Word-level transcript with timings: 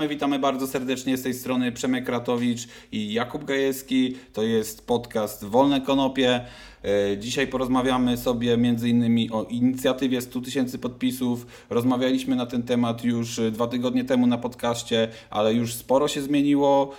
witamy, 0.00 0.08
witamy 0.14 0.38
bardzo 0.38 0.66
serdecznie 0.66 1.16
z 1.16 1.22
tej 1.22 1.34
strony 1.34 1.72
Przemek 1.72 2.08
Ratowicz 2.08 2.68
i 2.92 3.12
Jakub 3.12 3.44
Gajewski. 3.44 4.16
To 4.32 4.42
jest 4.42 4.86
podcast 4.86 5.44
Wolne 5.44 5.80
Konopie. 5.80 6.40
E, 6.84 7.18
dzisiaj 7.18 7.46
porozmawiamy 7.46 8.16
sobie 8.16 8.58
innymi 8.86 9.30
o 9.30 9.44
inicjatywie 9.44 10.20
100 10.20 10.40
tysięcy 10.40 10.78
podpisów. 10.78 11.46
Rozmawialiśmy 11.70 12.36
na 12.36 12.46
ten 12.46 12.62
temat 12.62 13.04
już 13.04 13.40
dwa 13.52 13.66
tygodnie 13.66 14.04
temu 14.04 14.26
na 14.26 14.38
podcaście, 14.38 15.08
ale 15.30 15.54
już 15.54 15.74
sporo 15.74 16.08
się 16.08 16.22
zmieniło, 16.22 16.92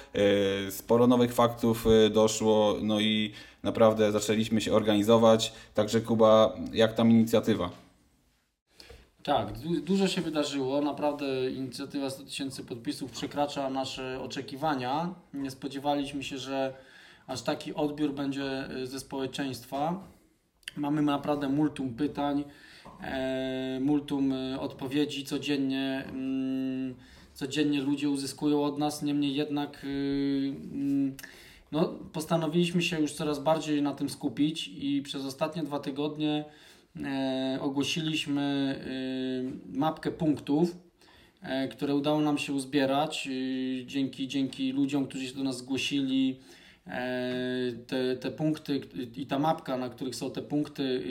e, 0.67 0.71
sporo 0.71 1.07
nowych 1.07 1.33
faktów 1.33 1.87
e, 1.87 2.09
doszło, 2.09 2.75
no 2.81 2.99
i 2.99 3.31
naprawdę 3.63 4.11
zaczęliśmy 4.11 4.61
się 4.61 4.73
organizować. 4.73 5.53
Także 5.73 6.01
Kuba, 6.01 6.55
jak 6.73 6.93
tam 6.93 7.11
inicjatywa? 7.11 7.80
Tak, 9.23 9.59
du 9.59 9.81
dużo 9.81 10.07
się 10.07 10.21
wydarzyło. 10.21 10.81
Naprawdę 10.81 11.51
inicjatywa 11.51 12.09
100 12.09 12.23
tysięcy 12.23 12.63
podpisów 12.63 13.11
przekracza 13.11 13.69
nasze 13.69 14.21
oczekiwania. 14.21 15.15
Nie 15.33 15.51
spodziewaliśmy 15.51 16.23
się, 16.23 16.37
że 16.37 16.73
aż 17.27 17.41
taki 17.41 17.73
odbiór 17.73 18.13
będzie 18.13 18.71
y, 18.71 18.87
ze 18.87 18.99
społeczeństwa. 18.99 20.07
Mamy 20.77 21.01
naprawdę 21.01 21.49
multum 21.49 21.93
pytań, 21.93 22.43
e, 23.01 23.79
multum 23.81 24.31
y, 24.31 24.59
odpowiedzi 24.59 25.25
codziennie. 25.25 26.03
Mm, 26.09 26.95
codziennie 27.33 27.81
ludzie 27.81 28.09
uzyskują 28.09 28.63
od 28.63 28.77
nas, 28.77 29.03
niemniej 29.03 29.35
jednak 29.35 29.83
y, 29.83 30.55
mm, 30.71 31.17
no, 31.71 31.85
postanowiliśmy 32.13 32.81
się 32.81 32.99
już 32.99 33.11
coraz 33.11 33.39
bardziej 33.39 33.81
na 33.81 33.93
tym 33.93 34.09
skupić 34.09 34.67
i 34.67 35.01
przez 35.01 35.25
ostatnie 35.25 35.63
dwa 35.63 35.79
tygodnie 35.79 36.45
ogłosiliśmy 37.61 38.41
e, 39.73 39.77
mapkę 39.79 40.11
punktów, 40.11 40.77
e, 41.41 41.67
które 41.67 41.95
udało 41.95 42.21
nam 42.21 42.37
się 42.37 42.53
uzbierać 42.53 43.27
e, 43.27 43.85
dzięki, 43.85 44.27
dzięki 44.27 44.71
ludziom, 44.71 45.07
którzy 45.07 45.27
się 45.27 45.35
do 45.35 45.43
nas 45.43 45.57
zgłosili. 45.57 46.39
E, 46.87 47.71
te, 47.87 48.15
te 48.15 48.31
punkty 48.31 48.81
i 49.15 49.25
ta 49.25 49.39
mapka, 49.39 49.77
na 49.77 49.89
których 49.89 50.15
są 50.15 50.31
te 50.31 50.41
punkty, 50.41 51.03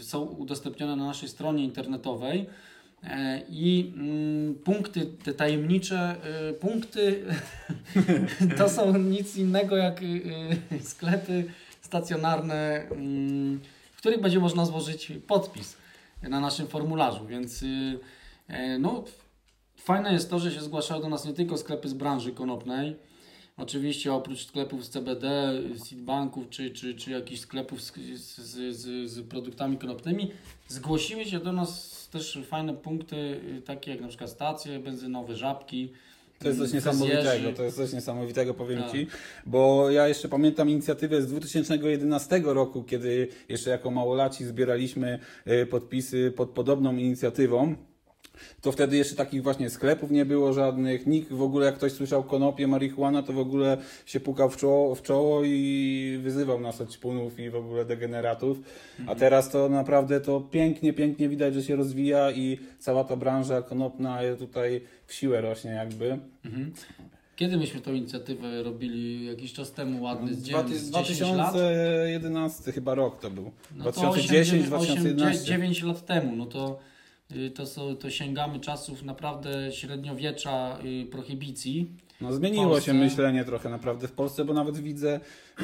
e, 0.00 0.02
są 0.02 0.20
udostępnione 0.20 0.96
na 0.96 1.06
naszej 1.06 1.28
stronie 1.28 1.64
internetowej. 1.64 2.46
E, 3.02 3.42
I 3.48 3.92
mm, 3.96 4.54
punkty, 4.54 5.06
te 5.06 5.34
tajemnicze 5.34 6.16
punkty, 6.60 7.24
to 8.58 8.68
są 8.68 8.98
nic 8.98 9.36
innego 9.36 9.76
jak 9.76 10.00
sklepy 10.82 11.44
stacjonarne, 11.80 12.88
mm, 12.90 13.60
których 14.04 14.20
będzie 14.20 14.38
można 14.38 14.66
złożyć 14.66 15.12
podpis 15.26 15.76
na 16.22 16.40
naszym 16.40 16.66
formularzu. 16.66 17.26
Więc 17.26 17.64
e, 18.48 18.78
no, 18.78 19.04
fajne 19.76 20.12
jest 20.12 20.30
to, 20.30 20.38
że 20.38 20.52
się 20.52 20.60
zgłaszają 20.60 21.00
do 21.00 21.08
nas 21.08 21.24
nie 21.24 21.32
tylko 21.32 21.58
sklepy 21.58 21.88
z 21.88 21.94
branży 21.94 22.32
konopnej, 22.32 22.96
Oczywiście 23.56 24.14
oprócz 24.14 24.46
sklepów 24.46 24.84
z 24.84 24.88
CBD, 24.88 25.52
seedbanków 25.76 26.48
czy, 26.50 26.70
czy, 26.70 26.94
czy 26.94 27.10
jakichś 27.10 27.40
sklepów 27.40 27.82
z, 27.82 27.92
z, 28.16 28.76
z, 28.76 29.10
z 29.10 29.28
produktami 29.28 29.78
konopnymi, 29.78 30.30
zgłosiły 30.68 31.24
się 31.24 31.38
do 31.38 31.52
nas 31.52 32.08
też 32.08 32.38
fajne 32.46 32.74
punkty, 32.74 33.16
y, 33.16 33.62
takie 33.62 33.90
jak 33.90 34.00
na 34.00 34.08
przykład 34.08 34.30
stacje 34.30 34.78
benzynowe, 34.78 35.36
żabki. 35.36 35.92
To 36.44 36.48
jest 36.48 36.60
coś 36.60 36.72
niesamowitego, 36.72 37.52
to 37.52 37.62
jest 37.62 37.76
coś 37.76 37.92
niesamowitego, 37.92 38.54
powiem 38.54 38.82
tak. 38.82 38.92
Ci, 38.92 39.06
bo 39.46 39.90
ja 39.90 40.08
jeszcze 40.08 40.28
pamiętam 40.28 40.70
inicjatywę 40.70 41.22
z 41.22 41.26
2011 41.26 42.42
roku, 42.44 42.82
kiedy 42.82 43.28
jeszcze 43.48 43.70
jako 43.70 43.90
małolaci 43.90 44.44
zbieraliśmy 44.44 45.18
y, 45.46 45.66
podpisy 45.66 46.32
pod 46.36 46.50
podobną 46.50 46.96
inicjatywą 46.96 47.74
to 48.60 48.72
wtedy 48.72 48.96
jeszcze 48.96 49.16
takich 49.16 49.42
właśnie 49.42 49.70
sklepów 49.70 50.10
nie 50.10 50.24
było 50.24 50.52
żadnych, 50.52 51.06
nikt 51.06 51.32
w 51.32 51.42
ogóle 51.42 51.66
jak 51.66 51.74
ktoś 51.74 51.92
słyszał 51.92 52.24
konopie, 52.24 52.66
marihuana, 52.66 53.22
to 53.22 53.32
w 53.32 53.38
ogóle 53.38 53.76
się 54.06 54.20
pukał 54.20 54.50
w 54.50 54.56
czoło, 54.56 54.94
w 54.94 55.02
czoło 55.02 55.44
i 55.44 56.18
wyzywał 56.22 56.60
nas 56.60 56.80
od 56.80 56.92
ćpunów 56.92 57.38
i 57.38 57.50
w 57.50 57.56
ogóle 57.56 57.84
degeneratów. 57.84 58.58
Mhm. 58.58 59.08
A 59.08 59.14
teraz 59.14 59.50
to 59.50 59.68
naprawdę 59.68 60.20
to 60.20 60.40
pięknie, 60.40 60.92
pięknie 60.92 61.28
widać, 61.28 61.54
że 61.54 61.62
się 61.62 61.76
rozwija 61.76 62.30
i 62.30 62.58
cała 62.78 63.04
ta 63.04 63.16
branża 63.16 63.62
konopna 63.62 64.18
tutaj 64.38 64.80
w 65.06 65.14
siłę 65.14 65.40
rośnie 65.40 65.70
jakby. 65.70 66.18
Mhm. 66.44 66.72
Kiedy 67.36 67.56
myśmy 67.56 67.80
tą 67.80 67.92
inicjatywę 67.92 68.62
robili? 68.62 69.26
Jakiś 69.26 69.52
czas 69.52 69.72
temu, 69.72 70.02
ładny, 70.02 70.34
z 70.34 70.42
2011 70.90 72.72
chyba 72.72 72.94
rok 72.94 73.20
to 73.20 73.30
był. 73.30 73.50
No 73.76 73.82
2010, 73.92 74.66
2011. 74.66 75.44
9 75.44 75.82
lat 75.82 76.06
temu, 76.06 76.36
no 76.36 76.46
to 76.46 76.78
to, 77.54 77.66
są, 77.66 77.96
to 77.96 78.10
sięgamy 78.10 78.60
czasów 78.60 79.02
naprawdę 79.02 79.72
średniowiecza 79.72 80.78
y, 80.84 81.06
prohibicji. 81.06 81.90
No 82.20 82.32
zmieniło 82.32 82.80
się 82.80 82.94
myślenie 82.94 83.44
trochę 83.44 83.68
naprawdę 83.68 84.08
w 84.08 84.12
Polsce, 84.12 84.44
bo 84.44 84.52
nawet 84.52 84.78
widzę, 84.78 85.20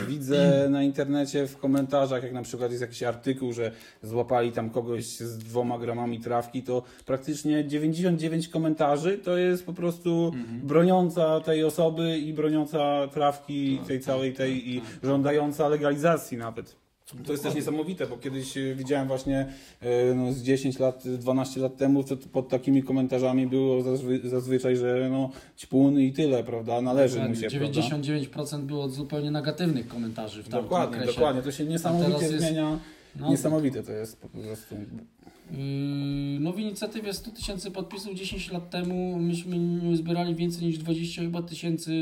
widzę 0.09 0.49
na 0.71 0.83
internecie 0.83 1.47
w 1.47 1.59
komentarzach, 1.59 2.23
jak 2.23 2.33
na 2.33 2.43
przykład 2.43 2.71
jest 2.71 2.81
jakiś 2.81 3.03
artykuł, 3.03 3.53
że 3.53 3.73
złapali 4.03 4.53
tam 4.53 4.71
kogoś 4.71 5.05
z 5.05 5.39
dwoma 5.39 5.79
gramami 5.79 6.21
trawki, 6.21 6.63
to 6.63 6.83
praktycznie 7.07 7.65
99 7.65 8.49
komentarzy 8.49 9.19
to 9.19 9.37
jest 9.37 9.67
po 9.67 9.73
prostu 9.73 10.33
mhm. 10.35 10.61
broniąca 10.61 11.41
tej 11.41 11.65
osoby 11.65 12.19
i 12.19 12.33
broniąca 12.33 13.09
trawki 13.09 13.79
tak, 13.79 13.87
tej 13.87 14.01
całej 14.01 14.33
tej 14.33 14.59
tak, 14.59 14.67
i 14.67 14.81
tak. 14.81 14.91
żądająca 15.03 15.69
legalizacji 15.69 16.39
nawet. 16.39 16.80
To 17.27 17.33
jest 17.33 17.45
też 17.45 17.55
niesamowite, 17.55 18.07
bo 18.07 18.17
kiedyś 18.17 18.57
e, 18.57 18.75
widziałem 18.75 19.09
właśnie 19.09 19.47
e, 19.81 20.15
no, 20.15 20.33
z 20.33 20.43
10 20.43 20.79
lat, 20.79 21.09
12 21.09 21.61
lat 21.61 21.77
temu, 21.77 22.05
co 22.05 22.17
pod 22.17 22.49
takimi 22.49 22.83
komentarzami 22.83 23.47
było 23.47 23.83
zazwy, 23.83 24.21
zazwyczaj, 24.25 24.77
że 24.77 25.09
no 25.11 25.31
ćpun 25.59 26.01
i 26.01 26.13
tyle, 26.13 26.45
prawda, 26.45 26.81
należy 26.81 27.29
mu 27.29 27.35
się, 27.35 27.49
99% 27.49 28.29
prawda? 28.29 28.59
było 28.59 28.89
zupełnie 28.89 29.31
negatywnych 29.31 29.89
komentarzy 29.89 30.43
w 30.43 30.49
tamtym 30.49 30.63
Dokładnie, 30.63 30.97
okresie. 30.97 31.13
dokładnie, 31.13 31.43
to 31.43 31.53
się 31.53 31.65
niesamowicie 31.65 32.39
zmienia, 32.39 32.79
no, 33.17 33.31
niesamowite 33.31 33.83
to 33.83 33.93
jest 33.93 34.21
po 34.21 34.29
prostu. 34.29 34.75
Yy, 35.51 36.41
no 36.41 36.53
w 36.53 36.59
inicjatywie 36.59 37.13
100 37.13 37.31
tysięcy 37.31 37.71
podpisów 37.71 38.15
10 38.15 38.53
lat 38.53 38.71
temu 38.71 39.19
myśmy 39.19 39.59
nie 39.59 39.91
uzbierali 39.91 40.35
więcej 40.35 40.67
niż 40.67 40.79
20 40.79 41.23
chyba 41.23 41.43
tysięcy 41.43 41.93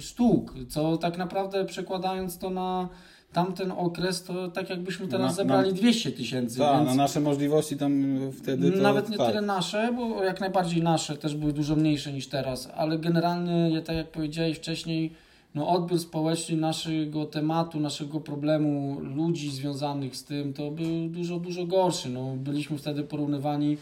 sztuk, 0.00 0.54
co 0.68 0.96
tak 0.96 1.18
naprawdę 1.18 1.64
przekładając 1.64 2.38
to 2.38 2.50
na 2.50 2.88
tamten 3.32 3.72
okres 3.72 4.22
to 4.22 4.48
tak 4.48 4.70
jakbyśmy 4.70 5.08
teraz 5.08 5.30
na, 5.30 5.32
zebrali 5.32 5.70
na, 5.70 5.76
200 5.76 6.12
tysięcy. 6.12 6.58
Tak, 6.58 6.86
na 6.86 6.94
nasze 6.94 7.20
możliwości 7.20 7.76
tam 7.76 8.18
wtedy 8.32 8.72
to, 8.72 8.78
Nawet 8.78 9.10
nie 9.10 9.16
tak. 9.16 9.28
tyle 9.28 9.42
nasze, 9.42 9.92
bo 9.96 10.24
jak 10.24 10.40
najbardziej 10.40 10.82
nasze 10.82 11.16
też 11.16 11.36
były 11.36 11.52
dużo 11.52 11.76
mniejsze 11.76 12.12
niż 12.12 12.26
teraz, 12.26 12.68
ale 12.76 12.98
generalnie, 12.98 13.82
tak 13.82 13.96
jak 13.96 14.10
powiedziałeś 14.10 14.56
wcześniej, 14.56 15.12
no 15.54 15.68
odbiór 15.68 15.98
społeczny 15.98 16.56
naszego 16.56 17.26
tematu, 17.26 17.80
naszego 17.80 18.20
problemu, 18.20 19.00
ludzi 19.00 19.50
związanych 19.50 20.16
z 20.16 20.24
tym, 20.24 20.52
to 20.52 20.70
był 20.70 21.08
dużo, 21.08 21.38
dużo 21.38 21.66
gorszy. 21.66 22.08
No, 22.08 22.36
byliśmy 22.36 22.78
wtedy 22.78 23.02
porównywani 23.02 23.76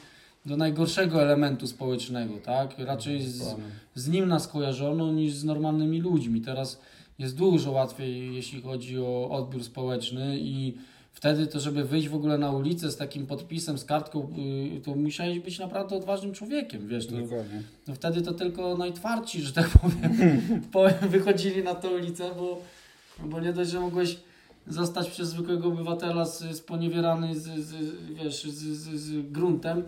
do 0.47 0.57
najgorszego 0.57 1.23
elementu 1.23 1.67
społecznego, 1.67 2.35
tak? 2.45 2.75
Raczej 2.79 3.23
z, 3.23 3.57
z 3.95 4.09
nim 4.09 4.29
nas 4.29 4.49
kojarzono 4.49 5.13
niż 5.13 5.35
z 5.35 5.45
normalnymi 5.45 6.01
ludźmi. 6.01 6.41
Teraz 6.41 6.81
jest 7.19 7.37
dużo 7.37 7.71
łatwiej, 7.71 8.35
jeśli 8.35 8.63
chodzi 8.63 8.99
o 8.99 9.31
odbiór 9.31 9.65
społeczny 9.65 10.39
i 10.39 10.75
wtedy 11.13 11.47
to, 11.47 11.61
żeby 11.61 11.85
wyjść 11.85 12.09
w 12.09 12.15
ogóle 12.15 12.39
na 12.39 12.53
ulicę 12.53 12.91
z 12.91 12.97
takim 12.97 13.27
podpisem, 13.27 13.79
z 13.79 13.85
kartką, 13.85 14.33
y, 14.77 14.81
to 14.81 14.95
musiałeś 14.95 15.41
być 15.41 15.59
naprawdę 15.59 15.97
odważnym 15.97 16.33
człowiekiem, 16.33 16.89
wiesz. 16.89 17.07
To, 17.07 17.15
no 17.87 17.95
wtedy 17.95 18.23
to 18.23 18.33
tylko 18.33 18.77
najtwardsi, 18.77 19.43
że 19.43 19.53
tak 19.53 19.69
powiem, 19.69 20.41
wychodzili 21.11 21.63
na 21.63 21.75
tę 21.75 21.91
ulicę, 21.91 22.31
bo, 22.39 22.63
bo 23.25 23.41
nie 23.41 23.53
dość, 23.53 23.71
że 23.71 23.81
mogłeś 23.81 24.19
zostać 24.67 25.11
przez 25.11 25.29
zwykłego 25.29 25.69
obywatela 25.69 26.27
sponiewierany 26.53 27.41
z, 27.41 27.43
z, 27.43 27.75
wiesz, 28.15 28.45
z, 28.45 28.59
z, 28.59 29.01
z 29.01 29.33
gruntem, 29.33 29.83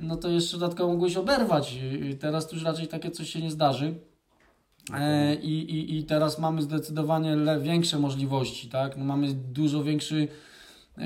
no 0.00 0.16
to 0.16 0.28
jeszcze 0.28 0.58
dodatkowo 0.58 0.92
mogłeś 0.92 1.16
oberwać. 1.16 1.76
Teraz 2.20 2.48
to 2.48 2.54
już 2.54 2.64
raczej 2.64 2.88
takie 2.88 3.10
coś 3.10 3.30
się 3.30 3.42
nie 3.42 3.50
zdarzy. 3.50 3.94
E, 4.94 5.34
I, 5.34 5.52
i, 5.52 5.98
I 5.98 6.04
teraz 6.04 6.38
mamy 6.38 6.62
zdecydowanie 6.62 7.36
większe 7.60 7.98
możliwości, 7.98 8.68
tak? 8.68 8.96
No 8.96 9.04
mamy 9.04 9.34
dużo 9.34 9.84
większy 9.84 10.28
e, 10.98 11.02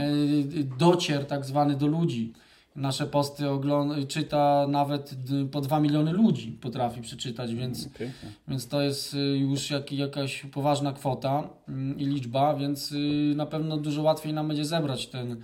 docier 0.79 1.26
tak 1.26 1.44
zwany 1.44 1.76
do 1.76 1.87
ludzi. 1.87 2.32
Nasze 2.76 3.06
posty 3.06 3.50
ogląda, 3.50 3.94
czyta 4.08 4.67
nawet 4.69 5.14
po 5.50 5.61
2 5.61 5.81
miliony 5.81 6.12
ludzi 6.12 6.52
potrafi 6.52 7.00
przeczytać, 7.00 7.55
więc, 7.55 7.87
okay. 7.87 8.11
więc 8.49 8.69
to 8.69 8.82
jest 8.82 9.14
y, 9.14 9.19
już 9.19 9.70
jak, 9.70 9.93
jakaś 9.93 10.46
poważna 10.52 10.93
kwota 10.93 11.49
mm, 11.69 11.99
i 11.99 12.05
liczba, 12.05 12.55
więc 12.55 12.93
y, 12.93 13.32
na 13.37 13.46
pewno 13.46 13.76
dużo 13.76 14.02
łatwiej 14.02 14.32
nam 14.32 14.49
będzie 14.49 14.64
zebrać 14.64 15.06
ten, 15.06 15.43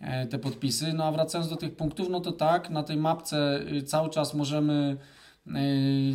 e, 0.00 0.26
te 0.26 0.38
podpisy. 0.38 0.92
No 0.92 1.04
a 1.04 1.12
wracając 1.12 1.50
do 1.50 1.56
tych 1.56 1.76
punktów, 1.76 2.08
no 2.10 2.20
to 2.20 2.32
tak, 2.32 2.70
na 2.70 2.82
tej 2.82 2.96
mapce 2.96 3.60
y, 3.72 3.82
cały 3.82 4.10
czas 4.10 4.34
możemy 4.34 4.96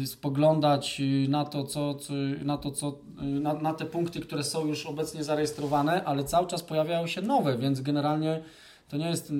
spoglądać 0.05 1.01
na 1.29 1.45
to, 1.45 1.63
co, 1.63 1.95
na, 2.43 2.57
to 2.57 2.71
co 2.71 2.99
y, 3.21 3.25
na, 3.25 3.53
na 3.53 3.73
te 3.73 3.85
punkty, 3.85 4.19
które 4.19 4.43
są 4.43 4.67
już 4.67 4.85
obecnie 4.85 5.23
zarejestrowane, 5.23 6.03
ale 6.03 6.23
cały 6.23 6.47
czas 6.47 6.63
pojawiają 6.63 7.07
się 7.07 7.21
nowe, 7.21 7.57
więc 7.57 7.81
generalnie 7.81 8.41
to 8.87 8.97
nie 8.97 9.09
jest 9.09 9.33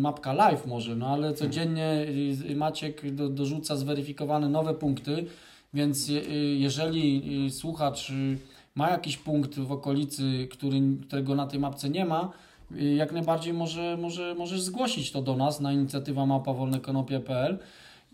mapka 0.00 0.32
live 0.32 0.66
może, 0.66 0.96
no 0.96 1.06
ale 1.06 1.34
codziennie 1.34 2.06
y, 2.50 2.56
Maciek 2.56 3.14
do, 3.14 3.28
dorzuca 3.28 3.76
zweryfikowane 3.76 4.48
nowe 4.48 4.74
punkty 4.74 5.26
Więc 5.74 6.08
je, 6.08 6.20
y, 6.20 6.34
jeżeli 6.58 7.22
y, 7.46 7.50
słuchacz 7.50 8.10
y, 8.10 8.38
ma 8.74 8.90
jakiś 8.90 9.16
punkt 9.16 9.58
w 9.58 9.72
okolicy, 9.72 10.48
który, 10.50 10.80
którego 11.06 11.34
na 11.34 11.46
tej 11.46 11.60
mapce 11.60 11.90
nie 11.90 12.04
ma, 12.04 12.30
y, 12.72 12.94
jak 12.94 13.12
najbardziej 13.12 13.52
może, 13.52 13.96
może, 13.96 14.34
możesz 14.34 14.62
zgłosić 14.62 15.12
to 15.12 15.22
do 15.22 15.36
nas 15.36 15.60
na 15.60 15.72
inicjatywa 15.72 16.26
małpawolnekonopie.pl 16.26 17.58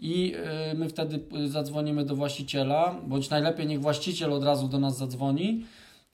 i 0.00 0.34
y, 0.72 0.74
my 0.74 0.88
wtedy 0.88 1.20
zadzwonimy 1.48 2.04
do 2.04 2.16
właściciela, 2.16 3.00
bądź 3.06 3.30
najlepiej 3.30 3.66
niech 3.66 3.80
właściciel 3.80 4.32
od 4.32 4.44
razu 4.44 4.68
do 4.68 4.78
nas 4.78 4.96
zadzwoni, 4.96 5.64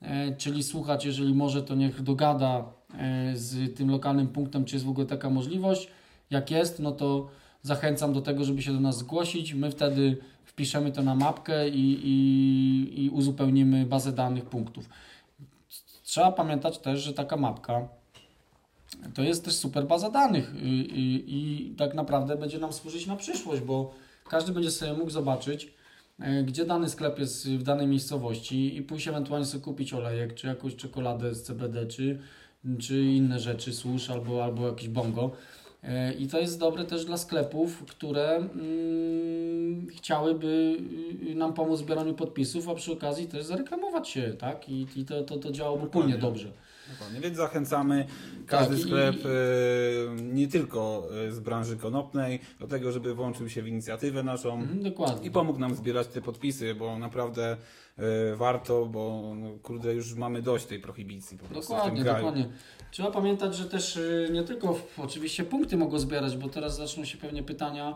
e, 0.02 0.36
czyli 0.36 0.62
słuchacz, 0.62 1.04
jeżeli 1.04 1.34
może, 1.34 1.62
to 1.62 1.74
niech 1.74 2.02
dogada 2.02 2.64
e, 2.98 3.36
z 3.36 3.76
tym 3.76 3.90
lokalnym 3.90 4.28
punktem, 4.28 4.64
czy 4.64 4.76
jest 4.76 4.86
w 4.86 4.88
ogóle 4.88 5.06
taka 5.06 5.30
możliwość. 5.30 5.88
Jak 6.30 6.50
jest, 6.50 6.80
no 6.80 6.92
to 6.92 7.28
zachęcam 7.62 8.12
do 8.12 8.20
tego, 8.20 8.44
żeby 8.44 8.62
się 8.62 8.72
do 8.72 8.80
nas 8.80 8.98
zgłosić. 8.98 9.54
My 9.54 9.70
wtedy 9.70 10.16
wpiszemy 10.44 10.92
to 10.92 11.02
na 11.02 11.14
mapkę 11.14 11.68
i, 11.68 12.00
i, 12.04 13.04
i 13.04 13.10
uzupełnimy 13.10 13.86
bazę 13.86 14.12
danych 14.12 14.44
punktów. 14.44 14.88
Trzeba 16.02 16.32
pamiętać 16.32 16.78
też, 16.78 17.00
że 17.00 17.12
taka 17.12 17.36
mapka 17.36 17.88
to 19.14 19.22
jest 19.22 19.44
też 19.44 19.54
super 19.54 19.86
baza 19.86 20.10
danych 20.10 20.52
i, 20.62 20.68
i, 20.68 21.24
i 21.26 21.74
tak 21.74 21.94
naprawdę 21.94 22.36
będzie 22.36 22.58
nam 22.58 22.72
służyć 22.72 23.06
na 23.06 23.16
przyszłość, 23.16 23.62
bo 23.62 23.94
każdy 24.28 24.52
będzie 24.52 24.70
sobie 24.70 24.92
mógł 24.92 25.10
zobaczyć, 25.10 25.74
e, 26.20 26.42
gdzie 26.42 26.64
dany 26.64 26.88
sklep 26.88 27.18
jest 27.18 27.48
w 27.48 27.62
danej 27.62 27.86
miejscowości 27.86 28.76
i 28.76 28.82
pójść 28.82 29.08
ewentualnie 29.08 29.46
sobie 29.46 29.64
kupić 29.64 29.94
olejek, 29.94 30.34
czy 30.34 30.46
jakąś 30.46 30.76
czekoladę 30.76 31.34
z 31.34 31.42
CBD, 31.42 31.86
czy, 31.86 32.18
czy 32.80 33.02
inne 33.02 33.40
rzeczy, 33.40 33.72
służ 33.72 34.10
albo, 34.10 34.44
albo 34.44 34.66
jakiś 34.66 34.88
bongo. 34.88 35.30
E, 35.82 36.12
I 36.12 36.28
to 36.28 36.40
jest 36.40 36.58
dobre 36.58 36.84
też 36.84 37.04
dla 37.04 37.16
sklepów, 37.16 37.84
które 37.86 38.36
mm, 38.36 39.86
chciałyby 39.86 40.76
y, 41.30 41.34
nam 41.34 41.52
pomóc 41.52 41.80
w 41.80 41.84
zbieraniu 41.84 42.14
podpisów, 42.14 42.68
a 42.68 42.74
przy 42.74 42.92
okazji 42.92 43.26
też 43.26 43.44
zareklamować 43.44 44.08
się, 44.08 44.22
tak? 44.38 44.68
I, 44.68 44.86
i 44.96 45.04
to, 45.04 45.22
to, 45.22 45.36
to 45.36 45.52
działa 45.52 45.70
Dokładnie. 45.70 45.92
płynnie 45.92 46.18
dobrze. 46.18 46.48
Dokładnie, 46.92 47.20
więc 47.20 47.36
zachęcamy 47.36 48.06
każdy 48.46 48.74
Tak, 48.76 48.78
i- 48.84 48.88
sklep, 48.88 49.16
e, 49.26 50.22
nie 50.22 50.48
tylko 50.48 51.08
e, 51.28 51.32
z 51.32 51.40
branży 51.40 51.76
konopnej, 51.76 52.40
do 52.60 52.66
tego, 52.66 52.92
żeby 52.92 53.14
włączył 53.14 53.48
się 53.48 53.62
w 53.62 53.68
inicjatywę 53.68 54.22
naszą 54.22 54.54
Mhm, 54.54 54.82
dokładnie. 54.82 55.26
i 55.28 55.30
pomógł 55.30 55.58
nam 55.58 55.74
zbierać 55.74 56.06
te 56.06 56.20
podpisy, 56.22 56.74
bo 56.74 56.98
naprawdę 56.98 57.56
e, 58.32 58.36
warto, 58.36 58.86
bo 58.86 59.32
no, 59.36 59.48
kurde, 59.62 59.94
już 59.94 60.14
mamy 60.14 60.42
dość 60.42 60.66
tej 60.66 60.80
prohibicji 60.80 61.38
po 61.38 61.44
prostu 61.46 61.72
w 61.72 61.76
Dokładnie, 61.76 61.96
tym 61.96 62.04
kraju. 62.04 62.26
dokładnie. 62.26 62.48
Trzeba 62.90 63.10
pamiętać, 63.10 63.56
że 63.56 63.64
też 63.64 63.96
y, 63.96 64.28
nie 64.32 64.42
tylko 64.42 64.74
w- 64.74 65.00
oczywiście 65.00 65.44
punkty 65.44 65.76
mogą 65.76 65.98
zbierać, 65.98 66.36
bo 66.36 66.48
teraz 66.48 66.76
zaczną 66.76 67.04
się 67.04 67.18
pewnie 67.18 67.42
pytania, 67.42 67.94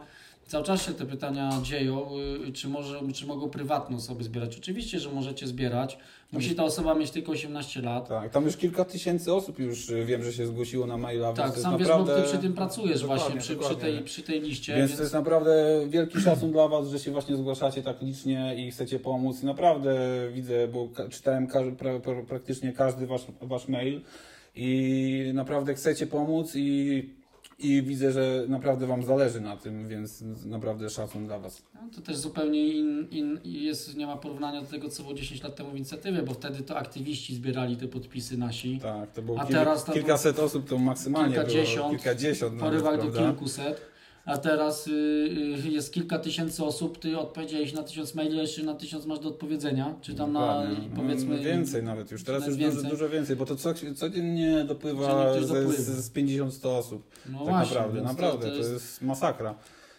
cały 0.49 0.65
czas 0.65 0.87
się 0.87 0.93
te 0.95 1.07
pytania 1.07 1.51
dzieją, 1.63 2.07
y, 2.49 2.53
czy, 2.53 2.69
może, 2.69 3.01
czy 3.15 3.27
mogą 3.27 3.51
prywatne 3.51 3.97
osoby 3.97 4.25
zbierać. 4.25 4.59
Oczywiście, 4.59 5.01
że 5.01 5.11
możecie 5.11 5.47
zbierać. 5.47 5.99
Musi 6.33 6.55
ta 6.55 6.65
osoba 6.65 6.95
mieć 6.95 7.11
tylko 7.11 7.33
18 7.33 7.83
lat. 7.83 8.09
Tak, 8.09 8.33
tam 8.33 8.45
już 8.45 8.57
kilka 8.57 8.85
tysięcy 8.85 9.35
osób 9.35 9.59
już 9.59 9.91
e, 9.91 10.05
wiem, 10.05 10.23
że 10.25 10.33
się 10.33 10.47
zgłosiło 10.47 10.87
na 10.87 10.97
maila, 10.97 11.27
więc 11.27 11.39
Tak, 11.39 11.47
jest 11.51 11.63
sam 11.63 11.79
wiesz, 11.79 11.89
naprawdę... 11.89 12.17
bo 12.17 12.23
ty 12.23 12.29
przy 12.29 12.39
tym 12.39 12.53
pracujesz 12.53 13.01
Dokładnie, 13.01 13.25
właśnie, 13.25 13.41
przy, 13.41 13.57
przy, 13.57 13.69
dokładnie. 13.71 13.93
tej, 13.95 14.05
przy 14.05 14.23
tej 14.23 14.41
liście. 14.41 14.77
Więc, 14.77 14.89
Więc, 14.89 14.97
to 14.97 15.03
jest 15.03 15.15
naprawdę 15.15 15.81
wielki 15.89 16.21
szacun 16.21 16.53
dla 16.53 16.69
Was, 16.69 16.89
że 16.89 16.99
się 16.99 17.11
właśnie 17.11 17.37
zgłaszacie 17.37 17.83
tak 17.83 18.03
licznie 18.03 18.55
i 18.57 18.71
chcecie 18.71 18.99
pomóc. 18.99 19.43
I 19.43 19.47
naprawdę 19.47 19.99
widzę, 20.33 20.69
bo 20.69 20.89
czytałem 21.11 21.47
ka- 21.47 21.61
pra, 21.79 22.01
pra, 22.01 22.23
praktycznie 22.29 22.73
każdy 22.73 23.07
wasz, 23.07 23.27
wasz 23.43 23.69
mail 23.69 24.01
i 24.55 25.31
naprawdę 25.35 25.75
chcecie 25.75 26.07
pomóc 26.07 26.53
i, 26.57 27.18
i 27.59 27.83
widzę, 27.83 28.13
że 28.13 28.45
naprawdę 28.49 28.87
Wam 28.87 29.03
zależy 29.03 29.41
na 29.41 29.57
tym, 29.57 29.89
więc 29.89 30.23
naprawdę 30.47 30.91
szacun 30.91 31.27
dla 31.27 31.39
Was. 31.39 31.63
no, 31.75 31.81
to 31.95 32.01
też 32.01 32.17
zupełnie 32.17 32.69
in, 32.69 33.09
in, 33.11 33.41
jest, 33.45 33.97
nie 33.97 34.07
ma 34.07 34.17
porównania 34.17 34.61
do 34.61 34.67
tego, 34.67 34.89
co 34.89 35.03
było 35.03 35.15
10 35.15 35.43
lat 35.43 35.57
temu 35.57 35.71
w 35.71 35.77
inicjatywie, 35.77 36.23
bo 36.23 36.35
wtedy 36.35 36.63
to 36.63 36.77
aktywiści 36.77 37.35
zbierali 37.35 37.77
te 37.77 37.89
podpisy 37.89 38.39
nasi. 38.39 38.79
Tak, 38.83 39.13
to 39.13 39.23
było 39.23 39.41
A 39.41 39.47
kil, 39.47 39.55
teraz 39.57 39.85
to- 39.85 39.93
kilkaset 39.93 40.39
osób, 40.39 40.69
to 40.69 40.79
maksymalnie 40.79 41.35
Kilkadziesiąt. 41.35 41.77
było. 41.77 41.91
Kilkadziesiąt. 41.91 42.55
nawet, 42.61 42.83
porywali 42.83 43.13
do 43.13 43.19
kilkuset, 43.19 43.81
a 44.29 44.39
teraz 44.39 44.87
y, 44.87 44.91
y, 45.67 45.69
jest 45.69 45.93
kilka 45.93 46.19
tysięcy 46.19 46.65
osób, 46.65 46.99
ty 46.99 47.19
odpowiedziałeś 47.19 47.73
na 47.73 47.83
tysiąc 47.83 48.15
maili, 48.15 48.39
jeszcze 48.39 48.63
na 48.63 48.75
tysiąc 48.75 49.07
masz 49.07 49.19
do 49.19 49.29
odpowiedzenia, 49.29 49.95
czy 50.01 50.15
tam 50.15 50.33
na 50.33 50.61
Dokładnie. 50.61 50.91
powiedzmy... 50.97 51.39
Więcej 51.39 51.83
nawet 51.83 52.11
już, 52.11 52.25
teraz 52.25 52.47
już 52.47 52.57
dużo, 52.57 52.71
więcej. 52.71 52.91
dużo 52.91 53.09
więcej, 53.09 53.37
bo 53.37 53.47
to 53.47 53.57
co, 53.57 53.75
codziennie 53.97 54.65
dopływa 54.65 55.35
ze, 55.35 55.41
dopływa. 55.41 55.73
z, 55.73 56.05
z 56.05 56.13
50-100 56.13 56.69
osób. 56.69 57.03
No 57.33 57.39
tak 57.39 57.49
właśnie, 57.49 57.77
naprawdę, 57.77 58.03
naprawdę, 58.03 58.51
to 58.51 58.57
jest... 58.57 59.03
masakra. 59.03 59.55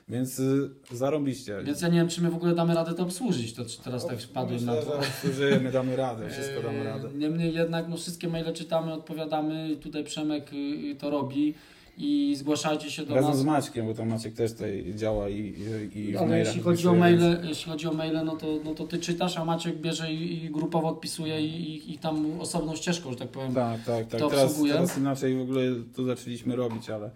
Więc 0.09 0.39
y, 0.39 0.69
zarąbiście. 0.91 1.63
Więc 1.63 1.81
ja 1.81 1.87
nie 1.87 1.97
wiem, 1.99 2.07
czy 2.07 2.21
my 2.21 2.29
w 2.29 2.35
ogóle 2.35 2.55
damy 2.55 2.75
radę 2.75 2.93
to 2.93 3.03
obsłużyć, 3.03 3.53
to 3.53 3.65
czy 3.65 3.81
teraz 3.81 4.07
tak 4.07 4.21
wpadłem 4.21 4.65
na 4.65 4.75
to. 4.75 4.99
obsłużymy, 4.99 5.71
damy 5.71 5.95
radę, 5.95 6.29
wszystko 6.29 6.61
damy 6.63 6.83
radę. 6.83 7.07
Eee, 7.07 7.17
Niemniej 7.17 7.53
jednak 7.53 7.87
no, 7.87 7.97
wszystkie 7.97 8.27
maile 8.27 8.53
czytamy, 8.53 8.93
odpowiadamy, 8.93 9.75
tutaj 9.75 10.03
Przemek 10.03 10.51
to 10.99 11.09
robi 11.09 11.53
i 11.99 12.35
zgłaszajcie 12.35 12.91
się 12.91 13.05
do 13.05 13.15
Razem 13.15 13.29
nas. 13.29 13.39
z 13.39 13.43
Maćkiem, 13.43 13.87
bo 13.87 13.93
tam 13.93 14.09
Maciek 14.09 14.33
też 14.33 14.51
tutaj 14.51 14.93
działa 14.95 15.29
i, 15.29 15.53
i, 15.95 15.99
i 15.99 16.17
Ale 16.17 16.39
jeśli 16.39 16.61
chodzi 16.61 16.87
o 16.87 16.93
maile, 16.93 17.37
jeśli 17.43 17.71
chodzi 17.71 17.87
o 17.87 17.93
maile 17.93 18.25
no, 18.25 18.35
to, 18.35 18.47
no 18.65 18.75
to 18.75 18.83
ty 18.87 18.99
czytasz, 18.99 19.37
a 19.37 19.45
Maciek 19.45 19.77
bierze 19.81 20.13
i, 20.13 20.45
i 20.45 20.49
grupowo 20.49 20.87
odpisuje 20.87 21.41
i, 21.47 21.93
i, 21.93 21.97
tam 21.97 22.39
osobną 22.39 22.75
ścieżką, 22.75 23.11
że 23.11 23.17
tak 23.17 23.27
powiem. 23.27 23.53
Tak, 23.53 23.83
tak, 23.83 24.07
tak. 24.07 24.19
to 24.19 24.29
Teraz, 24.29 24.45
obsługuje. 24.45 24.73
teraz 24.73 24.97
inaczej 24.97 25.37
w 25.37 25.41
ogóle 25.41 25.61
to 25.95 26.03
zaczęliśmy 26.03 26.55
robić, 26.55 26.89
ale, 26.89 27.09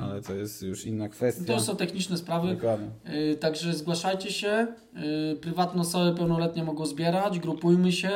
ale 0.00 0.22
to 0.22 0.34
jest 0.34 0.62
już 0.62 0.84
inna 0.86 1.08
kwestia. 1.08 1.40
Mhm. 1.40 1.58
To 1.58 1.64
są 1.64 1.76
techniczne 1.76 2.16
sprawy. 2.18 2.54
Dokładnie. 2.54 2.88
Yy, 3.28 3.36
także 3.36 3.74
zgłaszajcie 3.74 4.32
się. 4.32 4.66
Yy, 5.30 5.36
prywatne 5.36 5.80
osoby 5.80 6.18
pełnoletnie 6.18 6.64
mogą 6.64 6.86
zbierać, 6.86 7.38
grupujmy 7.38 7.92
się. 7.92 8.10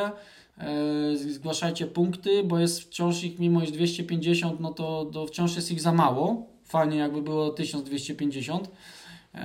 Yy, 1.10 1.32
zgłaszajcie 1.32 1.86
punkty, 1.86 2.44
bo 2.44 2.58
jest 2.58 2.80
wciąż 2.80 3.24
ich, 3.24 3.38
mimo 3.38 3.62
iż 3.62 3.70
250, 3.70 4.60
no 4.60 4.72
to, 4.72 5.04
to 5.12 5.26
wciąż 5.26 5.56
jest 5.56 5.70
ich 5.72 5.80
za 5.80 5.92
mało. 5.92 6.46
Fajnie, 6.64 6.96
jakby 6.96 7.22
było 7.22 7.50
1250. 7.50 8.70
Yy, 9.34 9.40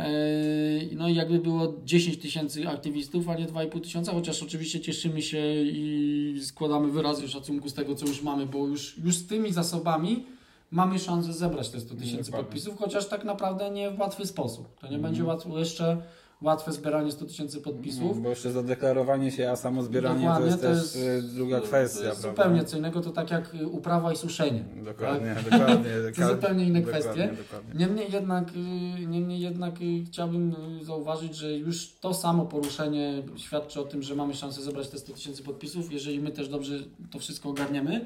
No 0.96 1.10
i 1.10 1.16
jakby 1.16 1.40
było 1.40 1.74
10 1.86 2.18
tysięcy 2.18 2.70
aktywistów, 2.70 3.30
a 3.30 3.36
nie 3.36 3.46
2,5 3.46 3.82
tysiąca, 3.82 4.12
chociaż 4.12 4.44
oczywiście 4.44 4.80
cieszymy 4.80 5.22
się 5.22 5.42
i 5.64 6.40
składamy 6.44 6.92
wyrazy 6.92 7.28
szacunku 7.28 7.70
z 7.70 7.74
tego, 7.74 7.96
co 7.96 8.06
już 8.06 8.22
mamy, 8.24 8.46
bo 8.46 8.68
już, 8.68 8.98
już 8.98 9.16
z 9.16 9.28
tymi 9.28 9.52
zasobami 9.54 10.26
mamy 10.72 11.00
szansę 11.00 11.34
zebrać 11.34 11.70
te 11.70 11.80
100 11.80 11.96
tysięcy 11.96 12.32
podpisów, 12.32 12.78
chociaż 12.78 13.08
tak 13.08 13.24
naprawdę 13.26 13.70
nie 13.72 13.92
w 13.92 14.00
łatwy 14.00 14.26
sposób. 14.26 14.80
To 14.80 14.88
nie 14.88 14.96
Mhm. 14.96 15.02
będzie 15.02 15.24
łatwo, 15.24 15.60
jeszcze 15.60 15.98
łatwe 16.44 16.72
zbieranie 16.72 17.12
100 17.12 17.26
tysięcy 17.26 17.62
podpisów. 17.62 18.16
No, 18.16 18.22
bo 18.22 18.30
jeszcze 18.30 18.52
zadeklarowanie 18.52 19.32
się, 19.32 19.52
a 19.52 19.56
samo 19.56 19.84
zbieranie 19.84 20.28
to 20.38 20.46
jest 20.46 20.62
to 20.62 20.68
też 20.68 20.78
jest- 20.78 20.96
y, 20.96 21.22
druga 21.22 21.60
To 21.62 21.68
kwestia, 21.68 22.06
jest 22.06 22.22
prawda? 22.22 22.44
zupełnie 22.44 22.64
co 22.64 22.78
innego, 22.78 23.02
to 23.02 23.12
tak 23.12 23.32
jak 23.32 23.56
y, 23.56 23.68
uprawa 23.68 24.14
i 24.14 24.16
suszenie. 24.16 24.64
Dokładnie, 24.86 25.36
dokładnie. 25.52 25.90
To 26.16 26.28
zupełnie 26.28 26.66
inne 26.66 26.82
dokładnie, 26.82 27.02
kwestie. 27.02 27.30
Dokładnie. 27.44 27.80
Niemniej 27.80 28.12
jednak, 28.12 28.50
y, 28.50 29.06
niemniej 29.08 29.40
jednak 29.42 29.74
chciałbym 30.08 30.56
zauważyć, 30.82 31.36
że 31.36 31.54
już 31.58 31.90
to 32.02 32.14
samo 32.14 32.46
poruszenie 32.46 33.24
świadczy 33.38 33.80
o 33.82 33.84
tym, 33.84 34.02
że 34.04 34.16
mamy 34.16 34.34
szansę 34.34 34.62
zebrać 34.62 34.88
te 34.90 34.98
100 34.98 35.14
tysięcy 35.14 35.44
podpisów, 35.44 35.92
jeżeli 35.92 36.20
my 36.20 36.32
też 36.32 36.50
dobrze 36.50 36.74
to 37.12 37.20
wszystko 37.20 37.50
ogarniemy. 37.50 38.06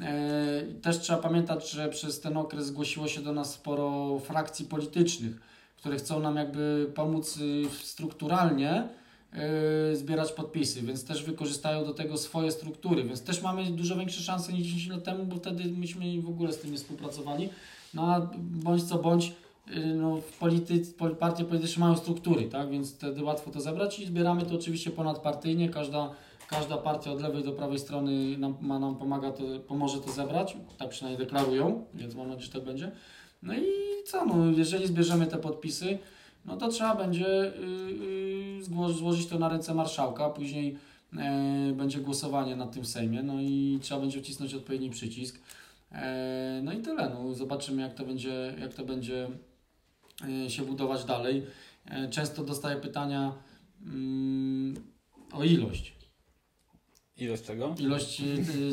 E, 0.00 0.62
Też 0.82 0.98
trzeba 1.00 1.18
pamiętać, 1.22 1.70
że 1.70 1.88
przez 1.88 2.20
ten 2.20 2.36
okres 2.36 2.66
zgłosiło 2.66 3.08
się 3.08 3.20
do 3.20 3.32
nas 3.32 3.54
sporo 3.54 4.18
frakcji 4.18 4.64
politycznych, 4.66 5.51
które 5.82 5.96
chcą 5.96 6.20
nam 6.20 6.36
jakby 6.36 6.92
pomóc 6.94 7.36
y, 7.36 7.64
strukturalnie 7.82 8.88
y, 9.92 9.96
zbierać 9.96 10.32
podpisy, 10.32 10.82
więc 10.82 11.04
też 11.04 11.24
wykorzystają 11.24 11.84
do 11.84 11.94
tego 11.94 12.16
swoje 12.16 12.50
struktury, 12.50 13.04
więc 13.04 13.22
też 13.22 13.42
mamy 13.42 13.64
dużo 13.64 13.96
większe 13.96 14.20
szanse 14.20 14.52
niż 14.52 14.62
10 14.62 14.88
lat 14.88 15.04
temu, 15.04 15.24
bo 15.24 15.36
wtedy 15.36 15.64
myśmy 15.64 16.22
w 16.22 16.28
ogóle 16.28 16.52
z 16.52 16.58
tym 16.58 16.70
nie 16.70 16.76
współpracowali. 16.76 17.48
No 17.94 18.02
a 18.02 18.30
bądź 18.38 18.82
co 18.82 18.98
bądź, 18.98 19.32
y, 19.76 19.86
no, 19.86 20.20
polity, 20.40 20.82
pol- 20.98 21.16
partie 21.16 21.44
polityczne 21.44 21.80
mają 21.80 21.96
struktury, 21.96 22.44
tak? 22.48 22.70
więc 22.70 22.94
wtedy 22.94 23.24
łatwo 23.24 23.50
to 23.50 23.60
zebrać 23.60 23.98
i 23.98 24.06
zbieramy 24.06 24.42
to 24.42 24.54
oczywiście 24.54 24.90
ponadpartyjnie. 24.90 25.68
Każda, 25.68 26.10
każda 26.48 26.76
partia 26.76 27.12
od 27.12 27.22
lewej 27.22 27.44
do 27.44 27.52
prawej 27.52 27.78
strony 27.78 28.38
nam, 28.38 28.54
ma, 28.60 28.78
nam 28.78 28.96
pomaga 28.96 29.30
to, 29.32 29.42
pomoże 29.68 29.98
to 30.00 30.12
zebrać, 30.12 30.56
tak 30.78 30.88
przynajmniej 30.88 31.26
deklarują, 31.26 31.84
więc 31.94 32.14
mam 32.14 32.28
nadzieję, 32.28 32.46
że 32.46 32.52
tak 32.52 32.64
będzie. 32.64 32.92
No 33.42 33.54
i 33.54 33.64
co, 34.06 34.26
no, 34.26 34.50
jeżeli 34.56 34.86
zbierzemy 34.86 35.26
te 35.26 35.38
podpisy, 35.38 35.98
no 36.44 36.56
to 36.56 36.68
trzeba 36.68 36.94
będzie 36.96 37.44
y, 37.44 38.60
y, 38.60 38.92
złożyć 38.92 39.26
to 39.26 39.38
na 39.38 39.48
ręce 39.48 39.74
marszałka, 39.74 40.30
później 40.30 40.78
e, 41.16 41.72
będzie 41.76 41.98
głosowanie 41.98 42.56
nad 42.56 42.72
tym 42.72 42.84
Sejmie, 42.84 43.22
no 43.22 43.40
i 43.40 43.78
trzeba 43.82 44.00
będzie 44.00 44.22
wcisnąć 44.22 44.54
odpowiedni 44.54 44.90
przycisk. 44.90 45.40
E, 45.92 46.60
no 46.64 46.72
i 46.72 46.80
tyle, 46.80 47.10
no, 47.10 47.34
zobaczymy 47.34 47.82
jak 47.82 47.94
to 47.94 48.04
będzie, 48.04 48.54
jak 48.60 48.74
to 48.74 48.84
będzie 48.84 49.28
e, 50.46 50.50
się 50.50 50.62
budować 50.62 51.04
dalej. 51.04 51.46
Często 52.10 52.44
dostaję 52.44 52.76
pytania 52.76 53.32
mm, 53.86 54.74
o 55.32 55.44
ilość. 55.44 55.94
Ilość 57.16 57.42
czego? 57.42 57.74
Ilość 57.78 58.22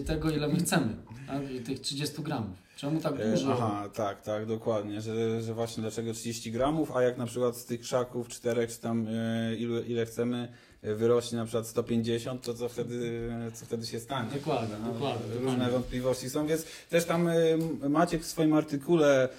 tego, 0.05 0.31
ile 0.31 0.47
my 0.47 0.55
chcemy, 0.55 0.95
tak? 1.27 1.41
tych 1.65 1.79
30 1.79 2.21
gramów. 2.21 2.68
Czemu 2.79 3.01
tak 3.01 3.13
E, 3.19 3.31
dużo? 3.31 3.53
Aha, 3.53 3.89
tak, 3.93 4.21
tak, 4.21 4.45
dokładnie, 4.45 5.01
że, 5.01 5.41
że 5.41 5.53
właśnie 5.53 5.81
dlaczego 5.81 6.13
30 6.13 6.51
gramów, 6.51 6.95
a 6.95 7.01
jak 7.01 7.17
na 7.17 7.25
przykład 7.25 7.57
z 7.57 7.65
tych 7.65 7.79
krzaków 7.81 8.27
czterech, 8.27 8.71
czy 8.71 8.79
tam 8.79 9.07
e, 9.07 9.55
ile, 9.55 9.81
ile 9.81 10.05
chcemy, 10.05 10.47
e, 10.81 10.95
wyrośnie 10.95 11.37
na 11.37 11.45
przykład 11.45 11.67
150, 11.67 12.41
to 12.45 12.53
co 12.53 12.69
wtedy, 12.69 13.29
co 13.53 13.65
wtedy 13.65 13.85
się 13.85 13.99
stanie? 13.99 14.29
Dokładnie, 14.33 14.75
No, 14.85 14.93
dokładnie. 14.93 15.25
Różne 15.33 15.49
dokładnie. 15.49 15.71
wątpliwości 15.71 16.29
są, 16.29 16.47
więc 16.47 16.65
też 16.89 17.05
tam 17.05 17.29
Maciek 17.89 18.21
w 18.21 18.25
swoim 18.25 18.53
artykule, 18.53 19.29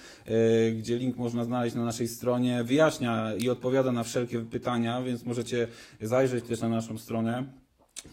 gdzie 0.77 0.97
link 0.97 1.17
można 1.17 1.43
znaleźć 1.45 1.75
na 1.75 1.85
naszej 1.85 2.07
stronie, 2.07 2.63
wyjaśnia 2.63 3.35
i 3.35 3.49
odpowiada 3.49 3.91
na 3.91 4.03
wszelkie 4.03 4.39
pytania, 4.39 5.01
więc 5.01 5.23
możecie 5.23 5.67
zajrzeć 6.01 6.45
też 6.45 6.59
na 6.61 6.69
naszą 6.69 6.97
stronę 6.97 7.60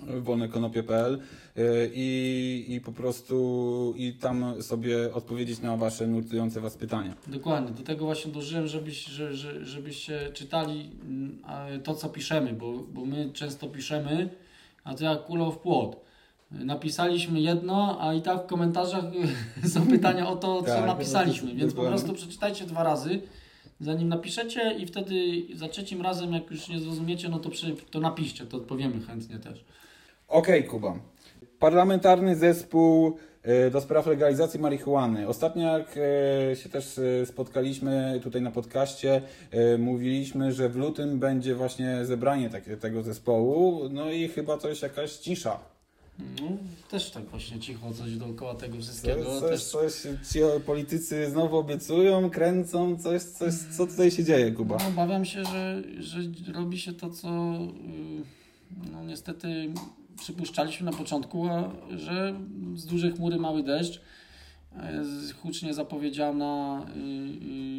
wolnekonopie.pl 0.06 1.18
e, 1.56 1.60
i, 1.94 2.64
i 2.68 2.80
po 2.80 2.92
prostu 2.92 3.94
i 3.96 4.12
tam 4.12 4.62
sobie 4.62 5.14
odpowiedzieć 5.14 5.60
na 5.60 5.76
wasze 5.76 6.06
nurtujące 6.06 6.60
was 6.60 6.76
pytania. 6.76 7.14
Dokładnie, 7.26 7.70
do 7.70 7.82
tego 7.82 8.04
właśnie 8.04 8.32
dążyłem, 8.32 8.66
żebyś, 8.66 9.04
że, 9.04 9.34
że, 9.34 9.64
żebyście 9.64 10.30
czytali 10.32 10.90
mm, 11.04 11.82
to, 11.82 11.94
co 11.94 12.08
piszemy, 12.08 12.52
bo, 12.52 12.72
bo 12.72 13.04
my 13.04 13.30
często 13.32 13.66
piszemy, 13.66 14.28
a 14.84 14.94
to 14.94 15.04
jak 15.04 15.24
kulą 15.24 15.50
w 15.50 15.58
płot. 15.58 16.08
Napisaliśmy 16.50 17.40
jedno, 17.40 17.98
a 18.00 18.14
i 18.14 18.22
tak 18.22 18.44
w 18.44 18.46
komentarzach 18.46 19.04
są 19.74 19.86
pytania 19.86 20.28
o 20.28 20.36
to, 20.36 20.62
co 20.62 20.66
Tak, 20.66 20.86
napisaliśmy, 20.86 21.54
więc 21.54 21.74
po 21.74 21.82
prostu 21.82 22.12
przeczytajcie 22.12 22.66
dwa 22.66 22.82
razy, 22.82 23.20
zanim 23.80 24.08
napiszecie 24.08 24.72
i 24.78 24.86
wtedy 24.86 25.14
za 25.54 25.68
trzecim 25.68 26.02
razem, 26.02 26.32
jak 26.32 26.50
już 26.50 26.68
nie 26.68 26.80
zrozumiecie, 26.80 27.28
no 27.28 27.38
to, 27.38 27.50
przy, 27.50 27.76
to 27.90 28.00
napiszcie, 28.00 28.46
to 28.46 28.56
odpowiemy 28.56 29.00
chętnie 29.00 29.38
też. 29.38 29.64
Okej, 30.28 30.64
Kuba. 30.64 30.98
Parlamentarny 31.58 32.36
zespół 32.36 33.16
e, 33.42 33.70
do 33.70 33.80
spraw 33.80 34.06
legalizacji 34.06 34.60
marihuany. 34.60 35.28
Ostatnio 35.28 35.78
jak 35.78 35.98
e, 36.52 36.56
się 36.56 36.68
też 36.68 36.98
e, 36.98 37.26
spotkaliśmy 37.26 38.20
tutaj 38.22 38.42
na 38.42 38.50
podcaście, 38.50 39.22
mówiliśmy, 39.78 40.52
że 40.52 40.68
w 40.68 40.76
lutym 40.76 41.18
będzie 41.18 41.54
właśnie 41.54 42.04
zebranie 42.04 42.50
tego 42.80 43.02
zespołu, 43.02 43.88
no 43.90 44.10
i 44.10 44.28
chyba 44.28 44.58
coś 44.58 44.82
jakaś 44.82 45.12
cisza. 45.12 45.77
No, 46.18 46.56
też 46.90 47.10
tak 47.10 47.24
właśnie 47.24 47.60
cicho 47.60 47.94
coś 47.94 48.16
dookoła 48.16 48.54
tego 48.54 48.78
wszystkiego. 48.78 49.40
Coś, 49.40 49.50
też 49.50 49.64
coś, 49.64 49.92
ci 50.32 50.38
politycy 50.66 51.30
znowu 51.30 51.56
obiecują, 51.56 52.30
kręcą, 52.30 52.98
coś, 52.98 53.22
coś, 53.22 53.54
co 53.76 53.86
tutaj 53.86 54.10
się 54.10 54.24
dzieje, 54.24 54.52
Kuba? 54.52 54.76
No, 54.80 54.88
obawiam 54.88 55.24
się, 55.24 55.44
że, 55.44 55.82
że 55.98 56.18
robi 56.52 56.78
się 56.78 56.92
to, 56.92 57.10
co 57.10 57.28
y, 57.28 58.90
no, 58.92 59.04
niestety 59.04 59.72
przypuszczaliśmy 60.20 60.90
na 60.90 60.96
początku, 60.96 61.48
a, 61.48 61.70
że 61.96 62.34
z 62.74 62.86
dużej 62.86 63.12
chmury 63.12 63.36
mały 63.36 63.62
deszcz. 63.62 64.00
E, 64.76 65.04
Hucznie 65.42 65.74
zapowiedziana 65.74 66.82
y, 66.96 66.98
y, 66.98 67.02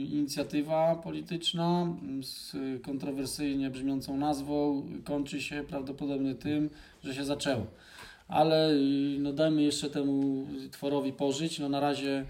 inicjatywa 0.05 0.95
polityczna 0.95 1.87
z 2.21 2.55
kontrowersyjnie 2.81 3.69
brzmiącą 3.69 4.17
nazwą 4.17 4.83
kończy 5.03 5.41
się 5.41 5.63
prawdopodobnie 5.63 6.35
tym, 6.35 6.69
że 7.03 7.15
się 7.15 7.25
zaczęło. 7.25 7.65
Ale 8.29 8.71
y, 8.71 9.17
no, 9.19 9.33
dajmy 9.33 9.61
jeszcze 9.61 9.89
temu 9.89 10.45
tworowi 10.71 11.13
pożyć. 11.13 11.59
No, 11.59 11.69
na 11.69 11.79
razie 11.79 12.25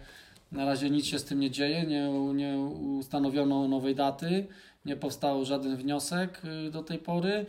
na 0.51 0.65
razie 0.65 0.89
nic 0.89 1.05
się 1.05 1.19
z 1.19 1.23
tym 1.23 1.39
nie 1.39 1.51
dzieje, 1.51 1.83
nie, 1.83 2.09
nie 2.33 2.57
ustanowiono 2.99 3.67
nowej 3.67 3.95
daty, 3.95 4.47
nie 4.85 4.95
powstał 4.95 5.45
żaden 5.45 5.75
wniosek 5.75 6.41
y, 6.67 6.71
do 6.71 6.83
tej 6.83 6.99
pory, 6.99 7.45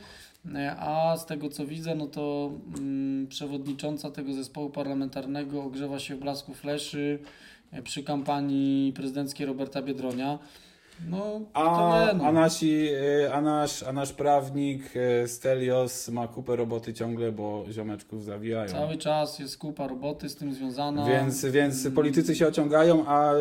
y, 0.47 0.71
a 0.79 1.17
z 1.17 1.27
tego 1.27 1.49
co 1.49 1.67
widzę, 1.67 1.95
no 1.95 2.07
to 2.07 2.51
mm, 2.79 3.27
przewodnicząca 3.27 4.11
tego 4.11 4.33
zespołu 4.33 4.71
parlamentarnego 4.71 5.63
ogrzewa 5.63 5.99
się 5.99 6.17
w 6.17 6.21
blasku 6.21 6.55
fleszy 6.55 7.19
przy 7.85 8.03
kampanii 8.03 8.93
prezydenckiej 8.93 9.47
Roberta 9.47 9.83
Biedronia. 9.83 10.39
No, 11.09 11.41
A, 11.55 12.07
nie, 12.13 12.19
no. 12.19 12.25
a, 12.25 12.33
nasi, 12.33 12.89
e, 13.25 13.33
a, 13.33 13.41
nasz, 13.41 13.83
a 13.83 13.93
nasz 13.93 14.13
prawnik 14.13 14.83
e, 14.97 15.29
Stelios 15.29 16.09
ma 16.09 16.29
kupę 16.29 16.57
roboty 16.57 16.95
ciągle, 16.95 17.33
bo 17.33 17.65
ziomeczków 17.71 18.25
zawijają. 18.25 18.69
Cały 18.73 18.97
czas 18.97 19.39
jest 19.39 19.59
kupa 19.59 19.87
roboty 19.87 20.29
z 20.29 20.37
tym 20.37 20.55
związana. 20.55 21.07
Więc, 21.07 21.45
więc 21.45 21.89
politycy 21.95 22.35
się 22.37 22.47
ociągają, 22.47 23.07
a 23.07 23.33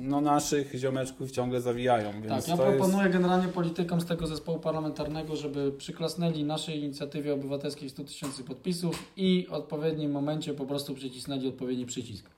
no, 0.00 0.20
naszych 0.20 0.74
ziomeczków 0.74 1.30
ciągle 1.30 1.60
zawijają. 1.60 2.12
Tak, 2.12 2.48
ja 2.48 2.56
to 2.56 2.66
jest- 2.66 2.78
proponuję 2.78 3.10
generalnie 3.10 3.48
politykom 3.48 4.00
z 4.00 4.06
tego 4.06 4.26
zespołu 4.26 4.58
parlamentarnego, 4.58 5.36
żeby 5.36 5.72
przyklasnęli 5.72 6.44
naszej 6.44 6.78
inicjatywie 6.84 7.34
obywatelskiej 7.34 7.90
100 7.90 8.04
tysięcy 8.04 8.44
podpisów 8.44 9.12
i 9.16 9.46
w 9.48 9.52
odpowiednim 9.52 10.10
momencie 10.12 10.54
po 10.54 10.66
prostu 10.66 10.94
przycisnęli 10.94 11.48
odpowiedni 11.48 11.86
przycisk. 11.86 12.30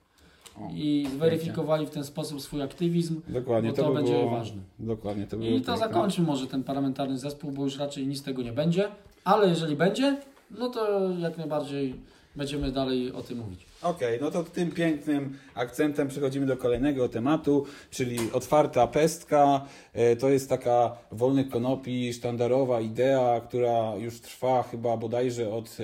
O, 0.61 0.69
I 0.75 1.07
zweryfikowali 1.15 1.85
w 1.85 1.89
ten 1.89 2.03
sposób 2.03 2.41
swój 2.41 2.61
aktywizm, 2.61 3.21
Dokładnie, 3.27 3.69
bo 3.69 3.75
to, 3.75 3.81
to 3.83 3.89
by 3.89 3.95
będzie 3.95 4.13
było, 4.13 4.29
ważne. 4.29 4.61
Dokładnie, 4.79 5.27
to 5.27 5.35
I 5.37 5.39
to 5.39 5.45
piękne. 5.45 5.77
zakończy 5.77 6.21
może 6.21 6.47
ten 6.47 6.63
parlamentarny 6.63 7.17
zespół, 7.17 7.51
bo 7.51 7.63
już 7.63 7.77
raczej 7.79 8.07
nic 8.07 8.19
z 8.19 8.23
tego 8.23 8.41
nie 8.43 8.53
będzie, 8.53 8.87
ale 9.23 9.47
jeżeli 9.49 9.75
będzie, 9.75 10.17
no 10.59 10.69
to 10.69 11.09
jak 11.19 11.37
najbardziej 11.37 11.95
będziemy 12.35 12.71
dalej 12.71 13.11
o 13.11 13.21
tym 13.21 13.37
mówić. 13.37 13.65
Okej, 13.81 14.19
no 14.21 14.31
to 14.31 14.43
tym 14.43 14.71
pięknym 14.71 15.37
akcentem 15.55 16.07
przechodzimy 16.07 16.45
do 16.45 16.57
kolejnego 16.57 17.09
tematu, 17.09 17.65
czyli 17.91 18.17
otwarta 18.33 18.87
pestka. 18.87 19.65
E, 19.93 20.15
To 20.15 20.29
jest 20.29 20.49
taka 20.49 20.97
wolnych 21.11 21.49
konopi, 21.49 22.13
sztandarowa 22.13 22.81
idea, 22.81 23.41
która 23.41 23.95
już 23.95 24.21
trwa 24.21 24.63
chyba 24.63 24.97
bodajże 24.97 25.53
od 25.53 25.77
e, 25.79 25.83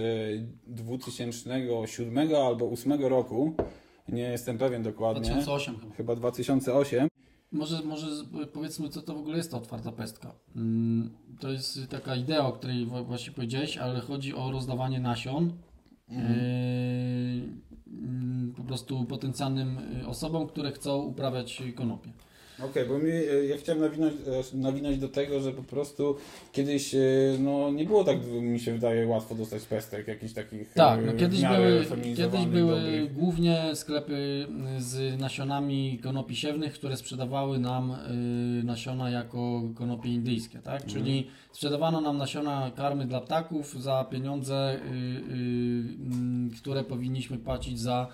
2007 0.68 2.36
albo 2.36 2.66
2008 2.68 3.02
roku. 3.10 3.54
Nie 4.10 4.22
jestem 4.22 4.58
pewien 4.58 4.84
dokładnie. 4.84 5.22
2008 5.22 5.80
chyba. 5.80 5.96
Chyba 5.96 6.16
2008. 6.16 7.08
Może, 7.52 7.82
może 7.82 8.08
powiedzmy, 8.54 8.90
co 8.90 9.02
to 9.02 9.16
w 9.16 9.18
ogóle 9.18 9.38
jest 9.38 9.52
ta 9.52 9.58
otwarta 9.58 9.92
pestka. 9.92 10.32
Mm, 10.56 11.10
To 11.40 11.52
jest 11.52 11.80
taka 11.90 12.16
idea, 12.16 12.48
o 12.48 12.52
której 12.52 12.86
właśnie 12.86 13.34
powiedziałeś, 13.34 13.78
ale 13.78 14.00
chodzi 14.00 14.36
o 14.36 14.52
rozdawanie 14.52 15.00
nasion 15.00 15.54
yy, 16.10 16.18
mm, 17.88 18.54
po 18.58 18.64
prostu 18.64 19.06
potencjalnym 19.06 19.78
y, 20.02 20.08
osobom, 20.08 20.48
które 20.48 20.72
chcą 20.72 21.02
uprawiać 21.02 21.64
konopie. 21.76 22.14
Okej, 22.60 22.86
bo 22.88 23.00
mi, 23.00 23.12
e, 23.12 23.46
ja 23.46 23.58
chciałem 23.58 23.82
nawinąć, 23.82 24.14
e, 24.54 24.58
nawinąć 24.58 24.98
do 24.98 25.10
tego, 25.10 25.40
że 25.40 25.52
po 25.52 25.64
prostu 25.64 26.16
kiedyś 26.52 26.96
e, 26.96 27.00
no, 27.40 27.72
nie 27.72 27.86
było 27.86 28.04
tak, 28.04 28.18
mi 28.42 28.60
się 28.60 28.74
wydaje, 28.74 29.08
łatwo 29.08 29.36
dostać 29.36 29.64
pestek, 29.64 30.08
jakichś 30.08 30.34
takich 30.34 30.74
Tak, 30.74 31.06
no 31.06 31.14
kiedyś 31.14 31.42
były, 31.42 31.86
kiedyś 32.16 32.46
były 32.46 32.76
dobrych. 32.82 33.14
głównie 33.14 33.64
sklepy 33.74 34.48
z 34.78 35.20
nasionami 35.20 36.00
konopi 36.04 36.36
siewnych, 36.36 36.74
które 36.74 36.98
sprzedawały 36.98 37.60
nam 37.60 37.98
nasiona 38.64 39.10
jako 39.10 39.62
konopie 39.76 40.10
indyjskie, 40.10 40.60
tak? 40.60 40.82
Mhm. 40.84 40.90
Czyli 40.90 41.28
sprzedawano 41.52 42.02
nam 42.02 42.18
nasiona 42.18 42.72
karmy 42.76 43.06
dla 43.06 43.22
ptaków 43.22 43.84
za 43.84 44.06
pieniądze, 44.12 44.76
y, 44.76 44.78
y, 44.78 44.84
mm, 46.16 46.52
które 46.58 46.84
powinniśmy 46.84 47.38
płacić 47.38 47.80
za 47.80 48.08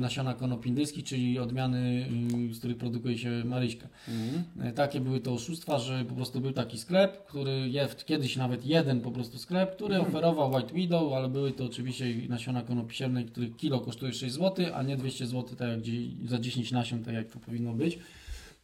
nasiona 0.00 0.34
konop 0.34 0.66
indyjskich, 0.66 1.04
czyli 1.04 1.38
odmiany, 1.38 2.06
y, 2.50 2.54
z 2.54 2.58
których 2.58 2.76
produkuje 2.76 3.18
się 3.18 3.30
maryśkę. 3.44 3.88
Mhm. 4.08 4.74
Takie 4.74 5.00
były 5.00 5.20
to 5.20 5.32
oszustwa, 5.32 5.78
że 5.78 6.04
po 6.04 6.14
prostu 6.14 6.40
był 6.40 6.52
taki 6.52 6.78
sklep, 6.78 7.26
który 7.26 7.68
jest 7.68 8.04
kiedyś 8.06 8.36
nawet 8.36 8.66
jeden 8.66 9.00
po 9.00 9.10
prostu 9.10 9.38
sklep, 9.38 9.76
który 9.76 10.00
oferował 10.00 10.52
White 10.52 10.74
Widow, 10.74 11.12
ale 11.12 11.28
były 11.28 11.52
to 11.52 11.64
oczywiście 11.64 12.06
nasiona 12.28 12.62
konopi 12.62 12.96
siewnej, 12.96 13.24
których 13.24 13.56
kilo 13.56 13.80
kosztuje 13.80 14.12
6 14.12 14.34
zł, 14.34 14.66
a 14.74 14.82
nie 14.82 14.96
200 14.96 15.26
zł 15.26 15.56
tak 15.56 15.68
jak 15.68 15.80
za 16.28 16.38
10 16.38 16.72
nasion, 16.72 17.04
tak 17.04 17.14
jak 17.14 17.28
to 17.28 17.38
powinno 17.38 17.72
być. 17.72 17.98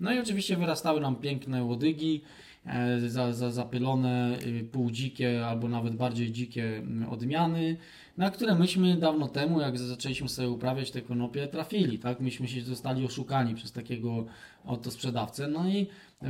No 0.01 0.13
i 0.13 0.19
oczywiście 0.19 0.57
wyrastały 0.57 1.01
nam 1.01 1.17
piękne 1.17 1.65
łodygi, 1.65 2.21
e, 2.67 3.01
za, 3.09 3.33
za, 3.33 3.51
zapylone, 3.51 4.39
y, 4.47 4.65
półdzikie 4.73 5.47
albo 5.47 5.69
nawet 5.69 5.97
bardziej 5.97 6.33
dzikie 6.33 6.77
mm, 6.77 7.09
odmiany, 7.09 7.77
na 8.21 8.31
które 8.31 8.55
myśmy 8.55 8.97
dawno 8.97 9.29
temu, 9.29 9.61
jak 9.61 9.79
zaczęliśmy 9.79 10.29
sobie 10.29 10.51
uprawiać 10.51 10.91
te 10.91 11.03
konopie, 11.03 11.47
trafili, 11.47 11.99
tak? 11.99 12.21
Myśmy 12.21 12.49
się 12.49 12.63
zostali 12.63 13.05
oszukani 13.05 13.55
przez 13.55 13.73
takiego 13.73 14.27
oto 14.65 14.91
sprzedawcę, 14.91 15.49
no 15.49 15.69
i 15.69 15.87
y, 16.23 16.27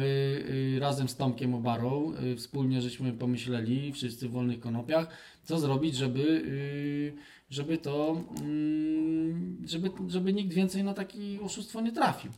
y, 0.76 0.78
razem 0.80 1.08
z 1.08 1.16
Tomkiem 1.16 1.54
Obarą 1.54 2.12
y, 2.32 2.36
wspólnie 2.36 2.82
żeśmy 2.82 3.12
pomyśleli, 3.12 3.92
wszyscy 3.92 4.28
w 4.28 4.32
wolnych 4.32 4.60
konopiach, 4.60 5.08
co 5.44 5.58
zrobić, 5.58 5.96
żeby, 5.96 6.20
y, 6.20 7.12
żeby 7.50 7.78
to, 7.78 8.24
mm, 8.40 9.62
żeby, 9.66 9.90
żeby 10.08 10.32
nikt 10.32 10.54
więcej 10.54 10.84
na 10.84 10.94
takie 10.94 11.40
oszustwo 11.42 11.80
nie 11.80 11.92
trafił. 11.92 12.30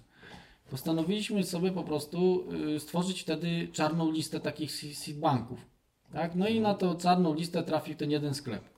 Postanowiliśmy 0.70 1.44
sobie 1.44 1.72
po 1.72 1.84
prostu 1.84 2.48
y, 2.76 2.80
stworzyć 2.80 3.22
wtedy 3.22 3.68
czarną 3.72 4.12
listę 4.12 4.40
takich 4.40 4.72
se- 4.72 4.94
seed 4.94 5.18
banków. 5.18 5.66
Tak? 6.12 6.34
No 6.34 6.48
i 6.48 6.60
na 6.60 6.74
tą 6.74 6.96
czarną 6.96 7.34
listę 7.34 7.62
trafił 7.62 7.94
ten 7.94 8.10
jeden 8.10 8.34
sklep. 8.34 8.71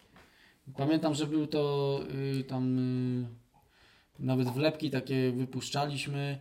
Pamiętam, 0.76 1.14
że 1.14 1.26
był 1.26 1.46
to 1.46 2.00
y, 2.40 2.44
tam 2.44 2.78
y, 2.78 3.26
nawet 4.18 4.48
wlepki 4.48 4.90
takie 4.90 5.32
wypuszczaliśmy. 5.32 6.38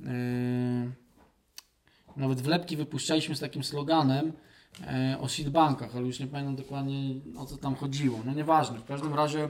y, 0.00 1.02
nawet 2.16 2.40
wlepki 2.40 2.76
wypuszczaliśmy 2.76 3.36
z 3.36 3.40
takim 3.40 3.64
sloganem, 3.64 4.32
e, 4.86 5.16
o 5.20 5.28
seedbankach, 5.28 5.96
ale 5.96 6.06
już 6.06 6.20
nie 6.20 6.26
pamiętam 6.26 6.56
dokładnie 6.56 7.14
o 7.36 7.46
co 7.46 7.56
tam 7.56 7.74
chodziło. 7.74 8.18
No 8.26 8.34
nieważne, 8.34 8.78
w 8.78 8.84
każdym 8.84 9.14
razie 9.14 9.48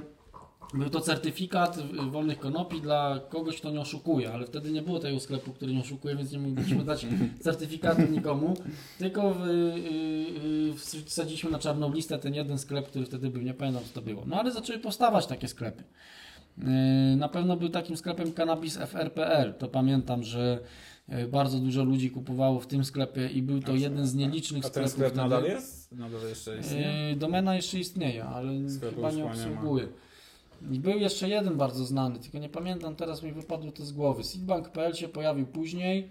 był 0.75 0.91
to 0.91 1.00
certyfikat 1.00 1.79
wolnych 2.11 2.38
konopi 2.38 2.81
dla 2.81 3.21
kogoś, 3.29 3.57
kto 3.57 3.71
nie 3.71 3.81
oszukuje, 3.81 4.33
ale 4.33 4.47
wtedy 4.47 4.71
nie 4.71 4.83
było 4.83 4.99
tego 4.99 5.21
sklepu, 5.21 5.52
który 5.52 5.75
nie 5.75 5.81
oszukuje, 5.81 6.17
więc 6.17 6.33
nie 6.33 6.38
mogliśmy 6.38 6.85
dać 6.85 7.07
certyfikatu 7.41 8.02
nikomu, 8.02 8.55
tylko 8.99 9.31
y, 9.47 9.50
y, 11.00 11.05
wsadziliśmy 11.07 11.50
na 11.50 11.59
czarną 11.59 11.93
listę 11.93 12.19
ten 12.19 12.35
jeden 12.35 12.59
sklep, 12.59 12.87
który 12.88 13.07
wtedy 13.07 13.31
był, 13.31 13.43
nie 13.43 13.55
pamiętam 13.55 13.85
co 13.85 13.93
to 13.95 14.02
było. 14.02 14.25
No 14.26 14.37
ale 14.41 14.52
zaczęły 14.52 14.79
powstawać 14.79 15.26
takie 15.26 15.49
sklepy. 15.49 15.83
Y, 16.59 16.62
Na 17.17 17.29
pewno 17.29 17.57
był 17.57 17.69
takim 17.69 17.97
sklepem 17.97 18.33
Cannabis 18.33 18.76
FR.pl. 18.76 19.55
To 19.55 19.69
pamiętam, 19.69 20.23
że 20.23 20.59
bardzo 21.29 21.59
dużo 21.59 21.85
ludzi 21.85 22.11
kupowało 22.11 22.61
w 22.61 22.67
tym 22.67 22.85
sklepie 22.85 23.26
i 23.29 23.43
był 23.43 23.61
to 23.61 23.75
jeden 23.75 24.07
z 24.07 24.14
nielicznych 24.14 24.64
A 24.67 24.71
ten 24.71 24.71
sklepów. 24.88 24.93
sklep 24.93 25.14
nadal 25.14 25.45
jest? 25.45 25.93
Nadal 25.93 26.29
jeszcze 26.29 26.59
istnieje? 26.59 27.17
Domena 27.17 27.57
jeszcze 27.57 27.79
istnieje, 27.79 28.25
ale 28.25 28.71
Sklepu 28.71 28.95
chyba 28.97 29.12
nie 29.12 29.25
ma. 29.25 29.31
I 30.71 30.81
był 30.81 30.99
jeszcze 30.99 31.28
jeden 31.28 31.57
bardzo 31.57 31.85
znany, 31.85 32.19
tylko 32.19 32.38
nie 32.38 32.49
pamiętam, 32.49 32.97
teraz 32.97 33.23
mi 33.23 33.33
wypadło 33.33 33.73
to 33.73 33.85
z 33.85 33.92
głowy. 33.92 34.25
Seedbank.pl 34.25 34.95
się 34.95 35.09
pojawił 35.09 35.47
później, 35.47 36.09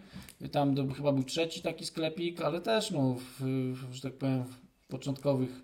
tam 0.51 0.75
to 0.75 0.87
chyba 0.87 1.11
był 1.11 1.23
trzeci 1.23 1.61
taki 1.61 1.85
sklepik, 1.85 2.41
ale 2.41 2.61
też 2.61 2.91
no, 2.91 3.13
w, 3.13 3.41
w, 3.73 3.93
że 3.93 4.01
tak 4.01 4.13
powiem, 4.13 4.43
w 4.43 4.87
początkowych, 4.87 5.61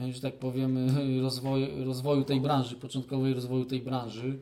e, 0.00 0.12
że 0.12 0.20
tak 0.20 0.38
powiem, 0.38 0.78
rozwoju, 1.22 1.84
rozwoju 1.84 2.24
tej 2.24 2.40
branży, 2.40 2.76
początkowej 2.76 3.34
rozwoju 3.34 3.64
tej 3.64 3.82
branży. 3.82 4.38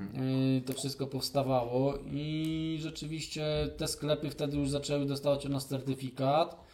e, 0.00 0.60
To 0.60 0.72
wszystko 0.72 1.06
powstawało 1.06 1.94
i 2.12 2.78
rzeczywiście 2.80 3.44
te 3.76 3.88
sklepy 3.88 4.30
wtedy 4.30 4.56
już 4.56 4.70
zaczęły 4.70 5.06
dostawać 5.06 5.46
od 5.46 5.52
nas 5.52 5.66
certyfikat. 5.68 6.67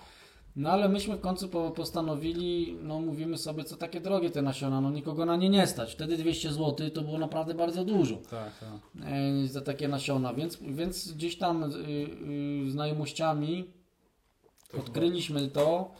No 0.56 0.70
ale 0.70 0.88
myśmy 0.88 1.16
w 1.16 1.20
końcu 1.20 1.48
po, 1.48 1.70
postanowili, 1.70 2.78
no 2.82 3.00
mówimy 3.00 3.38
sobie, 3.38 3.64
co 3.64 3.76
takie 3.76 4.00
drogie 4.00 4.30
te 4.30 4.42
nasiona, 4.42 4.80
no 4.80 4.90
nikogo 4.90 5.24
na 5.24 5.36
nie 5.36 5.48
nie 5.48 5.66
stać. 5.66 5.92
Wtedy 5.94 6.16
200 6.16 6.52
zł 6.52 6.90
to 6.90 7.02
było 7.02 7.18
naprawdę 7.18 7.54
bardzo 7.54 7.84
dużo 7.84 8.16
Tak, 8.16 8.50
tak. 8.60 9.06
e, 9.06 9.46
za 9.46 9.60
takie 9.60 9.88
nasiona, 9.88 10.34
więc, 10.34 10.58
więc 10.62 11.12
gdzieś 11.12 11.38
tam 11.38 11.62
y, 11.62 11.66
y, 12.66 12.70
znajomościami 12.70 13.70
To 14.72 14.78
odkryliśmy 14.78 15.48
to. 15.48 15.60
To 15.60 15.94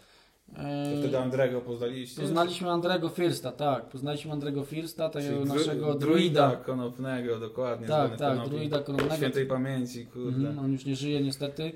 E, 0.58 0.98
wtedy 0.98 1.18
Andrego 1.18 1.60
poznaliście? 1.60 2.22
Poznaliśmy 2.22 2.70
Andrego 2.70 3.08
Firsta, 3.08 3.52
tak. 3.52 3.88
Poznaliśmy 3.88 4.32
Andrego 4.32 4.64
Firsta, 4.64 5.08
tego 5.08 5.44
naszego 5.44 5.94
druida 5.94 6.56
konopnego, 6.56 7.38
dokładnie. 7.38 7.86
Tak, 7.88 8.16
tak, 8.16 8.32
konopi. 8.32 8.50
druida 8.50 8.78
konopnego. 8.78 9.16
Świętej 9.16 9.46
pamięci, 9.46 10.06
kurde. 10.06 10.48
Mhm, 10.48 10.58
on 10.58 10.72
już 10.72 10.84
nie 10.86 10.96
żyje 10.96 11.20
niestety. 11.20 11.72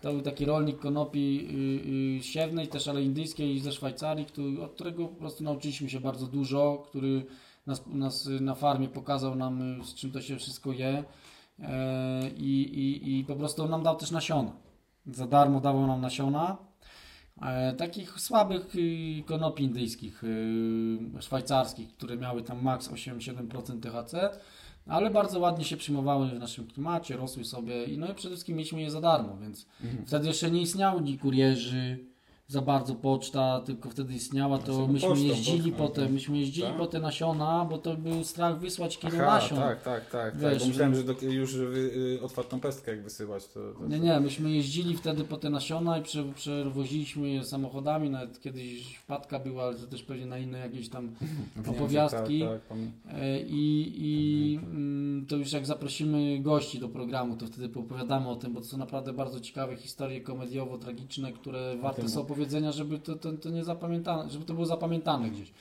To 0.00 0.12
był 0.12 0.22
taki 0.22 0.44
rolnik 0.44 0.78
konopi 0.78 1.48
y, 2.16 2.18
y, 2.18 2.22
siewnej, 2.22 2.68
też 2.68 2.88
ale 2.88 3.02
indyjskiej 3.02 3.60
ze 3.60 3.72
Szwajcarii, 3.72 4.26
który, 4.26 4.62
od 4.62 4.72
którego 4.72 5.08
po 5.08 5.16
prostu 5.16 5.44
nauczyliśmy 5.44 5.90
się 5.90 6.00
bardzo 6.00 6.26
dużo, 6.26 6.84
który 6.88 7.26
nas, 7.66 7.86
nas 7.86 8.28
na 8.40 8.54
farmie 8.54 8.88
pokazał 8.88 9.34
nam, 9.34 9.80
y, 9.80 9.84
z 9.84 9.94
czym 9.94 10.12
to 10.12 10.20
się 10.20 10.36
wszystko 10.36 10.72
je 10.72 11.04
e, 11.58 12.30
i, 12.36 12.62
i, 12.62 13.18
i 13.18 13.24
po 13.24 13.36
prostu 13.36 13.68
nam 13.68 13.82
dał 13.82 13.96
też 13.96 14.10
nasiona. 14.10 14.52
Za 15.06 15.26
darmo 15.26 15.60
dawał 15.60 15.86
nam 15.86 16.00
nasiona. 16.00 16.56
E, 17.42 17.72
takich 17.72 18.20
słabych 18.20 18.74
y, 18.74 19.22
konopi 19.26 19.64
indyjskich, 19.64 20.22
szwajcarskich, 21.20 21.92
które 21.92 22.16
miały 22.16 22.42
tam 22.42 22.62
maks 22.62 22.88
8-7% 22.90 23.80
THC, 23.80 24.38
ale 24.88 25.10
bardzo 25.10 25.38
ładnie 25.38 25.64
się 25.64 25.76
przyjmowały 25.76 26.28
w 26.28 26.38
naszym 26.38 26.66
klimacie, 26.66 27.16
rosły 27.16 27.44
sobie 27.44 27.84
i 27.84 27.98
no 27.98 28.06
i 28.10 28.14
przede 28.14 28.34
wszystkim 28.34 28.56
mieliśmy 28.56 28.80
je 28.82 28.90
za 28.90 29.00
darmo, 29.00 29.36
więc 29.42 29.66
Mhm. 29.84 30.06
wtedy 30.06 30.26
jeszcze 30.26 30.50
nie 30.50 30.62
istniały 30.62 31.02
kurierzy, 31.18 31.98
za 32.50 32.62
bardzo 32.62 32.94
poczta, 32.94 33.60
tylko 33.60 33.90
wtedy 33.90 34.14
istniała, 34.14 34.58
to 34.58 34.74
Znaczy, 34.74 34.92
myśmy 34.92 35.08
pocztą, 35.08 35.24
jeździli 35.24 35.70
pocztą, 35.72 35.86
potem, 35.88 36.04
tak. 36.04 36.12
myśmy 36.12 36.38
jeździli 36.38 36.66
Tak? 36.66 36.76
po 36.76 36.86
te 36.86 37.00
nasiona, 37.00 37.66
bo 37.70 37.78
to 37.78 37.96
był 37.96 38.24
strach 38.24 38.58
wysłać 38.60 38.98
kilo 38.98 39.12
Aha, 39.16 39.24
nasion. 39.34 39.58
tak, 39.58 39.82
tak, 39.82 40.10
tak. 40.10 40.32
tak 40.32 40.36
Wiesz, 40.40 40.62
bo 40.62 40.66
myślałem, 40.68 40.94
że 40.94 41.04
do, 41.04 41.12
już 41.22 41.56
wy, 41.56 41.78
y, 42.16 42.22
otwartą 42.22 42.60
pestkę 42.60 42.90
jak 42.90 43.02
wysyłać. 43.04 43.46
To, 43.48 43.60
to... 43.72 43.88
Nie, 43.88 43.98
nie, 44.00 44.20
myśmy 44.20 44.50
jeździli 44.50 44.96
wtedy 44.96 45.24
po 45.24 45.36
te 45.36 45.50
nasiona 45.50 45.98
i 45.98 46.02
prze, 46.02 46.24
przewoziliśmy 46.34 47.30
je 47.30 47.44
samochodami, 47.44 48.10
nawet 48.10 48.40
kiedyś 48.40 48.96
wpadka 48.96 49.38
była, 49.38 49.64
ale 49.64 49.74
to 49.76 49.86
też 49.86 50.02
pewnie 50.02 50.26
na 50.26 50.38
inne 50.38 50.58
jakieś 50.58 50.88
tam 50.88 51.08
Wiem, 51.56 51.74
opowiastki. 51.74 52.40
Tak, 52.40 52.50
tak, 52.50 52.68
pamię- 52.68 52.90
E, 53.22 53.40
I, 53.42 53.92
i 53.96 54.56
mm, 54.56 55.26
to 55.26 55.36
już 55.36 55.52
jak 55.52 55.66
zaprosimy 55.66 56.38
gości 56.40 56.78
do 56.78 56.88
programu, 56.88 57.36
to 57.36 57.46
wtedy 57.46 57.78
opowiadamy 57.80 58.28
o 58.28 58.36
tym, 58.36 58.52
bo 58.52 58.60
to 58.60 58.66
są 58.66 58.76
naprawdę 58.78 59.12
bardzo 59.12 59.40
ciekawe 59.40 59.76
historie 59.76 60.20
komediowo-tragiczne, 60.20 61.32
które 61.32 61.76
warte 61.76 62.02
tym- 62.02 62.10
są 62.10 62.24
opowiedzenia, 62.38 62.72
żeby 62.72 62.98
to, 62.98 63.16
to, 63.16 63.32
to 63.32 63.50
nie 63.50 63.64
zapamiętane, 63.64 64.30
żeby 64.30 64.44
to 64.44 64.54
było 64.54 64.66
zapamiętane 64.66 65.30
gdzieś. 65.30 65.52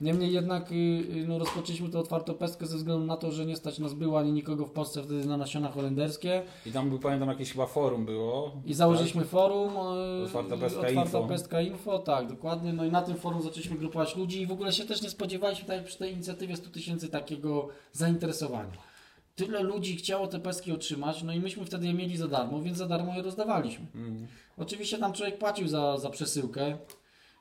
Niemniej 0.00 0.32
jednak 0.32 0.72
y, 0.72 0.74
y, 0.74 1.24
no, 1.28 1.38
rozpoczęliśmy 1.38 1.88
tę 1.88 1.98
otwartą 1.98 2.34
pestkę 2.34 2.66
ze 2.66 2.76
względu 2.76 3.06
na 3.06 3.16
to, 3.16 3.32
że 3.32 3.46
nie 3.46 3.56
stać 3.56 3.78
nas 3.78 3.94
było 3.94 4.18
ani 4.18 4.32
nikogo 4.32 4.66
w 4.66 4.70
Polsce 4.70 5.02
wtedy 5.02 5.24
na 5.24 5.36
nasiona 5.36 5.68
holenderskie 5.68 6.42
I 6.66 6.72
tam 6.72 6.88
był, 6.88 6.98
pamiętam, 6.98 7.28
jakieś 7.28 7.52
chyba 7.52 7.66
forum 7.66 8.04
było. 8.04 8.52
i 8.66 8.74
założyliśmy 8.74 9.24
forum 9.24 9.72
e, 9.76 10.24
Otwarta 10.24 10.56
Pestka 10.56 10.80
Otwarta 10.80 11.02
Info. 11.02 11.24
Pestka 11.24 11.60
Info, 11.60 11.98
tak, 11.98 12.28
dokładnie. 12.28 12.72
No 12.72 12.84
i 12.84 12.90
na 12.90 13.02
tym 13.02 13.16
forum 13.16 13.42
zaczęliśmy 13.42 13.76
grupować 13.76 14.16
ludzi 14.16 14.40
i 14.40 14.46
w 14.46 14.52
ogóle 14.52 14.72
się 14.72 14.84
też 14.84 15.02
nie 15.02 15.10
spodziewaliśmy, 15.10 15.68
tak 15.68 15.84
przy 15.84 15.98
tej 15.98 16.12
inicjatywie 16.12 16.56
100 16.56 16.70
tysięcy 16.70 17.08
takiego 17.08 17.68
zainteresowania. 17.92 18.93
Tyle 19.34 19.62
ludzi 19.62 19.96
chciało 19.96 20.26
te 20.26 20.40
pestki 20.40 20.72
otrzymać, 20.72 21.22
no 21.22 21.32
i 21.32 21.40
myśmy 21.40 21.64
wtedy 21.64 21.86
je 21.86 21.94
mieli 21.94 22.16
za 22.16 22.28
darmo, 22.28 22.62
więc 22.62 22.78
za 22.78 22.86
darmo 22.86 23.14
je 23.16 23.22
rozdawaliśmy. 23.22 23.86
Mm. 23.94 24.26
Oczywiście 24.56 24.98
tam 24.98 25.12
człowiek 25.12 25.38
płacił 25.38 25.68
za, 25.68 25.98
za 25.98 26.10
przesyłkę. 26.10 26.78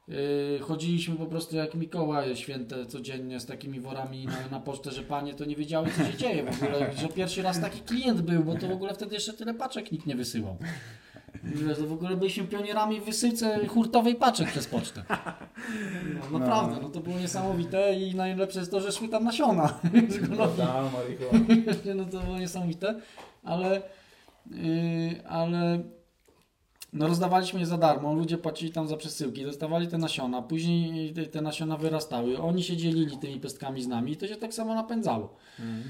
Yy, 0.07 0.59
chodziliśmy 0.61 1.15
po 1.15 1.25
prostu 1.25 1.55
jak 1.55 1.75
Mikołaje 1.75 2.35
święte 2.35 2.85
codziennie 2.85 3.39
z 3.39 3.45
takimi 3.45 3.79
worami 3.79 4.25
na, 4.25 4.47
na 4.51 4.59
pocztę, 4.59 4.91
że 4.91 5.01
panie 5.01 5.33
to 5.33 5.45
nie 5.45 5.55
wiedziały 5.55 5.87
co 5.97 6.05
się 6.05 6.17
dzieje 6.17 6.51
w 6.51 6.63
ogóle, 6.63 6.93
że 6.97 7.07
pierwszy 7.07 7.41
raz 7.41 7.61
taki 7.61 7.79
klient 7.79 8.21
był, 8.21 8.43
bo 8.43 8.55
to 8.55 8.67
w 8.67 8.71
ogóle 8.71 8.93
wtedy 8.93 9.15
jeszcze 9.15 9.33
tyle 9.33 9.53
paczek 9.53 9.91
nikt 9.91 10.05
nie 10.05 10.15
wysyłał. 10.15 10.57
To 11.77 11.87
w 11.87 11.93
ogóle 11.93 12.17
byliśmy 12.17 12.43
pionierami 12.43 13.01
w 13.01 13.05
wysyłce 13.05 13.67
hurtowej 13.67 14.15
paczek 14.15 14.47
przez 14.47 14.67
pocztę. 14.67 15.03
No, 16.31 16.39
naprawdę, 16.39 16.75
no 16.81 16.89
to 16.89 16.99
było 16.99 17.19
niesamowite 17.19 17.95
i 17.95 18.15
najlepsze 18.15 18.59
jest 18.59 18.71
to, 18.71 18.81
że 18.81 18.91
szły 18.91 19.07
tam 19.07 19.23
nasiona. 19.23 19.79
Da, 20.57 20.89
marihuana. 20.93 21.95
no 21.95 22.05
to 22.05 22.19
było 22.19 22.39
niesamowite, 22.39 22.95
ale, 23.43 23.81
yy, 24.51 25.27
ale 25.27 25.83
no 26.93 27.07
rozdawaliśmy 27.07 27.59
je 27.59 27.65
za 27.65 27.77
darmo, 27.77 28.13
ludzie 28.13 28.37
płacili 28.37 28.71
tam 28.71 28.87
za 28.87 28.97
przesyłki, 28.97 29.43
dostawali 29.43 29.87
te 29.87 29.97
nasiona, 29.97 30.41
później 30.41 31.13
te, 31.13 31.25
te 31.25 31.41
nasiona 31.41 31.77
wyrastały, 31.77 32.37
oni 32.37 32.63
się 32.63 32.77
dzielili 32.77 33.17
tymi 33.17 33.39
pestkami 33.39 33.83
z 33.83 33.87
nami 33.87 34.11
i 34.11 34.17
to 34.17 34.27
się 34.27 34.35
tak 34.35 34.53
samo 34.53 34.75
napędzało. 34.75 35.35
Mm. 35.59 35.83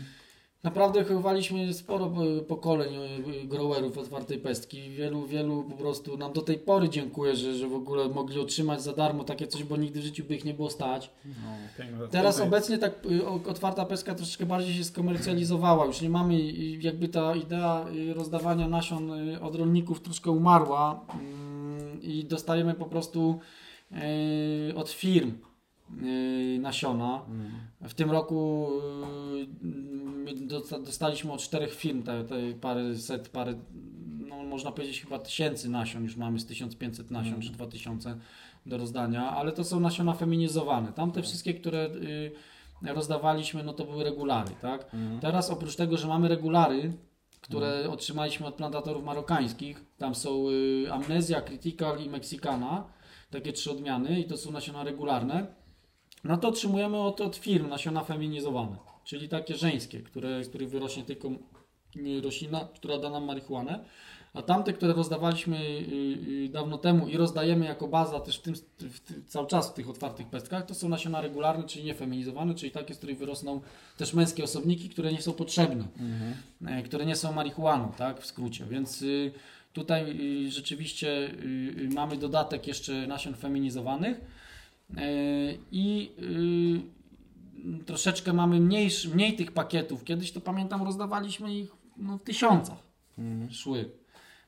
Naprawdę 0.64 1.04
wychowaliśmy 1.04 1.74
sporo 1.74 2.06
e, 2.40 2.42
pokoleń 2.42 2.96
e, 2.96 3.48
growerów 3.48 3.98
otwartej 3.98 4.40
pestki. 4.40 4.90
Wielu, 4.90 5.28
wielu 5.28 5.64
po 5.64 5.78
prostu 5.78 6.18
nam 6.18 6.34
do 6.34 6.42
tej 6.42 6.58
pory 6.58 6.90
dziękuję, 6.90 7.36
że, 7.36 7.54
że 7.56 7.68
w 7.68 7.74
ogóle 7.74 8.10
mogli 8.10 8.40
otrzymać 8.40 8.84
za 8.84 8.94
darmo 8.94 9.24
takie 9.24 9.48
coś, 9.48 9.64
bo 9.64 9.78
nigdy 9.78 10.00
w 10.00 10.04
życiu 10.04 10.24
by 10.24 10.36
ich 10.36 10.46
nie 10.46 10.54
było 10.54 10.70
stać. 10.70 11.10
No. 11.26 11.34
Teraz 12.08 12.40
obecnie 12.48 12.78
tak 12.78 12.94
o- 13.28 13.50
otwarta 13.50 13.86
pestka 13.86 14.16
troszeczkę 14.16 14.46
bardziej 14.46 14.74
się 14.74 14.84
skomercjalizowała. 14.84 15.86
Już 15.86 16.02
nie 16.02 16.10
mamy, 16.10 16.42
jakby 16.82 17.08
ta 17.08 17.36
idea 17.36 17.86
rozdawania 18.16 18.68
nasion 18.68 19.12
od 19.42 19.56
rolników 19.56 20.02
troszkę 20.02 20.32
umarła 20.32 21.06
mm, 21.14 22.02
i 22.02 22.26
dostajemy 22.26 22.74
po 22.74 22.86
prostu 22.86 23.40
od 24.76 24.90
firm 24.90 25.32
nasiona. 26.60 27.22
Mm. 27.30 27.52
W 27.82 27.94
tym 27.94 28.12
roku 28.12 28.68
y, 29.64 29.68
my 30.24 30.34
dosta- 30.48 30.80
dostaliśmy 30.80 31.32
od 31.32 31.42
czterech 31.42 31.74
firm 31.76 32.04
te, 32.04 32.24
te 32.24 32.36
parę 32.62 32.96
set, 32.96 33.30
parę, 33.30 33.54
no 34.28 34.44
można 34.44 34.72
powiedzieć 34.72 35.02
chyba 35.02 35.20
tysięcy 35.20 35.70
nasion, 35.70 36.04
już 36.04 36.16
mamy 36.18 36.40
z 36.40 36.46
1500 36.46 37.12
nasion 37.12 37.34
Mm. 37.34 37.42
czy 37.42 37.52
2000 37.52 38.18
do 38.66 38.78
rozdania, 38.78 39.32
ale 39.32 39.52
to 39.52 39.64
są 39.64 39.80
nasiona 39.80 40.14
feminizowane. 40.14 40.94
Tamte 40.94 41.22
wszystkie, 41.22 41.54
które 41.54 41.86
y, 41.86 42.32
rozdawaliśmy, 42.94 43.64
no 43.64 43.74
to 43.74 43.86
były 43.86 44.04
regulary, 44.04 44.52
tak? 44.62 44.94
Mm. 44.94 45.20
Teraz 45.20 45.50
oprócz 45.50 45.76
tego, 45.76 45.98
że 45.98 46.08
mamy 46.08 46.28
regulary, 46.28 46.94
które 47.42 47.90
otrzymaliśmy 47.90 48.46
od 48.48 48.56
plantatorów 48.56 49.04
marokańskich, 49.04 49.86
tam 49.98 50.16
są 50.16 50.50
y, 50.50 50.92
Amnezja, 50.94 51.42
Critical 51.42 52.00
i 52.06 52.10
Mexicana, 52.10 52.84
takie 53.32 53.54
trzy 53.54 53.72
odmiany 53.72 54.20
i 54.20 54.26
to 54.26 54.38
są 54.38 54.52
nasiona 54.52 54.84
regularne, 54.84 55.48
no 56.24 56.38
to 56.38 56.48
otrzymujemy 56.48 56.98
od, 56.98 57.22
od 57.22 57.36
firm 57.36 57.70
nasiona 57.70 58.04
feminizowane, 58.04 58.76
czyli 59.04 59.30
takie 59.30 59.56
żeńskie, 59.56 60.00
które, 60.00 60.44
z 60.44 60.50
których 60.50 60.70
wyrośnie 60.70 61.04
tylko 61.04 61.30
roślina, 62.24 62.68
która 62.76 62.98
da 62.98 63.10
nam 63.10 63.26
marihuanę. 63.26 63.86
A 64.34 64.42
tamte, 64.42 64.74
które 64.74 64.94
rozdawaliśmy 64.94 65.58
y, 65.58 66.46
y, 66.46 66.50
dawno 66.50 66.78
temu 66.78 67.08
i 67.08 67.18
rozdajemy 67.18 67.66
jako 67.66 67.88
baza 67.88 68.20
też 68.20 68.40
w 68.40 68.42
tym, 68.42 68.56
w 68.80 69.00
tym, 69.00 69.24
cały 69.28 69.48
czas 69.48 69.70
w 69.70 69.74
tych 69.74 69.90
otwartych 69.90 70.28
pestkach, 70.28 70.66
to 70.66 70.74
są 70.74 70.90
nasiona 70.90 71.22
regularne, 71.22 71.64
czyli 71.64 71.86
niefeminizowane, 71.86 72.56
czyli 72.56 72.72
takie, 72.72 72.94
z 72.94 72.98
których 72.98 73.18
wyrosną 73.18 73.62
też 73.98 74.14
męskie 74.14 74.44
osobniki, 74.44 74.90
które 74.90 75.12
nie 75.14 75.22
są 75.22 75.34
potrzebne, 75.34 75.84
Mhm. 76.00 76.34
e, 76.80 76.84
które 76.84 77.06
nie 77.06 77.16
są 77.16 77.32
marihuaną, 77.34 77.92
tak, 77.98 78.22
w 78.22 78.26
skrócie. 78.26 78.66
Więc 78.66 79.02
y, 79.02 79.32
Tutaj 79.74 80.20
rzeczywiście 80.50 81.32
mamy 81.94 82.18
dodatek 82.18 82.68
jeszcze 82.68 83.08
nasion 83.08 83.34
feminizowanych 83.36 84.22
i 85.72 86.12
y, 87.80 87.84
troszeczkę 87.86 88.34
mamy 88.34 88.60
mniejszy, 88.60 89.10
mniej 89.10 89.36
tych 89.36 89.52
pakietów. 89.52 90.04
Kiedyś 90.04 90.32
to 90.32 90.42
pamiętam 90.42 90.84
rozdawaliśmy 90.84 91.56
ich 91.56 91.72
no, 91.98 92.18
w 92.18 92.24
tysiącach 92.24 92.78
szły. 93.52 93.92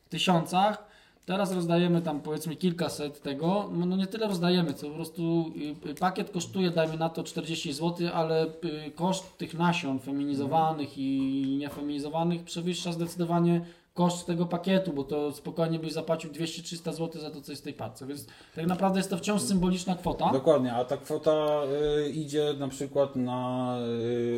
W 0.05 0.10
tysiącach. 0.10 0.95
Teraz 1.25 1.51
rozdajemy 1.51 2.01
tam 2.01 2.21
powiedzmy 2.21 2.55
kilkaset 2.55 3.21
tego. 3.21 3.69
No 3.73 3.86
no 3.86 3.95
nie 3.95 4.08
tyle 4.08 4.27
rozdajemy, 4.27 4.73
co 4.73 4.89
po 4.89 4.95
prostu 4.95 5.53
y, 5.86 5.89
y, 5.89 5.95
pakiet 5.95 6.29
kosztuje, 6.29 6.71
dajmy 6.71 6.97
na 6.97 7.10
to 7.10 7.23
40 7.23 7.73
zł, 7.73 8.08
ale 8.13 8.45
koszt 8.95 9.38
tych 9.38 9.53
nasion 9.53 9.99
feminizowanych 9.99 10.97
i 10.97 11.58
niefeminizowanych 11.60 12.43
przewyższa 12.43 12.91
zdecydowanie 12.91 13.65
koszt 13.95 14.27
tego 14.27 14.45
pakietu, 14.45 14.93
bo 14.93 15.03
to 15.03 15.31
spokojnie 15.31 15.79
byś 15.79 15.91
zapłacił 15.93 16.31
200-300 16.31 16.93
zł 16.93 17.21
za 17.21 17.31
to, 17.31 17.41
co 17.41 17.51
jest 17.51 17.62
w 17.62 17.65
tej 17.65 17.73
paczce. 17.73 18.08
Więc 18.08 18.25
tak 18.55 18.67
naprawdę 18.67 18.99
jest 18.99 19.10
to 19.10 19.17
wciąż 19.17 19.41
symboliczna 19.41 19.95
kwota. 19.95 20.31
Dokładnie, 20.34 20.73
a 20.73 20.86
ta 20.86 20.97
kwota 20.97 21.62
y, 22.05 22.10
idzie 22.10 22.53
na 22.60 22.67
przykład 22.67 23.15
na 23.15 23.77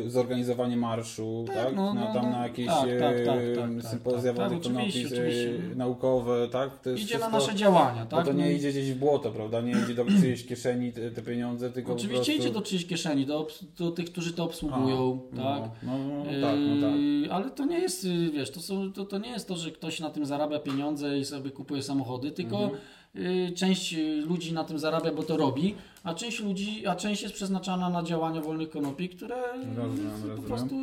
y, 0.06 0.10
zorganizowanie 0.10 0.76
marszu, 0.76 1.44
tak? 1.46 1.56
Tak, 1.56 1.76
no, 1.76 1.94
na, 1.94 2.04
no, 2.04 2.14
tam 2.14 2.24
no. 2.24 2.30
na 2.30 2.42
jakieś 2.42 2.66
Tak, 2.66 2.76
tak, 3.00 3.26
tak, 3.26 3.40
y, 3.40 3.56
tak, 3.56 3.82
tak, 3.82 3.90
sympozja 3.90 4.34
tak, 4.34 4.48
tak, 4.50 4.58
oczywiście. 4.58 5.24
y, 5.24 5.72
naukowe, 5.76 6.48
tak? 6.48 6.78
To 6.82 6.90
Idzie 6.90 7.02
na 7.02 7.06
wszystko- 7.28 7.30
nasze 7.30 7.54
działania, 7.54 8.04
Bo 8.04 8.16
tak? 8.16 8.26
to 8.26 8.32
nie 8.32 8.44
No. 8.44 8.50
idzie 8.50 8.70
gdzieś 8.70 8.92
w 8.92 8.98
błoto, 8.98 9.30
prawda? 9.30 9.60
Nie 9.60 9.72
idzie 9.72 9.94
do 9.94 10.04
czyjejś 10.04 10.46
kieszeni 10.46 10.92
te, 10.92 11.10
te 11.10 11.22
pieniądze, 11.22 11.70
tylko 11.70 11.92
Oczywiście 11.92 12.16
prostu... 12.32 12.32
idzie 12.42 12.50
do 12.50 12.62
czyjejś 12.62 12.86
kieszeni, 12.86 13.26
do, 13.26 13.46
do 13.78 13.90
tych, 13.90 14.12
którzy 14.12 14.32
to 14.32 14.44
obsługują, 14.44 15.20
no, 15.32 15.42
tak? 15.42 15.70
No, 15.82 15.98
no, 15.98 16.14
no, 16.18 16.24
tak, 16.24 16.56
no 16.58 16.88
tak. 16.88 17.00
Yy, 17.00 17.32
Ale 17.32 17.50
to 17.50 17.64
nie 17.64 17.78
jest, 17.78 18.06
wiesz, 18.34 18.50
to, 18.50 18.60
są, 18.60 18.92
to, 18.92 19.04
to 19.04 19.18
nie 19.18 19.30
jest 19.30 19.47
to, 19.48 19.56
że 19.56 19.70
ktoś 19.70 20.00
na 20.00 20.10
tym 20.10 20.26
zarabia 20.26 20.58
pieniądze 20.58 21.18
i 21.18 21.24
sobie 21.24 21.50
kupuje 21.50 21.82
samochody, 21.82 22.30
tylko 22.30 22.58
Mhm. 22.62 22.80
yy, 23.14 23.52
część 23.52 23.92
yy, 23.92 24.20
ludzi 24.20 24.52
na 24.52 24.64
tym 24.64 24.78
zarabia, 24.78 25.12
bo 25.12 25.22
to 25.22 25.36
robi, 25.36 25.74
a 26.04 26.14
część 26.14 26.40
ludzi, 26.40 26.86
a 26.86 26.94
część 26.96 27.22
jest 27.22 27.34
przeznaczana 27.34 27.90
na 27.90 28.02
działania 28.02 28.40
wolnych 28.40 28.70
konopi, 28.70 29.08
które 29.08 29.36
Rozumiem, 29.76 30.10
po 30.22 30.26
rozumiem. 30.28 30.42
prostu 30.42 30.74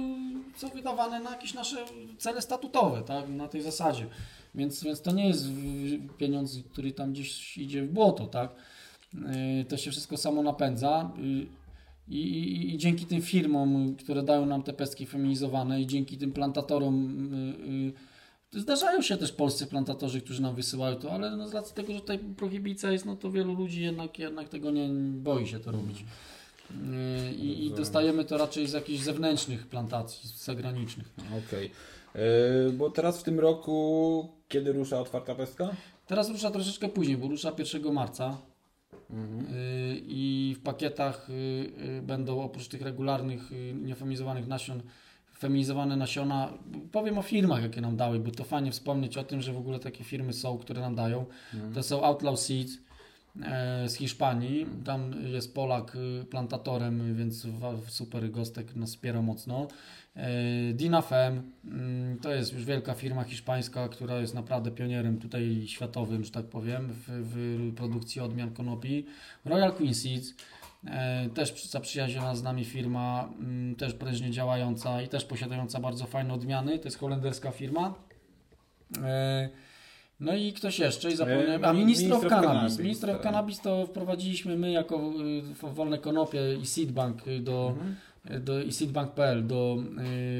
są 0.57 0.69
wydawane 0.69 1.19
na 1.19 1.29
jakieś 1.31 1.53
nasze 1.53 1.77
cele 2.17 2.41
statutowe, 2.41 3.01
tak? 3.01 3.29
Na 3.29 3.47
tej 3.47 3.61
zasadzie. 3.61 4.05
Więc, 4.55 4.83
więc 4.83 5.01
to 5.01 5.11
nie 5.11 5.27
jest 5.27 5.45
pieniądz, 6.17 6.59
który 6.71 6.91
tam 6.91 7.11
gdzieś 7.13 7.57
idzie 7.57 7.83
w 7.83 7.91
błoto, 7.93 8.25
tak? 8.27 8.49
Yy, 9.13 9.65
To 9.69 9.77
się 9.77 9.91
wszystko 9.91 10.17
samo 10.17 10.43
napędza. 10.43 11.11
I, 11.17 11.47
i, 12.09 12.73
I 12.73 12.77
dzięki 12.77 13.05
tym 13.05 13.21
firmom, 13.21 13.95
które 13.95 14.23
dają 14.23 14.45
nam 14.45 14.63
te 14.63 14.73
pestki 14.73 15.05
feminizowane 15.05 15.81
i 15.81 15.87
dzięki 15.87 16.17
tym 16.17 16.31
plantatorom 16.31 17.29
yy, 17.65 17.73
yy, 17.85 17.93
zdarzają 18.51 19.01
się 19.01 19.17
też 19.17 19.31
polscy 19.31 19.67
plantatorzy, 19.67 20.21
którzy 20.21 20.41
nam 20.41 20.55
wysyłają 20.55 20.95
to, 20.95 21.11
ale 21.11 21.37
no 21.37 21.47
z 21.47 21.53
racji 21.53 21.75
tego, 21.75 21.93
że 21.93 21.99
tutaj 21.99 22.19
prohibicja 22.19 22.91
jest, 22.91 23.05
no 23.05 23.15
to 23.15 23.31
wielu 23.31 23.53
ludzi 23.53 23.81
jednak, 23.81 24.19
jednak 24.19 24.49
tego 24.49 24.71
nie 24.71 24.89
boi 25.13 25.47
się 25.47 25.59
to 25.59 25.71
robić. 25.71 26.05
Yy, 26.71 27.33
I, 27.33 27.65
I 27.65 27.71
dostajemy 27.71 28.25
to 28.25 28.37
raczej 28.37 28.67
z 28.67 28.73
jakichś 28.73 29.03
zewnętrznych 29.03 29.67
plantacji, 29.67 30.29
zagranicznych. 30.35 31.13
Okej. 31.47 31.71
Y, 32.15 32.71
Bo 32.71 32.89
teraz 32.89 33.19
w 33.19 33.23
tym 33.23 33.39
roku, 33.39 34.29
kiedy 34.47 34.73
rusza 34.73 34.99
otwarta 34.99 35.35
pestka? 35.35 35.69
Teraz 36.07 36.29
rusza 36.29 36.51
troszeczkę 36.51 36.89
później, 36.89 37.17
bo 37.17 37.27
rusza 37.27 37.51
1 37.57 37.93
marca. 37.93 38.37
Mhm. 39.09 39.39
Yy, 39.39 40.01
I 40.07 40.55
w 40.59 40.63
pakietach 40.63 41.27
yy, 41.29 41.35
yy, 41.93 42.01
będą 42.01 42.41
oprócz 42.41 42.67
tych 42.67 42.81
regularnych, 42.81 43.51
yy, 43.51 43.73
niefeminizowanych 43.73 44.47
nasion, 44.47 44.81
feminizowane 45.37 45.97
nasiona. 45.97 46.53
Powiem 46.91 47.17
o 47.17 47.21
firmach, 47.21 47.63
jakie 47.63 47.81
nam 47.81 47.97
dały, 47.97 48.19
bo 48.19 48.31
to 48.31 48.43
fajnie 48.43 48.71
wspomnieć 48.71 49.17
o 49.17 49.23
tym, 49.23 49.41
że 49.41 49.53
w 49.53 49.57
ogóle 49.57 49.79
takie 49.79 50.03
firmy 50.03 50.33
są, 50.33 50.57
które 50.57 50.81
nam 50.81 50.95
dają. 50.95 51.25
To 51.73 51.83
są 51.83 52.03
Outlaw 52.03 52.39
Seeds 52.39 52.77
e, 53.41 53.89
z 53.89 53.95
Hiszpanii. 53.95 54.65
Tam 54.85 55.13
jest 55.33 55.53
Polak 55.53 55.95
y, 55.95 56.25
plantatorem, 56.25 57.15
więc 57.15 57.47
super 57.87 58.31
gostek 58.31 58.75
nas 58.75 58.89
wspiera 58.89 59.21
mocno. 59.21 59.67
E, 60.15 60.73
Dinafem 60.73 61.51
mm, 61.65 62.19
to 62.19 62.33
jest 62.33 62.53
już 62.53 62.65
wielka 62.65 62.93
firma 62.93 63.23
hiszpańska, 63.23 63.89
która 63.89 64.19
jest 64.19 64.33
naprawdę 64.33 64.71
pionierem 64.71 65.19
tutaj 65.19 65.63
światowym, 65.67 66.23
że 66.23 66.31
tak 66.31 66.45
powiem, 66.45 66.87
w, 66.89 67.03
w 67.07 67.75
produkcji 67.75 68.21
odmian 68.21 68.53
konopi. 68.53 69.05
Royal 69.45 69.73
Queen 69.73 69.95
Seeds 69.95 70.33
też 71.33 71.65
zaprzyjaźniona 71.69 72.35
z 72.35 72.43
nami 72.43 72.65
firma, 72.65 73.29
mm, 73.39 73.75
też 73.75 73.93
prężnie 73.93 74.31
działająca 74.31 75.01
i 75.01 75.07
też 75.07 75.25
posiadająca 75.25 75.79
bardzo 75.79 76.05
fajne 76.05 76.33
odmiany. 76.33 76.79
To 76.79 76.85
jest 76.87 76.99
holenderska 76.99 77.51
firma. 77.51 77.93
E, 79.03 79.49
No 80.19 80.35
i 80.35 80.53
ktoś 80.53 80.79
jeszcze, 80.79 81.11
i 81.11 81.15
zapomniałem. 81.15 81.65
A 81.65 81.73
mi- 81.73 81.79
Minister 81.79 82.13
of 82.13 82.23
Minister 82.23 82.39
of 82.39 82.43
Cannabis. 82.43 83.03
Of 83.03 83.09
tak. 83.09 83.21
Cannabis 83.21 83.59
to 83.61 83.85
wprowadziliśmy 83.87 84.57
my 84.57 84.71
jako 84.71 85.11
Wolne 85.73 85.97
Konopie 85.97 86.39
i 86.61 86.65
Seedbank 86.65 87.23
do, 87.41 87.73
Mhm. 87.75 87.95
do 88.43 88.61
i 88.63 88.71
seedbank.pl 88.71 89.47
do 89.47 89.77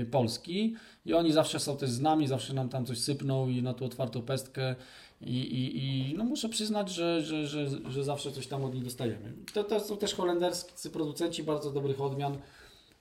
y, 0.02 0.06
Polski 0.06 0.76
i 1.06 1.14
oni 1.14 1.34
zawsze 1.34 1.60
są 1.60 1.78
też 1.78 1.90
z 1.90 2.02
nami, 2.02 2.28
zawsze 2.28 2.54
nam 2.54 2.70
tam 2.70 2.86
coś 2.86 2.98
sypną 3.00 3.48
i 3.50 3.64
na 3.64 3.74
tą 3.74 3.86
otwartą 3.86 4.22
pestkę 4.22 4.76
i, 5.22 5.38
i, 5.38 5.78
i 5.78 6.16
no 6.18 6.24
muszę 6.24 6.50
przyznać, 6.50 6.90
że, 6.90 7.22
że, 7.22 7.48
że, 7.48 7.68
że 7.90 8.04
zawsze 8.04 8.32
coś 8.32 8.48
tam 8.48 8.64
od 8.64 8.74
nich 8.74 8.84
dostajemy. 8.84 9.34
To, 9.54 9.64
to 9.64 9.80
są 9.80 9.98
też 9.98 10.14
holenderscy 10.14 10.90
producenci 10.90 11.44
bardzo 11.44 11.72
dobrych 11.72 12.02
odmian. 12.02 12.38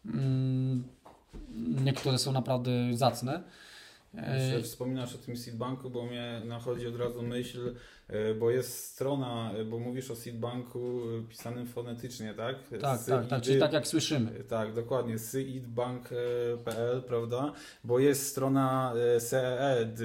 Mm, 0.06 0.84
niektóre 1.84 2.18
są 2.18 2.32
naprawdę 2.32 2.70
zacne. 2.92 3.42
E, 4.18 4.38
Jeszcze 4.38 4.62
wspominasz 4.62 5.14
o 5.14 5.18
tym 5.18 5.36
Seedbanku, 5.36 5.90
bo 5.90 6.06
mnie 6.06 6.42
nachodzi 6.44 6.86
od 6.86 6.96
razu 6.96 7.22
myśl, 7.22 7.74
e, 8.08 8.34
bo 8.34 8.50
jest 8.50 8.84
strona, 8.84 9.52
e, 9.52 9.64
bo 9.64 9.78
mówisz 9.78 10.10
o 10.10 10.16
Seedbanku 10.16 11.00
e, 11.24 11.28
pisanym 11.28 11.66
fonetycznie, 11.66 12.34
tak? 12.34 12.56
Tak, 12.80 13.00
Sy- 13.00 13.10
tak, 13.10 13.26
tak, 13.28 13.42
czyli 13.42 13.60
tak 13.60 13.72
jak 13.72 13.86
słyszymy. 13.88 14.30
Tak, 14.48 14.72
dokładnie, 14.74 15.18
seedbank.pl, 15.18 17.02
prawda? 17.02 17.52
Bo 17.84 17.98
jest 17.98 18.26
strona 18.26 18.94
e, 19.16 19.20
SEED 19.20 20.00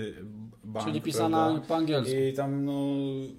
Bank, 0.64 0.88
Czyli 0.88 1.02
pisana 1.02 1.46
prawda? 1.48 1.68
po 1.68 1.76
angielsku. 1.76 2.16
I 2.16 2.34
tam 2.34 2.66
no, 2.66 2.82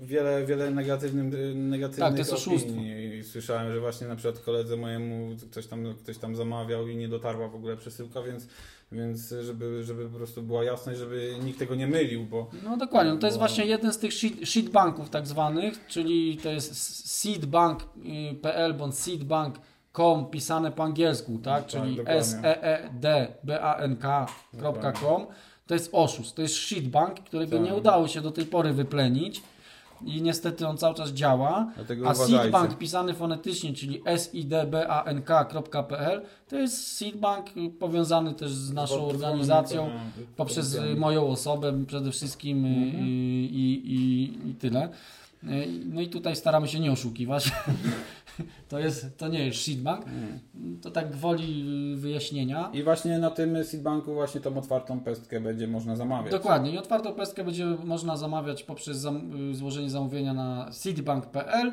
wiele, 0.02 0.46
wiele 0.46 0.70
negatywnych, 0.70 1.24
negatywnych 1.54 2.08
Tak, 2.08 2.12
to 2.12 2.18
jest 2.18 2.46
opinii. 2.46 3.18
I 3.18 3.24
Słyszałem, 3.24 3.72
że 3.72 3.80
właśnie 3.80 4.08
na 4.08 4.16
przykład 4.16 4.44
koledze 4.44 4.76
mojemu 4.76 5.36
ktoś 5.50 5.66
tam, 5.66 5.94
ktoś 6.02 6.18
tam 6.18 6.36
zamawiał 6.36 6.88
i 6.88 6.96
nie 6.96 7.08
dotarła 7.08 7.48
w 7.48 7.54
ogóle 7.54 7.76
przesyłka, 7.76 8.22
więc, 8.22 8.46
więc 8.92 9.34
żeby, 9.42 9.84
żeby 9.84 10.08
po 10.08 10.16
prostu 10.16 10.42
była 10.42 10.64
jasność, 10.64 10.98
żeby 10.98 11.34
nikt 11.44 11.58
tego 11.58 11.74
nie 11.74 11.86
mylił, 11.86 12.24
bo 12.24 12.50
No 12.64 12.76
dokładnie, 12.76 13.12
no 13.12 13.18
to 13.18 13.26
jest 13.26 13.38
Bo- 13.38 13.46
właśnie 13.46 13.64
jeden 13.66 13.92
z 13.92 13.98
tych 13.98 14.12
sheet, 14.12 14.34
sheetbanków 14.48 15.10
tak 15.10 15.26
zwanych, 15.26 15.86
czyli 15.88 16.36
to 16.36 16.48
jest 16.50 16.76
seedbank.pl 17.20 18.74
bądź 18.74 18.94
seedbank.com 18.94 20.26
pisane 20.30 20.72
po 20.72 20.84
angielsku, 20.84 21.38
tak? 21.38 21.62
Tak, 21.62 21.66
czyli 21.66 21.96
dokładnie. 21.96 22.20
s 22.20 22.34
e 22.44 22.62
e 22.62 22.90
d 23.00 23.28
b 23.44 23.60
a 23.62 23.76
n 23.76 23.96
k.com. 23.96 25.26
To 25.66 25.74
jest 25.74 25.88
oszust, 25.92 26.36
to 26.36 26.42
jest 26.42 26.54
sheetbank, 26.54 27.20
którego 27.20 27.56
Tak. 27.56 27.66
nie 27.66 27.74
udało 27.74 28.08
się 28.08 28.20
do 28.20 28.30
tej 28.30 28.46
pory 28.46 28.72
wyplenić 28.72 29.42
i 30.04 30.22
niestety 30.22 30.66
on 30.66 30.76
cały 30.78 30.94
czas 30.94 31.10
działa. 31.10 31.72
dlatego 31.76 32.08
A 32.08 32.12
uważajcie. 32.12 32.42
seedbank 32.42 32.78
pisany 32.78 33.14
fonetycznie, 33.14 33.72
czyli 33.72 34.02
sidbank.pl 35.14 36.22
to 36.48 36.56
jest 36.56 36.86
seedbank 36.96 37.46
powiązany 37.78 38.34
też 38.34 38.52
z 38.52 38.72
naszą 38.72 39.06
organizacją 39.06 39.90
poprzez 40.36 40.78
moją 40.96 41.26
osobę 41.28 41.84
przede 41.86 42.10
wszystkim 42.12 42.64
Mhm. 42.66 43.04
y, 43.04 43.08
i, 43.08 43.82
i, 43.94 44.48
i 44.50 44.54
tyle. 44.54 44.88
Y, 45.44 45.68
No 45.84 46.00
i 46.00 46.08
tutaj 46.08 46.36
staramy 46.36 46.68
się 46.68 46.80
nie 46.80 46.92
oszukiwać. 46.92 47.50
To, 48.68 48.78
jest, 48.78 49.18
to 49.18 49.28
nie 49.28 49.46
jest 49.46 49.58
sheetbank. 49.58 50.04
To 50.82 50.90
tak 50.90 51.10
gwoli 51.10 51.64
wyjaśnienia. 51.96 52.70
I 52.72 52.82
właśnie 52.82 53.18
na 53.18 53.30
tym 53.30 53.64
Seedbanku 53.64 54.14
właśnie 54.14 54.40
tą 54.40 54.58
otwartą 54.58 55.00
pestkę 55.00 55.40
będzie 55.40 55.68
można 55.68 55.96
zamawiać. 55.96 56.32
Dokładnie. 56.32 56.70
I 56.70 56.78
otwartą 56.78 57.14
pestkę 57.14 57.44
będzie 57.44 57.66
można 57.66 58.16
zamawiać 58.16 58.62
poprzez 58.62 58.96
zam, 58.96 59.50
y, 59.50 59.54
złożenie 59.54 59.90
zamówienia 59.90 60.34
na 60.34 60.72
seedbank.pl 60.72 61.72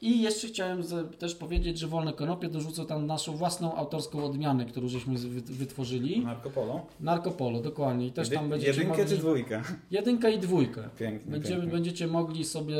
i 0.00 0.22
jeszcze 0.22 0.48
chciałem 0.48 0.82
też 1.18 1.34
powiedzieć, 1.34 1.78
że 1.78 1.86
Wolne 1.88 2.12
Konopie 2.12 2.48
dorzucą 2.48 2.86
tam 2.86 3.06
naszą 3.06 3.36
własną 3.36 3.74
autorską 3.76 4.24
odmianę, 4.24 4.64
którą 4.64 4.88
żeśmy 4.88 5.18
wytworzyli. 5.44 6.20
Marco 6.22 6.50
Polo? 6.50 6.86
Narco 7.00 7.30
Polo, 7.30 7.60
dokładnie. 7.60 8.06
I 8.06 8.12
też 8.12 8.28
tam 8.30 8.48
będziecie 8.50 8.70
Jedynkę 8.72 8.98
mogli... 8.98 9.14
czy 9.14 9.16
dwójkę? 9.20 9.62
Jedynkę 9.90 10.32
i 10.32 10.38
dwójkę. 10.38 10.88
Pięknie, 10.98 11.30
Będziemy, 11.32 11.54
pięknie. 11.56 11.72
będziecie 11.72 12.06
mogli 12.06 12.44
sobie 12.44 12.76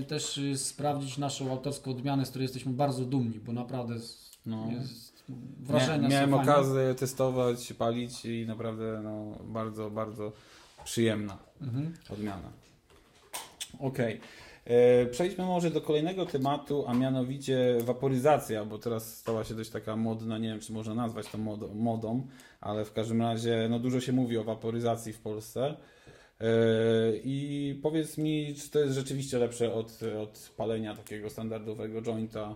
y, 0.00 0.04
też 0.04 0.38
y, 0.38 0.58
sprawdzić 0.58 1.18
naszą 1.18 1.50
autorską 1.50 1.90
odmianę, 1.90 2.26
z 2.26 2.30
której 2.30 2.44
jesteśmy 2.44 2.72
bardzo 2.72 3.04
dumni, 3.04 3.40
bo 3.40 3.52
naprawdę 3.52 3.94
No. 4.46 4.68
jest 4.72 5.12
wrażenia 5.60 6.08
Mia- 6.08 6.10
Miałem 6.10 6.30
fajne. 6.30 6.52
okazję 6.52 6.94
testować, 6.94 7.72
palić 7.72 8.24
i 8.24 8.46
naprawdę 8.46 9.00
no, 9.04 9.38
bardzo, 9.44 9.90
bardzo 9.90 10.32
przyjemna 10.84 11.38
Mhm. 11.62 11.94
odmiana. 12.10 12.48
Okej. 13.80 14.14
E, 14.14 14.18
Przejdźmy 15.10 15.44
może 15.44 15.70
do 15.70 15.80
kolejnego 15.80 16.26
tematu, 16.26 16.84
a 16.86 16.94
mianowicie 16.94 17.76
waporyzacja, 17.80 18.64
bo 18.64 18.78
teraz 18.78 19.16
stała 19.16 19.44
się 19.44 19.54
dość 19.54 19.70
taka 19.70 19.96
modna, 19.96 20.38
nie 20.38 20.48
wiem 20.48 20.60
czy 20.60 20.72
można 20.72 20.94
nazwać 20.94 21.26
to 21.26 21.38
modą, 21.38 21.74
modą 21.74 22.26
ale 22.60 22.84
w 22.84 22.92
każdym 22.92 23.22
razie 23.22 23.66
no, 23.70 23.78
dużo 23.78 24.00
się 24.00 24.12
mówi 24.12 24.38
o 24.38 24.44
waporyzacji 24.44 25.12
w 25.12 25.20
Polsce. 25.20 25.76
I 27.24 27.78
powiedz 27.82 28.18
mi, 28.18 28.54
czy 28.54 28.70
to 28.70 28.78
jest 28.78 28.94
rzeczywiście 28.94 29.38
lepsze 29.38 29.74
od, 29.74 30.00
od 30.22 30.50
palenia 30.56 30.96
takiego 30.96 31.30
standardowego 31.30 32.02
jointa? 32.02 32.54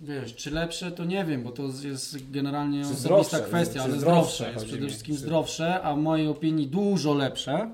Wiesz, 0.00 0.34
czy 0.34 0.50
lepsze, 0.50 0.92
to 0.92 1.04
nie 1.04 1.24
wiem, 1.24 1.42
bo 1.42 1.50
to 1.52 1.62
jest 1.62 2.30
generalnie 2.30 2.82
Czy 2.82 2.88
osobista 2.88 3.00
zdrowsze, 3.00 3.40
kwestia, 3.40 3.82
ale 3.82 3.96
zdrowsze 3.96 4.34
zdrowsze 4.34 4.52
jest 4.52 4.64
przede 4.64 4.82
mi, 4.82 4.88
wszystkim 4.88 5.14
czy- 5.14 5.20
zdrowsze, 5.20 5.82
a 5.82 5.94
w 5.94 5.98
mojej 5.98 6.28
opinii 6.28 6.66
dużo 6.66 7.14
lepsze, 7.14 7.70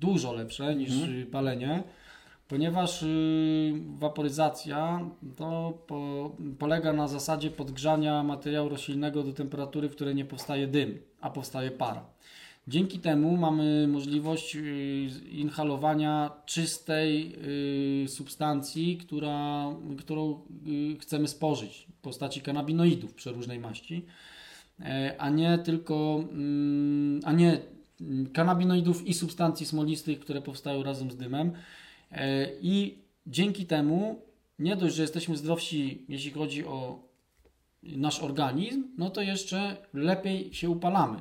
dużo 0.00 0.32
lepsze 0.32 0.74
niż 0.74 0.90
y, 1.02 1.26
palenie, 1.32 1.82
ponieważ 2.48 3.02
y, 3.02 3.72
waporyzacja 3.98 5.10
to 5.36 5.78
po, 5.86 6.30
polega 6.58 6.92
na 6.92 7.08
zasadzie 7.08 7.50
podgrzania 7.50 8.22
materiału 8.22 8.68
roślinnego 8.68 9.22
do 9.22 9.32
temperatury, 9.32 9.88
w 9.88 9.94
której 9.94 10.14
nie 10.14 10.24
powstaje 10.24 10.66
dym, 10.66 10.98
a 11.20 11.30
powstaje 11.30 11.70
para. 11.70 12.04
Dzięki 12.68 12.98
temu 12.98 13.36
mamy 13.36 13.88
możliwość 13.88 14.56
y, 14.56 14.60
inhalowania 15.30 16.30
czystej 16.46 17.34
y, 18.04 18.08
substancji, 18.08 18.96
która, 18.96 19.66
którą 19.98 20.40
chcemy 21.00 21.28
spożyć 21.28 21.86
w 21.98 22.00
postaci 22.00 22.40
kanabinoidów 22.40 23.14
przeróżnej 23.14 23.58
maści, 23.58 24.04
e, 24.80 25.14
a 25.18 25.30
nie 25.30 25.58
tylko 25.58 26.24
mm, 26.32 27.20
a 27.24 27.32
nie 27.32 27.60
mm, 28.00 28.26
kanabinoidów 28.26 29.06
i 29.06 29.14
substancji 29.14 29.66
smolistych, 29.66 30.20
które 30.20 30.42
powstają 30.42 30.82
razem 30.82 31.10
z 31.10 31.16
dymem. 31.16 31.52
E, 32.12 32.48
I 32.60 32.98
dzięki 33.26 33.66
temu 33.66 34.22
nie 34.58 34.76
dość, 34.76 34.94
że 34.94 35.02
jesteśmy 35.02 35.36
zdrowsi, 35.36 36.04
jeśli 36.08 36.30
chodzi 36.30 36.64
o 36.66 37.08
nasz 37.82 38.20
organizm, 38.20 38.84
no 38.98 39.10
to 39.10 39.22
jeszcze 39.22 39.76
lepiej 39.94 40.54
się 40.54 40.70
upalamy. 40.70 41.20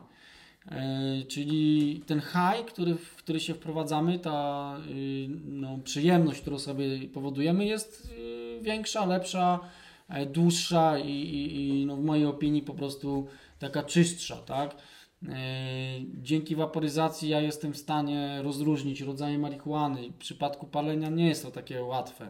E, 0.71 1.23
czyli 1.27 2.03
ten 2.05 2.21
high, 2.21 2.65
który, 2.65 2.95
w 2.95 3.15
który 3.15 3.39
się 3.39 3.53
wprowadzamy, 3.53 4.19
ta 4.19 4.77
y, 4.89 5.27
no, 5.45 5.77
przyjemność, 5.83 6.41
którą 6.41 6.59
sobie 6.59 7.07
powodujemy, 7.13 7.65
jest 7.65 8.11
y, 8.11 8.61
większa, 8.61 9.05
lepsza, 9.05 9.59
e, 10.09 10.25
dłuższa 10.25 10.99
i, 10.99 11.11
i, 11.11 11.79
i 11.81 11.85
no, 11.85 11.95
w 11.95 12.03
mojej 12.03 12.25
opinii 12.25 12.61
po 12.61 12.73
prostu 12.73 13.27
taka 13.59 13.83
czystsza, 13.83 14.35
tak? 14.35 14.75
E, 15.23 15.35
Dzięki 16.21 16.55
waporyzacji 16.55 17.29
ja 17.29 17.41
jestem 17.41 17.73
w 17.73 17.77
stanie 17.77 18.39
rozróżnić 18.41 19.01
rodzaje 19.01 19.39
marihuany. 19.39 20.09
W 20.09 20.17
przypadku 20.17 20.65
palenia 20.67 21.09
nie 21.09 21.27
jest 21.27 21.43
to 21.43 21.51
takie 21.51 21.83
łatwe. 21.83 22.29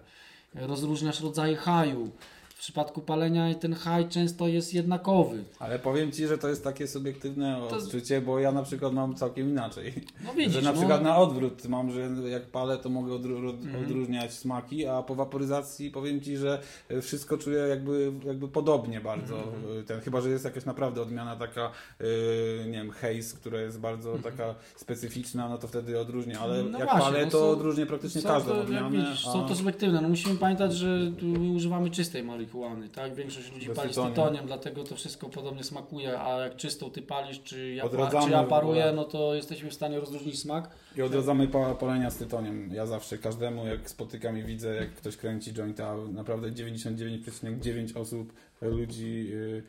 Rozróżniasz 0.55 1.21
rodzaje 1.21 1.55
haju. 1.55 2.11
W 2.57 2.59
przypadku 2.59 3.01
palenia 3.01 3.53
ten 3.55 3.73
haj 3.73 4.09
często 4.09 4.47
jest 4.47 4.73
jednakowy. 4.73 5.43
Ale 5.59 5.79
powiem 5.79 6.11
Ci, 6.11 6.27
że 6.27 6.37
to 6.37 6.49
jest 6.49 6.63
takie 6.63 6.87
subiektywne 6.87 7.61
To- 7.69 7.75
odczucie, 7.77 8.21
bo 8.21 8.39
ja 8.39 8.51
na 8.51 8.63
przykład 8.63 8.93
mam 8.93 9.15
całkiem 9.15 9.49
inaczej. 9.49 9.93
No 10.25 10.33
widzisz, 10.33 10.53
że 10.53 10.61
na 10.61 10.71
no, 10.71 10.77
przykład 10.77 11.03
na 11.03 11.17
odwrót 11.17 11.65
mam, 11.67 11.91
że 11.91 11.99
jak 12.29 12.45
palę, 12.45 12.77
to 12.77 12.89
mogę 12.89 13.11
odru- 13.13 13.49
od- 13.49 13.63
Mhm. 13.63 13.85
odróżniać 13.85 14.33
smaki, 14.33 14.85
a 14.87 15.03
po 15.03 15.15
waporyzacji 15.15 15.91
powiem 15.91 16.21
Ci, 16.21 16.37
że 16.37 16.61
wszystko 17.01 17.37
czuję 17.37 17.57
jakby, 17.59 18.11
jakby 18.25 18.47
podobnie 18.47 19.01
bardzo. 19.01 19.35
Mhm. 19.37 19.85
Ten, 19.85 19.99
chyba, 20.01 20.21
że 20.21 20.29
jest 20.29 20.45
jakaś 20.45 20.65
naprawdę 20.65 21.01
odmiana 21.01 21.35
taka, 21.35 21.71
yy, 21.99 22.65
nie 22.65 22.71
wiem, 22.77 22.91
haze, 22.91 23.35
która 23.37 23.61
jest 23.61 23.79
bardzo 23.79 24.17
taka 24.23 24.55
specyficzna, 24.75 25.49
no 25.49 25.57
to 25.57 25.67
wtedy 25.67 25.99
odróżnię, 25.99 26.39
ale. 26.39 26.63
No 26.63 26.79
jak 26.79 26.89
właśnie, 26.89 27.05
palę, 27.11 27.25
no 27.25 27.31
to 27.31 27.39
są- 27.39 27.49
odróżnię 27.49 27.85
praktycznie 27.85 28.21
każdą 28.21 28.53
odmianę. 28.53 28.97
widzisz, 28.97 29.25
są 29.25 29.47
to 29.47 29.55
subiektywne. 29.55 30.01
No 30.01 30.09
musimy 30.09 30.35
pamiętać, 30.35 30.73
że 30.73 31.11
używamy 31.55 31.89
czystej 31.91 32.23
marihuany, 32.47 32.89
tak? 32.89 33.15
Większość 33.15 33.51
ludzi 33.51 33.67
Bez 33.67 33.77
pali 33.77 33.93
z 33.93 33.95
tytoniem, 33.95 34.45
dlatego 34.45 34.83
to 34.83 34.95
wszystko 34.95 35.29
podobnie 35.29 35.63
smakuje, 35.63 36.19
a 36.19 36.39
jak 36.39 36.55
czystą 36.55 36.91
ty 36.91 37.01
palisz, 37.01 37.43
czy 37.43 37.73
ja, 37.73 37.83
Odradzamy 37.83 38.25
czy 38.25 38.31
ja 38.31 38.43
paruję, 38.43 38.93
no 38.95 39.05
to 39.05 39.35
jesteśmy 39.35 39.69
w 39.69 39.73
stanie 39.73 39.99
rozróżnić 39.99 40.39
smak. 40.39 40.69
I 40.97 41.01
odradzamy 41.01 41.47
pa- 41.47 41.75
palenia 41.75 42.09
z 42.09 42.17
tytoniem. 42.17 42.69
Ja 42.73 42.85
zawsze 42.85 43.17
każdemu, 43.17 43.67
jak 43.67 43.89
spotykam 43.89 44.37
i 44.37 44.43
widzę, 44.43 44.75
jak 44.75 44.89
ktoś 44.89 45.17
kręci 45.17 45.53
jointa, 45.53 45.95
naprawdę 46.13 46.51
99,9 46.51 47.97
osób, 47.99 48.33
ludzi 48.61 49.29
yy, 49.29 49.63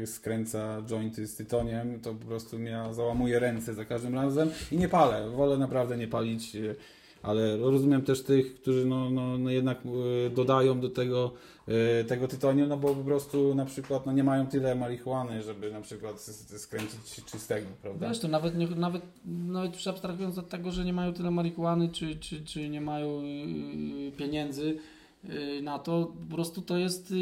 yy, 0.00 0.06
skręca 0.06 0.82
jointy 0.86 1.26
z 1.26 1.36
tytoniem, 1.36 2.00
to 2.00 2.14
po 2.14 2.26
prostu 2.26 2.58
mnie 2.58 2.82
załamuje 2.90 3.38
ręce 3.38 3.74
za 3.74 3.84
każdym 3.84 4.14
razem 4.14 4.50
i 4.72 4.76
nie 4.76 4.88
palę. 4.88 5.30
Wolę 5.30 5.58
naprawdę 5.58 5.96
nie 5.96 6.08
palić. 6.08 6.54
Yy, 6.54 6.76
ale 7.22 7.56
rozumiem 7.56 8.02
też 8.02 8.22
tych, 8.22 8.54
którzy 8.54 8.86
no, 8.86 9.10
no, 9.10 9.38
no 9.38 9.50
jednak 9.50 9.84
yy, 9.84 10.30
dodają 10.30 10.80
do 10.80 10.90
tego 10.90 11.32
yy, 11.68 12.04
tego 12.04 12.28
tytoniu, 12.28 12.66
no 12.66 12.76
bo 12.76 12.94
po 12.94 13.04
prostu 13.04 13.54
na 13.54 13.64
przykład 13.64 14.06
no, 14.06 14.12
nie 14.12 14.24
mają 14.24 14.46
tyle 14.46 14.74
marihuany, 14.74 15.42
żeby 15.42 15.72
na 15.72 15.80
przykład 15.80 16.20
skręcić 16.56 17.24
czystego, 17.26 17.66
prawda? 17.82 18.08
Wiesz, 18.08 18.18
to 18.18 18.28
nawet, 18.28 18.56
nie, 18.56 18.66
nawet, 18.66 19.02
nawet 19.24 19.74
już 19.74 19.86
abstrahując 19.86 20.38
od 20.38 20.48
tego, 20.48 20.70
że 20.70 20.84
nie 20.84 20.92
mają 20.92 21.12
tyle 21.12 21.30
marihuany, 21.30 21.88
czy, 21.88 22.16
czy, 22.16 22.44
czy 22.44 22.68
nie 22.68 22.80
mają 22.80 23.22
yy, 23.22 24.12
pieniędzy 24.12 24.78
na 25.62 25.78
to, 25.78 26.12
po 26.28 26.34
prostu 26.34 26.62
to 26.62 26.76
jest 26.76 27.14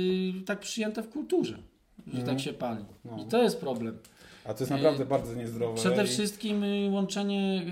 tak 0.46 0.60
przyjęte 0.60 1.02
w 1.02 1.08
kulturze, 1.08 1.58
że 2.06 2.18
Mhm. 2.18 2.26
tak 2.26 2.40
się 2.40 2.52
pali. 2.52 2.84
No. 3.04 3.18
I 3.22 3.28
to 3.28 3.42
jest 3.42 3.60
problem. 3.60 3.98
A 4.44 4.55
to 4.55 4.61
jest 4.64 4.70
naprawdę 4.70 5.07
bardzo 5.07 5.35
niezdrowe. 5.35 5.74
Przede 5.76 6.05
i- 6.05 6.07
wszystkim 6.07 6.64
y, 6.64 6.90
łączenie 6.90 7.62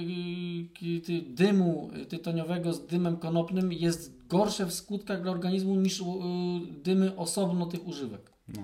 y, 0.83 1.13
y, 1.13 1.23
dymu 1.23 1.91
tytoniowego 2.09 2.73
z 2.73 2.87
dymem 2.87 3.17
konopnym 3.17 3.73
jest 3.73 4.27
gorsze 4.27 4.67
w 4.67 4.73
skutkach 4.75 5.23
dla 5.23 5.31
organizmu 5.33 5.75
niż 5.77 6.03
dymy 6.85 7.17
osobno 7.17 7.67
tych 7.67 7.87
używek. 7.89 8.33
No. 8.49 8.61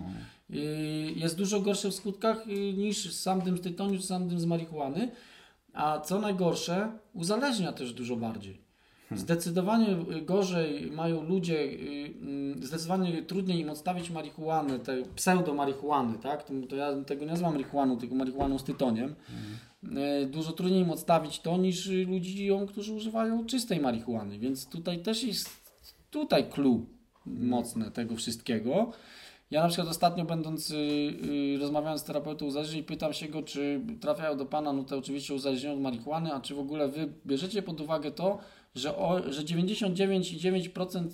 Jest 1.16 1.36
dużo 1.36 1.60
gorsze 1.60 1.88
w 1.90 1.94
skutkach 1.94 2.46
niż 2.76 3.14
sam 3.14 3.40
dym 3.40 3.58
z 3.58 3.60
tytoniu 3.60 3.96
czy 4.00 4.06
sam 4.06 4.28
dym 4.28 4.40
z 4.40 4.44
marihuany, 4.44 5.10
a 5.72 6.00
co 6.00 6.20
najgorsze, 6.20 6.92
uzależnia 7.14 7.72
też 7.72 7.92
dużo 7.92 8.16
bardziej. 8.16 8.63
Zdecydowanie 9.10 9.88
y, 10.16 10.22
gorzej 10.22 10.90
mają 10.90 11.22
ludzie, 11.22 11.58
y, 11.58 12.14
y, 12.62 12.66
zdecydowanie 12.66 13.22
trudniej 13.22 13.60
im 13.60 13.70
odstawić 13.70 14.10
marihuanę, 14.10 14.78
tę 14.78 15.02
pseudo-marihuanę, 15.16 16.18
tak? 16.18 16.44
To, 16.68 16.76
ja 16.76 17.04
tego 17.06 17.20
nie 17.24 17.30
nazywam 17.30 17.52
marihuaną, 17.52 17.96
tylko 17.98 18.14
marihuaną 18.14 18.58
z 18.58 18.64
tytoniem. 18.64 19.14
Y, 20.22 20.26
Dużo 20.26 20.52
trudniej 20.52 20.80
im 20.82 20.90
odstawić 20.90 21.40
to 21.40 21.56
niż 21.56 21.90
ludziom, 22.06 22.66
którzy 22.66 22.92
używają 22.92 23.46
czystej 23.46 23.80
marihuany, 23.80 24.38
więc 24.38 24.68
tutaj 24.68 25.02
też 25.02 25.24
jest 25.24 25.50
tutaj 26.10 26.50
clue 26.50 26.86
mocne 27.26 27.90
tego 27.90 28.16
wszystkiego. 28.16 28.92
Ja 29.50 29.62
na 29.62 29.68
przykład 29.68 29.88
ostatnio 29.88 30.24
będąc, 30.24 30.70
y, 30.70 30.76
y, 30.76 31.58
rozmawiając 31.60 32.00
z 32.00 32.04
terapeutą 32.04 32.46
uzależnień, 32.46 32.84
pytam 32.84 33.12
się 33.12 33.28
go, 33.28 33.42
czy 33.42 33.80
trafiają 34.00 34.36
do 34.36 34.46
Pana, 34.46 34.72
no 34.72 34.84
to 34.84 34.98
oczywiście 34.98 35.34
uzależnione 35.34 35.74
od 35.74 35.80
marihuany, 35.80 36.34
a 36.34 36.40
czy 36.40 36.54
w 36.54 36.58
ogóle 36.58 36.88
Wy 36.88 37.12
bierzecie 37.26 37.62
pod 37.62 37.80
uwagę 37.80 38.10
to, 38.10 38.38
że, 38.74 38.96
o, 38.96 39.32
że 39.32 39.42
99,9% 39.42 41.06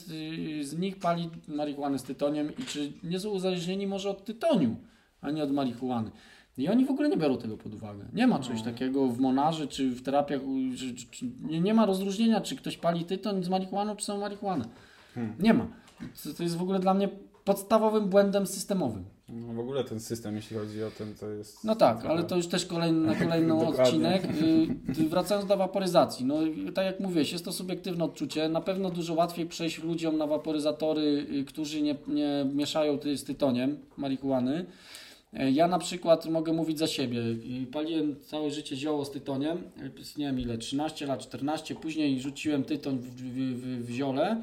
y, 0.61 0.65
z 0.65 0.79
nich 0.79 0.99
pali 0.99 1.31
marihuanę 1.49 1.99
z 1.99 2.03
tytoniem 2.03 2.53
i 2.59 2.63
czy 2.63 2.93
nie 3.03 3.21
są 3.21 3.29
uzależnieni 3.29 3.87
może 3.87 4.11
od 4.11 4.25
tytoniu, 4.25 4.77
a 5.21 5.31
nie 5.31 5.43
od 5.43 5.53
marihuany. 5.53 6.11
I 6.59 6.69
oni 6.69 6.85
w 6.85 6.91
ogóle 6.91 7.09
nie 7.09 7.17
biorą 7.17 7.39
tego 7.39 7.57
pod 7.57 7.75
uwagę. 7.75 8.05
Nie 8.13 8.27
ma 8.27 8.39
czegoś 8.39 8.63
takiego 8.63 9.09
w 9.09 9.21
monarze 9.21 9.67
czy 9.67 9.91
w 9.91 10.03
terapiach, 10.03 10.41
czy, 10.79 10.95
czy, 10.95 11.07
czy, 11.11 11.27
nie, 11.43 11.61
nie 11.61 11.75
ma 11.75 11.87
rozróżnienia, 11.87 12.41
czy 12.41 12.57
ktoś 12.57 12.77
pali 12.77 13.05
tytoń 13.05 13.45
z 13.45 13.49
marihuaną, 13.49 13.97
czy 13.97 14.05
samą 14.05 14.21
marihuanę. 14.21 14.65
Nie 15.39 15.55
ma. 15.55 15.67
To, 16.25 16.35
to 16.35 16.43
jest 16.43 16.57
w 16.57 16.63
ogóle 16.63 16.79
dla 16.79 16.95
mnie 16.95 17.09
podstawowym 17.45 18.09
błędem 18.09 18.47
systemowym. 18.47 19.05
No, 19.33 19.53
w 19.55 19.59
ogóle 19.59 19.85
ten 19.85 20.01
system, 20.01 20.37
jeśli 20.37 20.57
chodzi 20.57 20.83
o 20.85 20.91
ten, 20.91 21.15
to 21.15 21.31
jest... 21.31 21.65
No 21.65 21.77
tak, 21.77 22.05
ale 22.05 22.25
to 22.25 22.37
już 22.37 22.47
też 22.47 22.67
kolejny, 22.67 23.07
na 23.07 23.15
kolejny 23.15 23.55
odcinek. 23.69 24.25
Y, 24.25 25.03
y, 25.03 25.09
Wracając 25.09 25.47
do 25.49 25.57
waporyzacji, 25.57 26.25
no 26.27 26.39
tak 26.75 26.85
jak 26.85 27.01
mówiłeś, 27.01 27.33
jest 27.33 27.45
to 27.45 27.53
subiektywne 27.53 28.05
odczucie. 28.05 28.49
Na 28.49 28.61
pewno 28.61 28.91
dużo 28.91 29.15
łatwiej 29.15 29.47
przejść 29.47 29.83
ludziom 29.83 30.19
na 30.19 30.27
waporyzatory, 30.27 31.27
y, 31.33 31.45
którzy 31.45 31.83
nie, 31.83 31.97
nie 32.07 32.47
mieszają 32.55 32.99
z 33.17 33.25
tytoniem 33.25 33.79
marihuany. 33.97 34.67
E, 35.33 35.51
Ja 35.51 35.69
na 35.69 35.79
przykład 35.79 36.27
mogę 36.27 36.53
mówić 36.53 36.79
za 36.79 36.87
siebie. 36.87 37.23
Paliłem 37.73 38.17
całe 38.21 38.51
życie 38.51 38.77
zioło 38.77 39.05
z 39.05 39.11
tytoniem, 39.11 39.59
nie 40.17 40.27
wiem 40.27 40.41
ile, 40.41 40.59
13 40.59 41.07
lat, 41.07 41.21
14. 41.21 41.75
Później 41.75 42.21
rzuciłem 42.21 42.65
tytoń 42.65 42.99
w, 42.99 43.07
w, 43.07 43.23
w, 43.61 43.87
w 43.87 43.91
ziole. 43.91 44.43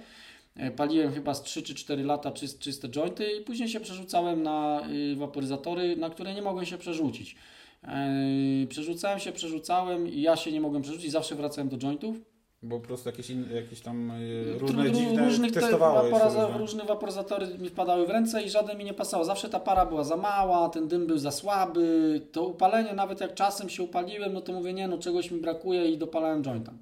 E, 0.58 0.72
Paliłem 0.72 1.12
chyba 1.14 1.34
z 1.34 1.44
3 1.44 1.64
czy 1.64 1.76
4 1.76 2.04
lata 2.04 2.32
czyst, 2.32 2.60
czyste 2.60 2.90
jointy 2.90 3.26
i 3.32 3.42
później 3.44 3.70
się 3.70 3.80
przerzucałem 3.80 4.44
na 4.44 4.82
y, 5.12 5.16
waporyzatory, 5.16 5.96
na 5.96 6.10
które 6.10 6.34
nie 6.34 6.42
mogłem 6.42 6.66
się 6.66 6.78
przerzucić. 6.78 7.36
E, 7.84 8.68
Przerzucałem 8.70 9.20
się, 9.20 9.32
przerzucałem 9.32 10.08
i 10.08 10.22
ja 10.22 10.36
się 10.36 10.52
nie 10.52 10.62
mogłem 10.62 10.82
przerzucić, 10.82 11.12
zawsze 11.12 11.36
wracałem 11.36 11.70
do 11.70 11.78
jointów. 11.78 12.18
Bo 12.64 12.80
po 12.80 12.88
prostu 12.88 13.10
jakieś, 13.10 13.30
in, 13.30 13.46
jakieś 13.56 13.82
tam 13.82 14.12
Tru- 14.12 14.60
różne 14.60 14.84
tru- 14.84 14.96
dziwne 14.96 15.26
różnych 15.26 15.52
te- 15.52 15.60
testowałeś. 15.62 16.14
różne. 16.24 16.58
różne 16.58 16.84
waporyzatory 16.86 17.48
mi 17.58 17.70
wpadały 17.70 18.08
w 18.08 18.10
ręce 18.10 18.44
i 18.44 18.50
żaden 18.50 18.78
mi 18.78 18.84
nie 18.86 18.94
pasował. 18.94 19.26
Zawsze 19.26 19.50
ta 19.50 19.60
para 19.60 19.86
była 19.86 20.04
za 20.04 20.18
mała, 20.18 20.70
ten 20.70 20.88
dym 20.88 21.08
był 21.08 21.18
za 21.18 21.32
słaby, 21.32 22.22
to 22.32 22.48
upalenie, 22.48 22.94
nawet 22.94 23.22
jak 23.22 23.34
czasem 23.34 23.70
się 23.70 23.84
upaliłem, 23.84 24.34
no 24.34 24.42
to 24.42 24.54
mówię, 24.54 24.74
nie 24.74 24.88
no, 24.88 24.98
czegoś 24.98 25.32
mi 25.32 25.42
brakuje 25.42 25.86
i 25.92 25.98
dopalałem 25.98 26.44
jointa. 26.44 26.74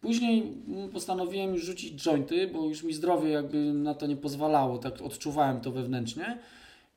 Później 0.00 0.52
postanowiłem 0.92 1.54
już 1.54 1.64
rzucić 1.64 2.02
jointy, 2.02 2.48
bo 2.48 2.64
już 2.64 2.82
mi 2.82 2.92
zdrowie 2.92 3.30
jakby 3.30 3.72
na 3.72 3.94
to 3.94 4.06
nie 4.06 4.16
pozwalało, 4.16 4.78
tak 4.78 5.02
odczuwałem 5.02 5.60
to 5.60 5.70
wewnętrznie. 5.70 6.38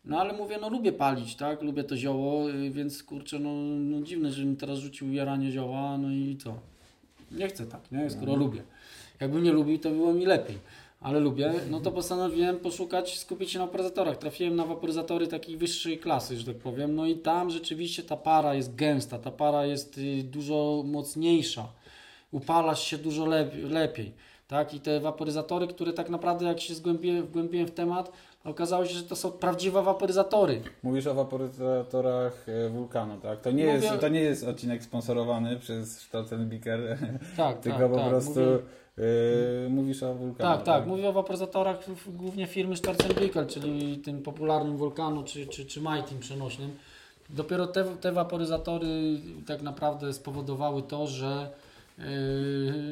No 0.06 0.20
ale 0.20 0.34
mówię, 0.34 0.58
no 0.62 0.70
lubię 0.70 0.92
palić, 0.92 1.36
tak? 1.36 1.62
Lubię 1.62 1.84
to 1.84 1.98
zioło, 1.98 2.50
y, 2.50 2.70
więc 2.70 3.04
kurczę, 3.04 3.40
no, 3.40 3.54
no 3.80 4.02
dziwne, 4.02 4.32
że 4.32 4.46
mi 4.46 4.56
teraz 4.56 4.80
rzucił 4.80 5.14
jaranie 5.14 5.52
zioła, 5.52 5.98
no 5.98 6.12
i 6.12 6.38
co? 6.44 6.54
Nie 7.32 7.48
chcę 7.48 7.66
tak, 7.66 7.92
nie? 7.92 8.10
Skoro 8.10 8.36
lubię. 8.36 8.64
Jakbym 9.20 9.44
nie 9.44 9.52
lubił, 9.52 9.80
to 9.80 9.90
było 9.90 10.14
mi 10.14 10.26
lepiej. 10.26 10.58
Ale 11.02 11.20
lubię, 11.20 11.54
no 11.70 11.80
to 11.80 11.92
postanowiłem 11.92 12.60
poszukać, 12.60 13.20
skupić 13.20 13.52
się 13.52 13.60
na 13.60 13.66
waporyzatorach. 13.66 14.18
Trafiłem 14.18 14.56
na 14.56 14.66
waporyzatory 14.66 15.28
takiej 15.28 15.58
wyższej 15.58 15.98
klasy, 15.98 16.38
że 16.38 16.46
tak 16.46 16.56
powiem. 16.56 16.96
No 16.96 17.06
i 17.06 17.16
tam 17.16 17.50
rzeczywiście 17.50 18.04
ta 18.04 18.18
para 18.18 18.56
jest 18.56 18.76
gęsta, 18.76 19.20
ta 19.20 19.32
para 19.32 19.66
jest 19.66 19.98
y, 19.98 20.24
dużo 20.24 20.84
mocniejsza. 20.86 21.68
Upalasz 22.38 22.84
się 22.84 22.98
dużo 22.98 23.26
lepiej. 23.26 23.62
lepiej 23.62 24.14
tak? 24.48 24.74
I 24.74 24.80
te 24.80 25.00
waporyzatory, 25.00 25.68
które 25.68 25.94
tak 25.94 26.10
naprawdę 26.10 26.46
jak 26.46 26.60
się 26.60 26.74
zgłębiłem, 26.76 27.26
wgłębiłem 27.26 27.68
w 27.68 27.72
temat, 27.72 28.12
okazało 28.44 28.86
się, 28.86 28.94
że 28.96 29.04
to 29.04 29.16
są 29.16 29.32
prawdziwe 29.32 29.84
waporyzatory. 29.84 30.62
Mówisz 30.84 31.08
o 31.08 31.14
waporyzatorach 31.14 32.46
e, 32.50 32.70
wulkanu, 32.70 33.18
tak? 33.22 33.42
To 33.42 33.52
nie, 33.52 33.66
Mówię- 33.66 33.88
jest, 33.88 34.00
to 34.02 34.08
nie 34.08 34.20
jest 34.20 34.44
odcinek 34.44 34.84
sponsorowany 34.84 35.60
przez 35.60 36.00
Stoltenbiker, 36.02 36.98
Tak, 37.38 37.60
tylko 37.60 37.80
tak, 37.80 37.92
po 37.92 37.96
tak. 37.98 38.10
prostu 38.10 38.40
Mówię- 38.40 38.60
e, 39.66 39.70
mówisz 39.70 40.04
o 40.04 40.14
wulkanu. 40.14 40.56
Tak, 40.56 40.64
tak. 40.64 40.86
Mówię 40.88 41.10
o 41.10 41.14
waporyzatorach 41.14 41.78
głównie 42.08 42.48
firmy 42.48 42.78
Starzenbickel, 42.78 43.48
czyli 43.48 43.98
tym 43.98 44.22
popularnym 44.22 44.78
Volcanu 44.78 45.24
czy, 45.24 45.48
czy, 45.48 45.66
czy 45.66 45.82
Mightim 45.82 46.20
przenośnym. 46.20 46.72
Dopiero 47.30 47.68
te, 47.68 47.84
te 47.84 48.12
waporyzatory 48.12 48.88
tak 49.48 49.62
naprawdę 49.62 50.14
spowodowały 50.14 50.82
to, 50.84 51.08
że, 51.08 51.26
yy, 51.26 51.73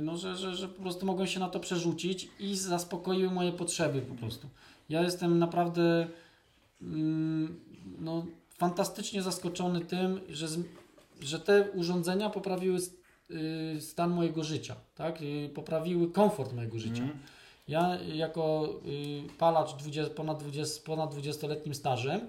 no, 0.01 0.17
że, 0.17 0.35
że, 0.35 0.55
że 0.55 0.67
po 0.67 0.81
prostu 0.81 1.05
mogłem 1.05 1.27
się 1.27 1.39
na 1.39 1.49
to 1.49 1.59
przerzucić 1.59 2.29
i 2.39 2.55
zaspokoiły 2.55 3.31
moje 3.31 3.51
potrzeby 3.51 4.01
po 4.01 4.15
prostu. 4.15 4.47
Ja 4.89 5.01
jestem 5.01 5.39
naprawdę 5.39 6.07
mm, 6.81 7.59
no, 7.99 8.25
fantastycznie 8.49 9.21
zaskoczony 9.21 9.81
tym, 9.81 10.21
że, 10.29 10.47
że 11.21 11.39
te 11.39 11.71
urządzenia 11.71 12.29
poprawiły 12.29 12.75
s- 12.77 12.95
y, 13.77 13.81
stan 13.81 14.09
mojego 14.11 14.43
życia, 14.43 14.75
tak? 14.95 15.21
Y, 15.21 15.49
poprawiły 15.55 16.11
komfort 16.11 16.53
mojego 16.53 16.79
życia. 16.79 17.01
Mhm. 17.03 17.19
Ja 17.67 17.97
jako 18.13 18.73
palacz 19.37 19.73
20, 19.75 20.13
ponad 20.13 20.39
20, 20.43 20.81
ponad 20.85 21.15
20-letnim 21.15 21.73
stażem 21.73 22.21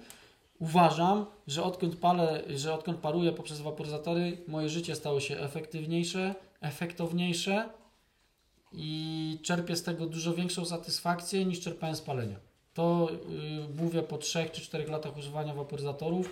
uważam, 0.58 1.26
że 1.46 1.62
odkąd 1.62 1.96
palę, 1.96 2.42
że 2.56 2.74
odkąd 2.74 2.98
paruję 2.98 3.32
poprzez 3.32 3.60
waporyzatory, 3.60 4.38
moje 4.48 4.68
życie 4.68 4.94
stało 4.94 5.20
się 5.20 5.38
efektywniejsze, 5.40 6.34
efektowniejsze 6.62 7.68
i 8.72 9.38
czerpię 9.42 9.76
z 9.76 9.82
tego 9.82 10.06
dużo 10.06 10.34
większą 10.34 10.64
satysfakcję 10.64 11.44
niż 11.44 11.60
czerpałem 11.60 11.96
z 11.96 12.00
palenia. 12.00 12.36
To 12.74 13.08
y, 13.74 13.82
mówię 13.82 14.02
po 14.02 14.18
3 14.18 14.46
czy 14.52 14.60
4 14.60 14.86
latach 14.86 15.16
używania 15.16 15.54
waporyzatorów 15.54 16.30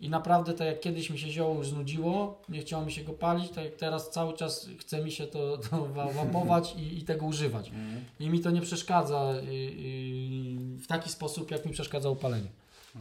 i 0.00 0.08
naprawdę 0.08 0.52
tak 0.54 0.66
jak 0.66 0.80
kiedyś 0.80 1.10
mi 1.10 1.18
się 1.18 1.30
zioło 1.30 1.54
już 1.54 1.68
znudziło, 1.68 2.42
nie 2.48 2.60
chciało 2.60 2.84
mi 2.84 2.92
się 2.92 3.04
go 3.04 3.12
palić, 3.12 3.50
tak 3.50 3.64
jak 3.64 3.74
teraz 3.74 4.10
cały 4.10 4.32
czas 4.36 4.68
chce 4.78 5.04
mi 5.04 5.12
się 5.12 5.26
to, 5.26 5.58
to 5.58 5.86
wa- 5.86 6.12
wapować 6.12 6.74
i, 6.76 6.98
i 6.98 7.02
tego 7.02 7.26
używać. 7.26 7.68
Mhm. 7.68 8.04
I 8.20 8.30
mi 8.30 8.40
to 8.40 8.50
nie 8.50 8.60
przeszkadza 8.60 9.32
y, 9.34 9.44
y, 9.44 10.76
w 10.78 10.86
taki 10.86 11.10
sposób, 11.10 11.50
jak 11.50 11.66
mi 11.66 11.72
przeszkadzało 11.72 12.16
palenie. 12.16 12.48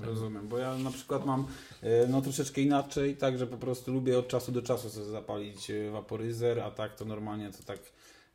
Rozumiem, 0.01 0.47
bo 0.47 0.57
ja 0.57 0.75
na 0.77 0.91
przykład 0.91 1.25
mam 1.25 1.47
e, 1.83 2.07
no 2.07 2.21
troszeczkę 2.21 2.61
inaczej, 2.61 3.17
tak, 3.17 3.37
że 3.37 3.47
po 3.47 3.57
prostu 3.57 3.93
lubię 3.93 4.19
od 4.19 4.27
czasu 4.27 4.51
do 4.51 4.61
czasu 4.61 4.89
sobie 4.89 5.05
zapalić 5.05 5.71
e, 5.71 5.91
waporyzer, 5.91 6.59
a 6.59 6.71
tak 6.71 6.95
to 6.95 7.05
normalnie 7.05 7.51
to 7.51 7.63
tak 7.65 7.79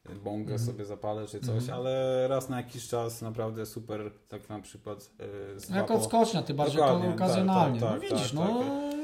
e, 0.07 0.14
bongę 0.14 0.53
Mhm. 0.53 0.59
sobie 0.73 0.85
zapalę 0.85 1.27
czy 1.27 1.40
coś, 1.40 1.69
ale 1.69 2.25
raz 2.29 2.49
na 2.49 2.57
jakiś 2.57 2.88
czas 2.88 3.23
naprawdę 3.23 3.67
super, 3.67 4.11
tak 4.29 4.49
na 4.49 4.61
przykład 4.61 5.11
e, 5.57 5.61
z 5.61 5.69
Jako 5.71 5.95
wapo- 5.95 5.97
odskocznia, 5.99 6.43
ty 6.43 6.55
bardziej 6.55 6.77
Dokładnie, 6.77 7.07
jako 7.09 7.25
okazjonalnie. 7.25 7.81
tak, 7.81 7.90
no 7.90 7.97
tak, 8.01 8.11
widzisz, 8.11 8.31
tak, 8.33 8.35
no 8.35 8.59
tak. 8.59 8.95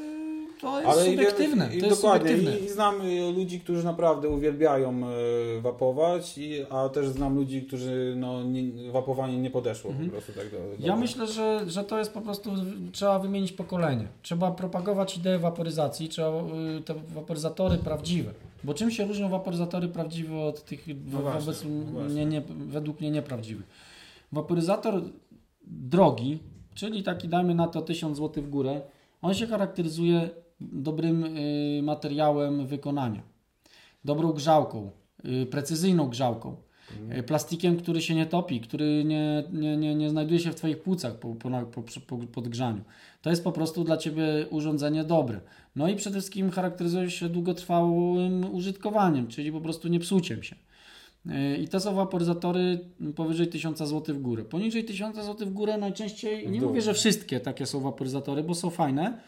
To 0.61 0.81
jest 0.81 0.91
Ale 0.93 1.05
subiektywne. 1.05 1.77
i 1.77 1.81
to 1.81 1.87
jest 1.87 2.03
dokładnie, 2.03 2.29
subiektywne. 2.31 2.61
I, 2.61 2.65
i 2.65 2.69
znam 2.69 2.95
ludzi, 3.37 3.61
którzy 3.61 3.85
naprawdę 3.85 4.29
uwielbiają 4.29 5.03
y, 5.59 5.61
wapować, 5.61 6.39
i, 6.39 6.65
a 6.71 6.89
też 6.89 7.09
znam 7.09 7.35
ludzi, 7.37 7.63
którzy 7.63 8.15
no, 8.17 8.43
nie, 8.45 8.93
wapowanie 8.93 9.39
nie 9.39 9.51
podeszło 9.51 9.91
Mhm. 9.91 10.09
po 10.11 10.13
prostu 10.17 10.33
tak 10.33 10.51
do, 10.51 10.57
Ja 10.57 10.63
dobrze. 10.79 10.97
myślę, 10.97 11.27
że, 11.27 11.65
że 11.67 11.85
to 11.85 11.99
jest 11.99 12.13
po 12.15 12.21
prostu, 12.21 12.51
trzeba 12.93 13.19
wymienić 13.19 13.53
pokolenie. 13.53 14.09
Trzeba 14.23 14.51
propagować 14.51 15.17
ideę 15.17 15.39
waporyzacji, 15.39 16.09
trzeba 16.09 16.29
y, 16.79 16.83
te 16.85 16.95
waporyzatory 16.95 17.79
prawdziwe. 17.79 18.31
Bo 18.65 18.75
czym 18.75 18.91
się 18.91 19.07
różnią 19.07 19.29
waporyzatory 19.29 19.89
prawdziwe 19.89 20.41
od 20.41 20.65
tych 20.65 20.87
No 21.13 21.19
właśnie, 21.21 21.41
wobec, 21.41 21.65
no 21.65 21.93
właśnie. 21.93 22.15
nie, 22.15 22.27
nie, 22.27 22.43
według 22.67 23.01
mnie 23.01 23.11
nieprawdziwych? 23.11 23.67
Waporyzator 24.33 25.03
drogi, 25.67 26.39
czyli 26.75 27.03
taki 27.03 27.29
dajmy 27.29 27.55
na 27.55 27.69
to 27.69 27.83
1000 27.83 28.19
zł 28.19 28.43
w 28.43 28.49
górę, 28.51 28.81
on 29.23 29.35
się 29.35 29.47
charakteryzuje 29.47 30.31
dobrym 30.61 31.25
y, 31.25 31.81
materiałem 31.83 32.67
wykonania, 32.67 33.23
dobrą 34.05 34.33
grzałką, 34.33 34.91
y, 35.43 35.47
precyzyjną 35.47 36.09
grzałką. 36.09 36.57
Mhm. 36.93 37.21
Y, 37.21 37.23
Plastikiem, 37.23 37.77
który 37.77 38.03
się 38.03 38.15
nie 38.15 38.27
topi, 38.27 38.61
który 38.61 39.05
nie, 39.05 39.45
nie, 39.53 39.77
nie, 39.77 39.95
nie 39.95 40.11
znajduje 40.11 40.41
się 40.41 40.51
w 40.51 40.55
Twoich 40.55 40.83
płucach 40.83 41.19
po, 41.19 41.35
po, 41.35 41.51
po, 41.73 41.83
po 42.07 42.27
podgrzaniu. 42.27 42.81
To 43.23 43.31
jest 43.31 43.45
po 43.45 43.53
prostu 43.53 43.85
dla 43.85 43.97
Ciebie 43.97 44.25
urządzenie 44.51 45.05
dobre. 45.05 45.41
No 45.77 45.89
i 45.89 45.97
przede 45.97 46.21
wszystkim 46.21 46.51
charakteryzuje 46.51 47.11
się 47.11 47.29
długotrwałym 47.29 48.55
użytkowaniem, 48.55 49.29
czyli 49.29 49.53
po 49.53 49.61
prostu 49.61 49.89
nie 49.89 50.01
psuciem 50.01 50.43
się. 50.43 50.57
I 51.61 51.69
to 51.69 51.81
są 51.81 51.95
waporyzatory 51.95 52.79
powyżej 53.17 53.47
1000 53.49 53.79
zł 53.79 54.15
w 54.15 54.21
górę. 54.21 54.45
Poniżej 54.45 54.85
1000 54.85 55.17
zł 55.17 55.49
w 55.49 55.53
górę 55.53 55.79
najczęściej, 55.79 56.51
nie 56.51 56.61
mówię, 56.61 56.83
że 56.83 56.95
wszystkie 56.95 57.41
takie 57.41 57.67
są 57.67 57.81
waporyzatory, 57.81 58.43
bo 58.43 58.55
są 58.55 58.71
fajne, 58.71 59.21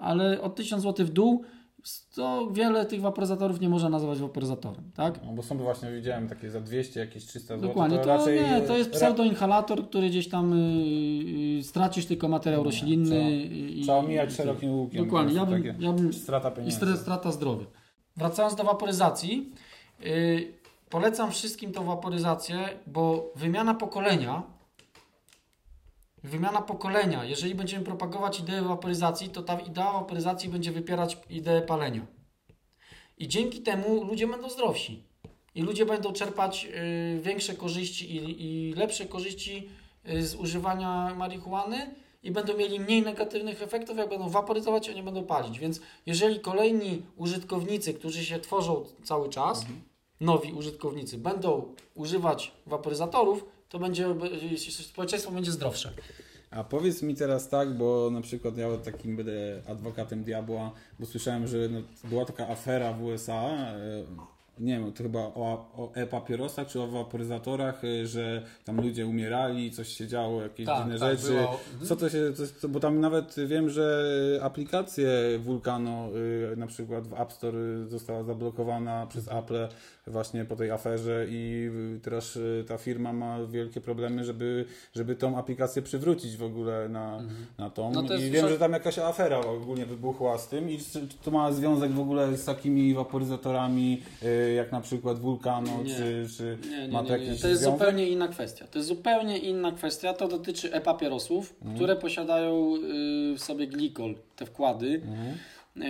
ale 0.00 0.40
od 0.42 0.54
1000 0.56 0.82
zł 0.82 1.06
w 1.06 1.10
dół 1.10 1.42
to 2.14 2.48
wiele 2.52 2.86
tych 2.86 3.00
waporyzatorów 3.00 3.60
nie 3.60 3.68
można 3.68 3.88
nazwać 3.88 4.18
waporyzatorem, 4.18 4.90
tak? 4.94 5.20
No, 5.26 5.32
bo 5.32 5.42
są 5.42 5.58
właśnie, 5.58 5.92
widziałem 5.92 6.28
takie 6.28 6.50
za 6.50 6.60
200, 6.60 7.00
jakieś 7.00 7.26
300 7.26 7.54
zł. 7.56 7.68
Dokładnie, 7.68 7.98
to, 7.98 8.04
raczej, 8.04 8.40
nie, 8.40 8.60
to 8.60 8.76
jest 8.78 8.90
pseudoinhalator, 8.90 9.88
który 9.88 10.08
gdzieś 10.08 10.28
tam 10.28 10.52
y, 10.52 10.56
y, 11.58 11.62
stracisz 11.62 12.06
tylko 12.06 12.28
materiał 12.28 12.60
Nie, 12.60 12.64
roślinny. 12.64 13.06
trzeba- 13.10 13.30
i- 13.30 13.80
Trzeba 13.82 13.98
i- 13.98 14.04
omijać 14.04 14.30
i- 14.32 14.34
szerokim 14.36 14.70
łukiem. 14.74 15.04
Dokładnie, 15.04 15.34
ja 15.34 15.46
bym, 15.46 15.64
ja 15.78 15.92
bym 15.92 16.12
Strata 16.12 16.48
i 16.48 16.52
pieniędzy. 16.52 16.76
stres, 16.76 17.00
strata 17.00 17.32
zdrowia. 17.32 17.66
Wracając 18.16 18.54
do 18.54 18.64
waporyzacji, 18.64 19.52
yy, 20.00 20.08
polecam 20.90 21.30
wszystkim 21.30 21.72
tą 21.72 21.84
waporyzację, 21.84 22.56
bo 22.86 23.32
wymiana 23.36 23.74
pokolenia, 23.74 24.42
wymiana 26.24 26.62
pokolenia, 26.62 27.24
jeżeli 27.24 27.54
będziemy 27.54 27.84
propagować 27.84 28.40
ideę 28.40 28.62
waporyzacji, 28.62 29.28
to 29.28 29.42
ta 29.42 29.60
idea 29.60 29.92
waporyzacji 29.92 30.48
będzie 30.48 30.72
wypierać 30.72 31.18
ideę 31.30 31.62
palenia. 31.62 32.06
I 33.18 33.28
dzięki 33.28 33.60
temu 33.60 34.04
ludzie 34.04 34.26
będą 34.26 34.50
zdrowsi. 34.50 35.02
I 35.54 35.62
ludzie 35.62 35.86
będą 35.86 36.12
czerpać 36.12 36.64
yy, 36.64 37.20
większe 37.20 37.54
korzyści 37.54 38.16
i, 38.16 38.46
i 38.70 38.74
lepsze 38.74 39.06
korzyści 39.06 39.68
yy, 40.04 40.26
z 40.26 40.34
używania 40.34 41.14
marihuany 41.14 41.94
i 42.22 42.30
będą 42.30 42.56
mieli 42.56 42.80
mniej 42.80 43.02
negatywnych 43.02 43.62
efektów, 43.62 43.96
jak 43.96 44.08
będą 44.08 44.28
waporyzować, 44.28 44.88
a 44.88 44.92
nie 44.92 45.02
będą 45.02 45.24
palić. 45.24 45.58
Więc 45.58 45.80
jeżeli 46.06 46.40
kolejni 46.40 47.02
użytkownicy, 47.16 47.94
którzy 47.94 48.24
się 48.24 48.40
tworzą 48.40 48.84
cały 49.04 49.28
czas, 49.28 49.66
nowi 50.20 50.52
użytkownicy, 50.52 51.18
będą 51.18 51.74
używać 51.94 52.52
waporyzatorów, 52.66 53.44
to 53.70 53.78
będzie 53.78 54.14
społeczeństwo 54.70 55.32
będzie 55.32 55.52
zdrowsze. 55.52 55.92
A 56.50 56.64
powiedz 56.64 57.02
mi 57.02 57.14
teraz 57.14 57.48
tak, 57.48 57.76
bo 57.76 58.10
na 58.10 58.20
przykład 58.20 58.56
ja 58.56 58.76
takim 58.76 59.16
będę 59.16 59.62
adwokatem 59.68 60.24
diabła, 60.24 60.72
bo 60.98 61.06
słyszałem, 61.06 61.46
że 61.46 61.56
no, 61.68 61.82
była 62.04 62.24
taka 62.24 62.48
afera 62.48 62.92
w 62.92 63.02
USA, 63.02 63.42
e, 63.42 64.04
nie 64.60 64.72
wiem, 64.72 64.92
to 64.92 65.02
chyba 65.02 65.18
o, 65.18 65.70
o 65.76 65.92
e-papierosach 65.94 66.66
czy 66.66 66.80
o 66.80 66.86
waporyzatorach, 66.86 67.84
e, 67.84 68.06
że 68.06 68.42
tam 68.64 68.80
ludzie 68.80 69.06
umierali, 69.06 69.70
coś 69.70 69.88
się 69.88 70.06
działo, 70.06 70.42
jakieś 70.42 70.66
Tak, 70.66 70.78
dziwne 70.78 70.98
tak, 70.98 71.18
rzeczy. 71.18 71.32
było. 71.32 71.60
Co 71.84 71.96
to 71.96 72.08
się, 72.08 72.32
bo 72.68 72.80
tam 72.80 73.00
nawet 73.00 73.34
wiem, 73.46 73.70
że 73.70 74.10
aplikację 74.42 75.08
Vulcano 75.38 76.08
y, 76.52 76.56
na 76.56 76.66
przykład 76.66 77.08
w 77.08 77.20
App 77.20 77.32
Store 77.32 77.58
y, 77.58 77.88
została 77.88 78.22
zablokowana 78.22 79.06
przez 79.06 79.28
Apple 79.28 79.68
właśnie 80.06 80.44
po 80.44 80.56
tej 80.56 80.70
aferze 80.70 81.26
i 81.28 81.70
y, 81.96 82.00
teraz 82.00 82.36
y, 82.36 82.64
ta 82.68 82.78
firma 82.78 83.12
ma 83.12 83.38
wielkie 83.46 83.80
problemy, 83.80 84.24
żeby, 84.24 84.64
żeby 84.94 85.16
tą 85.16 85.38
aplikację 85.38 85.82
przywrócić 85.82 86.36
w 86.36 86.42
ogóle 86.42 86.88
na, 86.88 87.22
na 87.58 87.70
tą. 87.70 87.92
No 87.92 88.02
I 88.16 88.30
wiem, 88.30 88.48
że 88.48 88.58
tam 88.58 88.72
jakaś 88.72 88.98
afera 88.98 89.38
ogólnie 89.38 89.86
wybuchła 89.86 90.38
z 90.38 90.48
tym 90.48 90.70
i 90.70 90.78
czy 90.78 91.00
to 91.24 91.30
ma 91.30 91.52
związek 91.52 91.92
w 91.92 92.00
ogóle 92.00 92.36
z 92.36 92.44
takimi 92.44 92.94
waporyzatorami 92.94 94.02
y, 94.22 94.49
jak 94.52 94.72
na 94.72 94.80
przykład 94.80 95.18
Vulcano, 95.18 95.82
Nie. 95.82 95.94
czy, 95.94 96.26
czy 96.36 96.58
Nie, 96.70 96.78
nie, 96.86 96.88
ma 96.92 96.98
to 97.02 97.04
nie. 97.04 97.24
jakiś 97.24 97.40
To 97.42 97.48
jest 97.48 97.60
związek? 97.62 97.78
zupełnie 97.80 98.08
inna 98.08 98.28
kwestia. 98.28 98.66
To 98.66 98.78
jest 98.78 98.88
zupełnie 98.88 99.38
inna 99.38 99.72
kwestia. 99.72 100.14
To 100.14 100.28
dotyczy 100.28 100.72
e-papierosów, 100.72 101.54
Mhm. 101.58 101.76
które 101.76 101.96
posiadają 101.96 102.74
y, 102.76 103.34
w 103.34 103.42
sobie 103.42 103.66
glikol, 103.66 104.14
te 104.36 104.46
wkłady. 104.46 105.00
Mhm. 105.04 105.28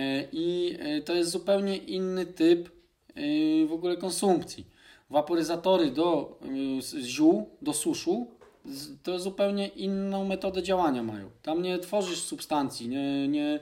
Y, 0.03 0.27
I 0.31 0.77
y, 0.97 1.01
to 1.01 1.13
jest 1.15 1.31
zupełnie 1.31 1.77
inny 1.77 2.25
typ 2.25 2.69
w 3.67 3.71
ogóle 3.73 3.97
konsumpcji. 3.97 4.65
Waporyzatory 5.09 5.91
do 5.91 6.39
ziół, 7.03 7.49
do 7.61 7.73
suszu 7.73 8.27
to 9.03 9.19
zupełnie 9.19 9.67
inną 9.67 10.25
metodę 10.25 10.63
działania 10.63 11.03
mają. 11.03 11.29
Tam 11.43 11.61
nie 11.61 11.79
tworzysz 11.79 12.19
substancji, 12.21 12.87
nie, 12.89 13.27
nie, 13.27 13.59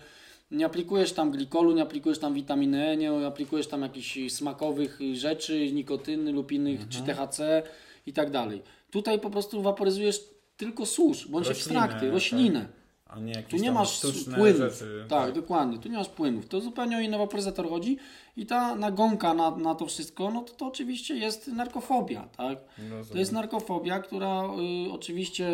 nie 0.52 0.66
aplikujesz 0.66 1.14
tam 1.14 1.32
glikolu, 1.32 1.72
nie 1.72 1.82
aplikujesz 1.82 2.20
tam 2.20 2.34
witaminy 2.34 2.88
E, 2.88 2.98
nie 2.98 3.28
aplikujesz 3.28 3.68
tam 3.68 3.82
jakichś 3.82 4.18
smakowych 4.30 5.00
rzeczy, 5.14 5.72
nikotyny 5.72 6.32
lub 6.32 6.52
innych, 6.52 6.90
czy 6.90 7.02
THC 7.02 7.64
i 8.06 8.14
tak 8.14 8.32
dalej. 8.32 8.62
Tutaj 8.92 9.20
po 9.20 9.30
prostu 9.30 9.62
waporyzujesz 9.62 10.22
tylko 10.58 10.86
susz, 10.86 11.28
bądź 11.28 11.48
Roślinę, 11.48 11.80
ekstrakty, 11.80 12.06
tak. 12.06 12.14
roślinę. 12.14 12.68
A 13.08 13.20
nie 13.20 13.34
Tu 13.34 13.40
jakieś 13.40 13.62
nie 13.62 13.68
tam 13.68 13.76
masz 13.76 14.02
płynów. 14.36 14.58
rzeczy. 14.58 15.06
Tak, 15.10 15.34
dokładnie. 15.34 15.80
Tu 15.80 15.90
nie 15.90 15.98
masz 15.98 16.10
płynów. 16.10 16.48
To 16.48 16.62
zupełnie 16.62 16.98
o 16.98 17.00
inny 17.00 17.18
waporyzator 17.18 17.70
chodzi 17.70 17.98
i 18.38 18.46
ta 18.46 18.76
nagonka 18.76 19.34
na, 19.34 19.58
na 19.58 19.76
to 19.76 19.86
wszystko, 19.86 20.32
no 20.32 20.42
to, 20.42 20.54
to 20.54 20.66
oczywiście 20.68 21.16
jest 21.16 21.48
narkofobia, 21.48 22.28
tak? 22.38 22.58
Rozumiem. 22.78 23.06
To 23.06 23.18
jest 23.18 23.32
narkofobia, 23.32 24.00
która 24.00 24.44
y, 24.88 24.92
oczywiście 24.92 25.48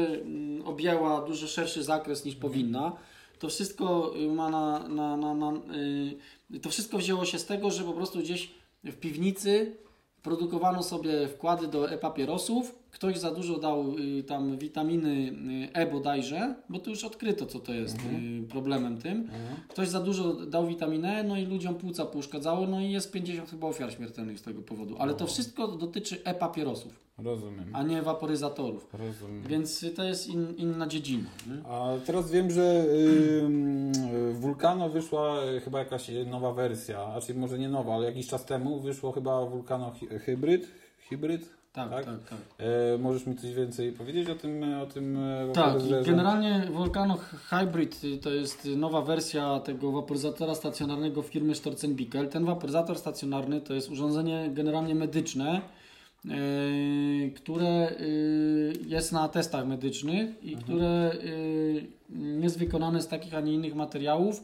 y, 0.60 0.64
objęła 0.66 1.22
dużo 1.22 1.48
szerszy 1.48 1.84
zakres 1.84 2.26
niż 2.26 2.36
powinna. 2.36 2.92
To 3.40 3.50
wszystko 3.50 4.14
y, 4.18 4.32
ma 4.32 4.50
na, 4.50 4.88
na, 4.88 5.18
na, 5.18 5.34
na 5.34 5.54
y, 6.54 6.60
to 6.60 6.70
wszystko 6.70 6.98
wzięło 6.98 7.26
się 7.26 7.40
z 7.40 7.46
tego, 7.46 7.72
że 7.72 7.84
po 7.84 7.94
prostu 7.94 8.20
gdzieś 8.20 8.52
w 8.84 8.96
piwnicy 8.96 9.78
produkowano 10.24 10.84
sobie 10.84 11.28
wkłady 11.28 11.68
do 11.68 11.92
e-papierosów. 11.92 12.76
Ktoś 12.96 13.18
za 13.18 13.32
dużo 13.32 13.60
dał 13.60 13.86
y, 14.20 14.24
tam 14.24 14.58
witaminy 14.58 15.10
y, 15.70 15.74
E 15.74 15.92
bodajże, 15.92 16.56
bo 16.70 16.80
to 16.80 16.90
już 16.90 17.04
odkryto, 17.04 17.46
co 17.46 17.60
to 17.60 17.74
jest 17.74 17.98
y, 18.44 18.48
problemem 18.50 18.98
tym. 18.98 19.30
Ktoś 19.70 19.88
za 19.88 20.00
dużo 20.00 20.34
dał 20.34 20.68
witaminę, 20.68 21.16
E, 21.20 21.24
no 21.24 21.38
i 21.38 21.46
ludziom 21.46 21.76
płuca 21.76 22.06
pouszkadzało, 22.06 22.68
no 22.68 22.80
i 22.82 22.92
jest 22.92 23.12
50 23.12 23.50
chyba 23.50 23.68
ofiar 23.68 23.94
śmiertelnych 23.94 24.40
z 24.40 24.42
tego 24.42 24.62
powodu. 24.62 24.96
Ale 25.00 25.14
to 25.14 25.28
wszystko 25.28 25.68
dotyczy 25.68 26.24
e-papierosów, 26.24 27.00
Rozumiem. 27.18 27.66
a 27.74 27.84
nie 27.84 28.02
waporyzatorów. 28.02 28.88
Rozumiem. 28.94 29.44
Więc 29.48 29.84
y, 29.84 29.90
to 29.90 30.04
jest 30.04 30.28
in, 30.28 30.48
inna 30.58 30.88
dziedzina. 30.88 31.30
Nie? 31.48 31.70
A 31.70 31.94
teraz 32.06 32.32
wiem, 32.32 32.52
że 32.52 32.86
w 34.32 34.38
Vulcano 34.40 34.90
wyszła 34.90 35.44
y, 35.46 35.60
chyba 35.62 35.80
jakaś 35.80 36.12
nowa 36.26 36.54
wersja, 36.54 37.20
czyli 37.26 37.40
może 37.40 37.60
nie 37.60 37.70
nowa, 37.70 37.96
ale 37.96 38.06
jakiś 38.06 38.28
czas 38.28 38.46
temu 38.46 38.80
wyszło 38.80 39.12
chyba 39.12 39.46
Vulcano 39.46 39.92
hy- 40.00 40.20
hybryd. 40.20 40.68
Hybryd? 41.10 41.55
Tak, 41.76 41.90
Tak? 41.90 42.06
tak, 42.06 42.16
tak. 42.30 42.40
E, 42.58 42.98
możesz 42.98 43.26
mi 43.26 43.36
coś 43.36 43.54
więcej 43.54 43.92
powiedzieć 43.92 44.30
o 44.30 44.36
tym, 44.36 44.64
o 44.82 44.86
tym 44.86 45.18
e, 45.18 45.52
Tak, 45.54 45.74
generalnie 46.06 46.68
Volcano 46.72 47.18
Hybrid 47.50 48.04
y, 48.04 48.18
to 48.18 48.30
jest 48.30 48.66
nowa 48.66 49.02
wersja 49.02 49.60
tego 49.60 49.92
waporyzatora 49.92 50.56
stacjonarnego 50.56 51.22
firmy 51.22 51.56
Storzenbickel. 51.56 52.28
Ten 52.28 52.46
waporyzator 52.46 52.98
stacjonarny 52.98 53.62
to 53.62 53.74
jest 53.74 53.92
urządzenie 53.92 54.50
generalnie 54.54 54.96
medyczne, 54.96 55.62
yy, 56.26 57.32
które 57.36 57.92
yy, 58.00 58.74
jest 58.88 59.12
na 59.12 59.30
testach 59.30 59.68
medycznych 59.68 60.44
i 60.44 60.56
które 60.56 61.16
yy, 62.10 62.42
jest 62.42 62.60
wykonane 62.60 63.02
z 63.02 63.08
takich, 63.08 63.34
a 63.34 63.42
nie 63.42 63.54
innych 63.54 63.76
materiałów, 63.76 64.44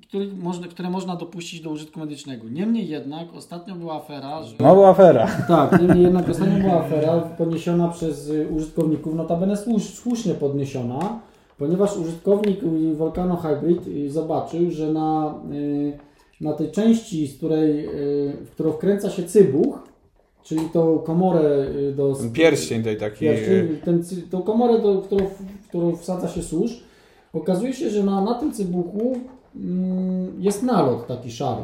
których 0.00 0.42
można, 0.42 0.68
które 0.68 0.90
można 0.90 1.16
dopuścić 1.16 1.60
do 1.60 1.70
użytku 1.70 2.00
medycznego. 2.00 2.48
Niemniej 2.48 2.88
jednak 2.88 3.34
ostatnio 3.34 3.74
była 3.74 3.94
afera, 3.94 4.42
że... 4.42 4.56
Znowu 4.56 4.84
afera. 4.84 5.26
Tak, 5.48 5.80
niemniej 5.80 6.02
jednak 6.02 6.28
ostatnio 6.28 6.60
była 6.60 6.80
afera 6.80 7.20
podniesiona 7.20 7.88
przez 7.88 8.28
y, 8.28 8.48
użytkowników, 8.56 9.14
notabene 9.14 9.56
słusz, 9.56 9.82
słusznie 9.82 10.34
podniesiona, 10.34 11.20
ponieważ 11.58 11.96
użytkownik 11.96 12.62
y, 12.62 12.94
Volcano 12.94 13.36
Hybrid 13.36 13.86
y, 13.86 14.10
zobaczył, 14.10 14.70
że 14.70 14.92
na, 14.92 15.34
na 16.40 16.52
tej 16.52 16.70
części, 16.70 17.26
z 17.26 17.36
której, 17.36 17.88
w 18.46 18.50
którą 18.50 18.72
wkręca 18.72 19.10
się 19.10 19.22
cybuch, 19.22 19.78
czyli 20.42 20.60
tą 20.72 20.98
komorę 20.98 21.66
do... 21.96 22.14
Ten 22.14 22.32
pierścień 22.32 22.82
tej 22.82 22.96
taki. 22.96 23.20
Pierścień, 23.20 23.78
ten, 23.84 24.04
tą 24.30 24.42
komorę, 24.42 24.78
do, 24.78 25.02
którą, 25.02 25.26
w 25.64 25.68
którą 25.68 25.96
wsadza 25.96 26.28
się 26.28 26.42
susz, 26.42 26.84
okazuje 27.32 27.72
się, 27.72 27.90
że 27.90 28.02
na, 28.02 28.20
na 28.20 28.34
tym 28.34 28.52
cybuchu 28.52 29.16
jest 30.38 30.62
nalot 30.62 31.06
taki 31.06 31.30
szary. 31.30 31.62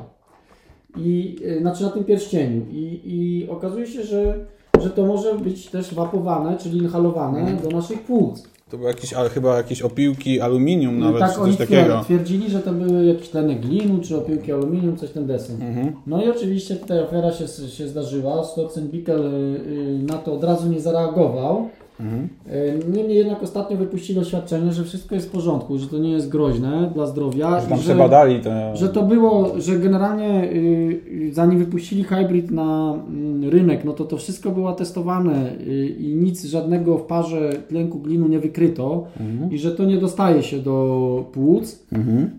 I, 0.96 1.36
y, 1.44 1.60
znaczy 1.60 1.82
na 1.82 1.90
tym 1.90 2.04
pierścieniu. 2.04 2.62
I, 2.70 3.00
i 3.04 3.48
okazuje 3.50 3.86
się, 3.86 4.02
że, 4.02 4.38
że 4.82 4.90
to 4.90 5.06
może 5.06 5.34
być 5.34 5.66
też 5.66 5.94
wapowane, 5.94 6.56
czyli 6.56 6.78
inhalowane 6.78 7.38
Mhm. 7.38 7.58
do 7.62 7.68
naszych 7.76 8.02
płuc. 8.02 8.48
To 8.70 8.76
były 8.78 8.88
jakieś, 8.90 9.12
ale 9.12 9.28
chyba 9.28 9.56
jakieś 9.56 9.82
opiłki 9.82 10.40
aluminium 10.40 10.96
I 10.96 11.00
nawet, 11.00 11.20
tak 11.20 11.30
czy 11.34 11.38
coś 11.40 11.56
takiego. 11.56 11.82
twier- 11.94 12.04
twierdzili, 12.04 12.50
że 12.50 12.58
to 12.60 12.72
były 12.72 13.04
jakieś 13.04 13.28
tleny 13.28 13.54
glinu, 13.54 13.98
czy 14.02 14.16
opiłki 14.16 14.52
aluminium, 14.52 14.96
coś 14.96 15.10
ten 15.10 15.26
desen. 15.26 15.62
Mhm. 15.62 15.92
No 16.06 16.24
i 16.24 16.30
oczywiście 16.30 16.76
tutaj 16.76 16.98
afera 16.98 17.32
się, 17.32 17.48
się 17.68 17.88
zdarzyła. 17.88 18.44
Stolzenbickel 18.44 19.26
y, 19.26 19.60
y, 19.70 19.98
na 20.02 20.14
to 20.18 20.34
od 20.34 20.44
razu 20.44 20.68
nie 20.68 20.80
zareagował. 20.80 21.68
Mhm. 22.00 22.28
Y, 22.46 22.96
Niemniej 22.96 23.18
jednak 23.18 23.42
ostatnio 23.42 23.76
wypuścili 23.76 24.18
oświadczenie, 24.20 24.72
że 24.72 24.84
wszystko 24.84 25.14
jest 25.14 25.28
w 25.28 25.30
porządku, 25.30 25.78
że 25.78 25.86
to 25.86 25.98
nie 25.98 26.10
jest 26.10 26.28
groźne 26.28 26.90
dla 26.94 27.06
zdrowia. 27.06 27.60
Że 27.60 27.66
tam 27.66 27.78
że, 27.78 27.84
przebadali 27.84 28.40
to. 28.40 28.50
że 28.76 28.88
to 28.88 29.02
było, 29.02 29.52
że 29.60 29.78
generalnie 29.78 30.44
y, 30.44 31.00
y, 31.28 31.30
zanim 31.32 31.58
wypuścili 31.58 32.04
hybrid 32.04 32.50
na 32.50 32.94
mm, 33.08 33.50
rynek, 33.50 33.84
no 33.84 33.92
to 33.92 34.04
to 34.04 34.16
wszystko 34.16 34.50
było 34.50 34.72
testowane 34.72 35.52
y, 35.60 35.86
i 35.98 36.14
nic 36.16 36.44
żadnego 36.44 36.98
w 36.98 37.02
parze 37.02 37.50
tlenku 37.68 37.98
glinu 37.98 38.28
nie 38.28 38.38
wykryto 38.38 39.04
Mhm. 39.20 39.52
i 39.52 39.58
że 39.58 39.70
to 39.72 39.84
nie 39.84 39.96
dostaje 39.96 40.42
się 40.42 40.58
do 40.58 41.24
płuc. 41.32 41.86
Mhm. 41.92 42.30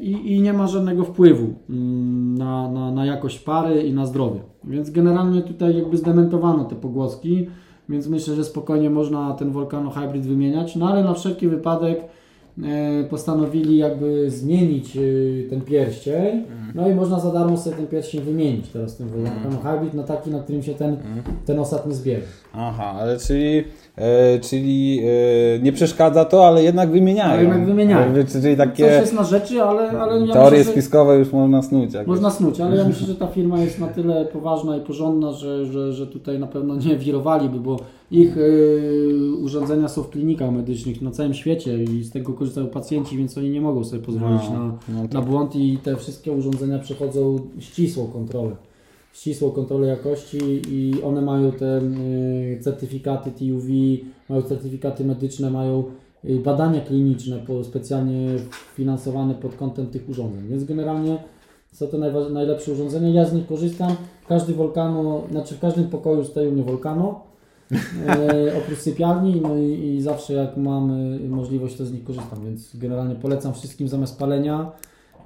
I, 0.00 0.34
i 0.34 0.40
nie 0.40 0.52
ma 0.52 0.66
żadnego 0.66 1.04
wpływu 1.04 1.46
mm, 1.70 2.38
na, 2.38 2.70
na, 2.72 2.90
na 2.90 3.06
jakość 3.06 3.38
pary 3.38 3.82
i 3.82 3.92
na 3.92 4.06
zdrowie. 4.06 4.40
Więc 4.64 4.90
generalnie 4.90 5.42
tutaj 5.42 5.76
jakby 5.76 5.96
zdementowano 5.96 6.64
te 6.64 6.74
pogłoski, 6.74 7.46
więc 7.88 8.06
myślę, 8.08 8.34
że 8.34 8.44
spokojnie 8.44 8.90
można 8.90 9.34
ten 9.34 9.50
Volcano 9.50 9.90
Hybrid 9.90 10.26
wymieniać, 10.26 10.76
no 10.76 10.88
ale 10.88 11.04
na 11.04 11.14
wszelki 11.14 11.48
wypadek 11.48 12.00
postanowili 13.10 13.76
jakby 13.76 14.30
zmienić 14.30 14.96
e, 14.96 15.00
ten 15.50 15.60
pierścień, 15.60 16.44
no 16.74 16.88
i 16.88 16.94
można 16.94 17.20
za 17.20 17.32
darmo 17.32 17.56
sobie 17.56 17.76
ten 17.76 17.86
pierścień 17.86 18.20
wymienić 18.20 18.68
teraz 18.68 18.96
ten 18.96 19.08
Volcano 19.08 19.58
Hybrid 19.62 19.94
na 19.94 20.02
taki, 20.02 20.30
na 20.30 20.40
którym 20.40 20.62
się 20.62 20.74
ten, 20.74 20.96
ten 21.46 21.58
osad 21.58 21.86
nie 21.86 21.94
zbiera. 21.94 22.20
Aha, 22.54 22.94
ale 22.98 23.18
czyli, 23.18 23.64
e, 23.96 24.38
czyli 24.38 25.00
e, 25.54 25.58
nie 25.58 25.72
przeszkadza 25.72 26.24
to, 26.24 26.46
ale 26.46 26.62
jednak 26.62 26.90
wymieniają. 26.90 27.32
Ale 27.32 27.42
jednak 27.42 27.66
wymieniają. 27.66 28.14
Czyli 28.14 28.26
Coś 28.26 28.56
takie 28.56 28.84
jest 28.84 29.14
na 29.14 29.24
rzeczy, 29.24 29.62
ale, 29.62 29.90
ale 29.90 30.26
ja 30.26 30.34
teorie 30.34 30.58
myślę, 30.58 30.72
spiskowe 30.72 31.18
już 31.18 31.32
można 31.32 31.62
snuć. 31.62 31.90
Można 32.06 32.30
snuć, 32.30 32.60
ale 32.60 32.76
ja 32.76 32.84
myślę, 32.84 33.06
że 33.06 33.14
ta 33.14 33.26
firma 33.36 33.58
jest 33.58 33.78
na 33.78 33.86
tyle 33.86 34.24
poważna 34.24 34.76
i 34.76 34.80
porządna, 34.80 35.32
że, 35.32 35.66
że, 35.66 35.92
że 35.92 36.06
tutaj 36.06 36.38
na 36.38 36.46
pewno 36.46 36.76
nie 36.76 36.96
wirowaliby, 36.96 37.60
bo 37.60 37.76
ich 38.10 38.36
y, 38.36 39.32
urządzenia 39.42 39.88
są 39.88 40.02
w 40.02 40.10
klinikach 40.10 40.52
medycznych 40.52 41.02
na 41.02 41.10
całym 41.10 41.34
świecie 41.34 41.84
i 41.84 42.04
z 42.04 42.10
tego 42.10 42.32
korzystają 42.32 42.66
pacjenci, 42.66 43.16
więc 43.16 43.38
oni 43.38 43.50
nie 43.50 43.60
mogą 43.60 43.84
sobie 43.84 44.02
pozwolić 44.02 44.42
No, 44.52 44.58
na, 44.58 44.78
no 44.88 45.02
na 45.02 45.08
tak. 45.08 45.24
błąd 45.24 45.56
i 45.56 45.78
te 45.78 45.96
wszystkie 45.96 46.32
urządzenia 46.32 46.78
przechodzą 46.78 47.38
ścisłą 47.58 48.06
kontrolę. 48.06 48.56
Ścisłą 49.12 49.50
kontrolę 49.50 49.86
jakości 49.86 50.38
i 50.68 51.02
one 51.02 51.22
mają 51.22 51.52
te 51.52 51.78
y, 51.78 52.58
certyfikaty 52.60 53.30
TUV, 53.30 53.66
mają 54.28 54.42
certyfikaty 54.42 55.04
medyczne, 55.04 55.50
mają 55.50 55.84
y, 56.24 56.40
badania 56.40 56.80
kliniczne 56.80 57.38
po, 57.46 57.64
specjalnie 57.64 58.28
finansowane 58.74 59.34
pod 59.34 59.54
kątem 59.56 59.86
tych 59.86 60.08
urządzeń. 60.08 60.48
Więc 60.48 60.64
generalnie 60.64 61.18
są 61.72 61.86
to 61.86 61.98
najlepsze 62.30 62.72
urządzenia. 62.72 63.08
Ja 63.08 63.24
z 63.24 63.32
nich 63.32 63.46
korzystam. 63.46 63.92
Każdy 64.28 64.52
Volcano, 64.54 65.22
znaczy 65.30 65.54
w 65.54 65.60
każdym 65.60 65.84
pokoju 65.84 66.24
stoi 66.24 66.48
u 66.48 66.52
mnie 66.52 66.62
Volcano. 66.62 67.20
E, 68.06 68.58
oprócz 68.58 68.78
sypialni, 68.78 69.40
no 69.40 69.56
i, 69.58 69.94
i 69.96 70.02
zawsze 70.02 70.32
jak 70.32 70.56
mam 70.56 70.92
możliwość, 71.28 71.76
to 71.76 71.86
z 71.86 71.92
nich 71.92 72.04
korzystam, 72.04 72.44
więc 72.44 72.76
generalnie 72.76 73.14
polecam 73.14 73.54
wszystkim 73.54 73.88
zamiast 73.88 74.18
palenia. 74.18 74.72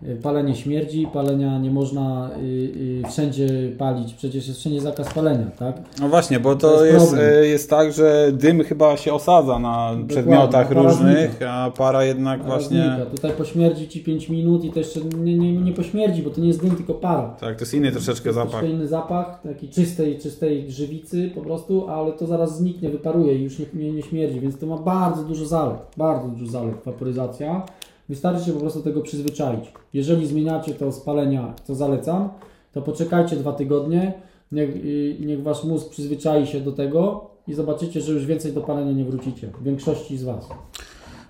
Y, 0.09 0.17
Palenie 0.23 0.57
śmierdzi, 0.57 1.07
palenia 1.13 1.59
nie 1.59 1.71
można 1.71 2.31
y, 2.37 2.43
y, 2.43 3.03
wszędzie 3.11 3.49
palić, 3.79 4.15
przecież 4.15 4.49
jest 4.49 4.61
wszędzie 4.61 4.81
zakaz 4.81 5.15
palenia, 5.15 5.47
tak? 5.59 5.77
No 6.01 6.09
właśnie, 6.09 6.41
bo 6.41 6.57
To 6.57 6.69
to 6.69 6.85
jest 6.85 7.13
jest, 7.13 7.23
e, 7.23 7.47
jest 7.47 7.71
tak, 7.71 7.93
że 7.93 8.33
dym 8.33 8.65
chyba 8.65 8.97
się 8.97 9.13
osadza 9.13 9.59
na 9.59 9.97
przedmiotach 10.09 10.69
para 10.69 10.83
różnych, 10.83 11.31
znika. 11.31 11.53
a 11.53 11.71
para 11.71 12.05
jednak 12.05 12.45
właśnie... 12.45 12.83
Znika. 12.83 13.11
Tutaj 13.11 13.33
pośmierdzi 13.33 13.89
Ci 13.89 14.01
5 14.01 14.29
minut 14.29 14.65
i 14.65 14.71
to 14.71 14.79
jeszcze 14.79 15.01
nie, 15.01 15.39
nie, 15.39 15.53
nie 15.53 15.73
pośmierdzi, 15.73 16.23
bo 16.23 16.31
to 16.31 16.41
nie 16.41 16.49
jest 16.49 16.63
dym, 16.63 16.77
tylko 16.77 16.95
para. 16.95 17.37
Tak, 17.41 17.57
to 17.57 17.63
jest 17.63 17.75
inny 17.75 17.93
troszeczkę 17.93 18.33
zapach. 18.33 18.51
Troszkę 18.51 18.71
inny 18.71 18.89
zapach, 18.89 19.41
taki 19.43 19.69
czystej, 19.69 20.19
czystej 20.19 20.71
żywicy 20.71 21.31
po 21.35 21.41
prostu, 21.41 21.89
ale 21.89 22.13
to 22.13 22.27
zaraz 22.27 22.59
zniknie, 22.59 22.91
wyparuje 22.91 23.35
i 23.35 23.43
już 23.43 23.59
nie, 23.59 23.67
nie, 23.75 23.93
nie 23.93 24.03
śmierdzi, 24.03 24.41
więc 24.41 24.59
to 24.59 24.67
ma 24.67 24.77
bardzo 24.77 25.23
dużo 25.23 25.47
zalet, 25.47 25.81
bardzo 25.97 26.29
dużo 26.29 26.47
zalet 26.47 26.75
waporyzacja. 26.85 27.63
Wystarczy 28.11 28.45
się 28.45 28.53
po 28.53 28.61
prostu 28.61 28.83
tego 28.83 29.01
przyzwyczaić. 29.01 29.73
Jeżeli 29.93 30.27
zmieniacie 30.27 30.75
to 30.75 30.93
z 30.93 31.01
palenia, 31.01 31.55
co 31.65 31.75
zalecam, 31.75 32.29
to 32.73 32.83
poczekajcie 32.83 33.37
dwa 33.37 33.53
tygodnie, 33.53 34.13
niech, 34.53 34.77
y, 34.77 35.17
niech 35.21 35.43
Wasz 35.43 35.65
mózg 35.65 35.91
przyzwyczai 35.91 36.47
się 36.47 36.61
do 36.61 36.73
tego 36.73 37.31
i 37.49 37.55
zobaczycie, 37.55 38.01
że 38.01 38.13
już 38.13 38.27
więcej 38.27 38.53
do 38.53 38.61
palenia 38.61 38.93
nie 38.93 39.05
wrócicie. 39.05 39.49
W 39.61 39.63
większości 39.63 40.19
z 40.19 40.25
Was. 40.25 40.49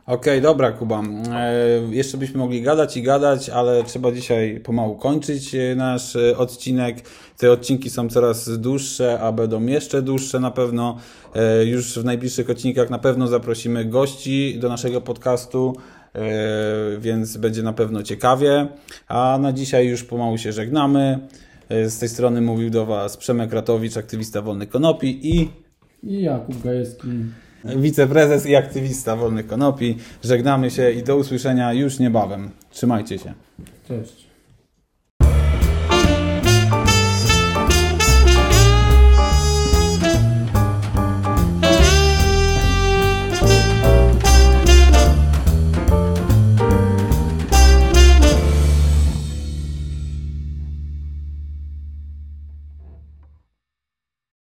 Okej, 0.06 0.42
dobra 0.42 0.72
Kuba. 0.72 1.02
E, 1.32 1.62
jeszcze 1.90 2.18
byśmy 2.18 2.38
mogli 2.38 2.62
gadać 2.62 2.96
i 2.96 3.02
gadać, 3.02 3.50
ale 3.50 3.84
trzeba 3.84 4.12
dzisiaj 4.12 4.60
pomału 4.60 4.96
kończyć 4.96 5.54
e, 5.54 5.74
nasz 5.74 6.16
e, 6.16 6.38
odcinek. 6.38 6.96
Te 7.36 7.52
odcinki 7.52 7.90
są 7.90 8.08
coraz 8.08 8.58
dłuższe, 8.58 9.20
a 9.20 9.32
będą 9.32 9.66
jeszcze 9.66 10.02
dłuższe 10.02 10.40
na 10.40 10.50
pewno. 10.50 10.96
E, 11.34 11.64
już 11.64 11.98
w 11.98 12.04
najbliższych 12.04 12.50
odcinkach 12.50 12.90
na 12.90 12.98
pewno 12.98 13.26
zaprosimy 13.26 13.84
gości 13.84 14.58
do 14.58 14.68
naszego 14.68 15.00
podcastu, 15.00 15.76
więc 16.98 17.36
będzie 17.36 17.62
na 17.62 17.72
pewno 17.72 18.02
ciekawie. 18.02 18.68
A 19.08 19.38
na 19.40 19.52
dzisiaj 19.52 19.86
już 19.88 20.04
pomału 20.04 20.38
się 20.38 20.52
żegnamy. 20.52 21.18
E, 21.68 21.90
z 21.90 21.98
tej 21.98 22.08
strony 22.08 22.40
mówił 22.40 22.70
do 22.70 22.86
Was 22.86 23.16
Przemek 23.16 23.52
Ratowicz, 23.52 23.96
aktywista 23.96 24.42
Wolny 24.42 24.66
Konopi 24.66 25.38
i 25.38 25.50
I 26.02 26.22
Jakub 26.22 26.62
Gajewski. 26.62 27.08
wiceprezes 27.64 28.46
i 28.46 28.56
aktywista 28.56 29.16
Wolnych 29.16 29.46
Konopi. 29.46 29.96
Żegnamy 30.24 30.70
się 30.70 30.90
i 30.90 31.02
do 31.02 31.16
usłyszenia 31.16 31.72
już 31.72 31.98
niebawem. 31.98 32.50
Trzymajcie 32.70 33.18
się. 33.18 33.34
Cześć. 33.88 34.29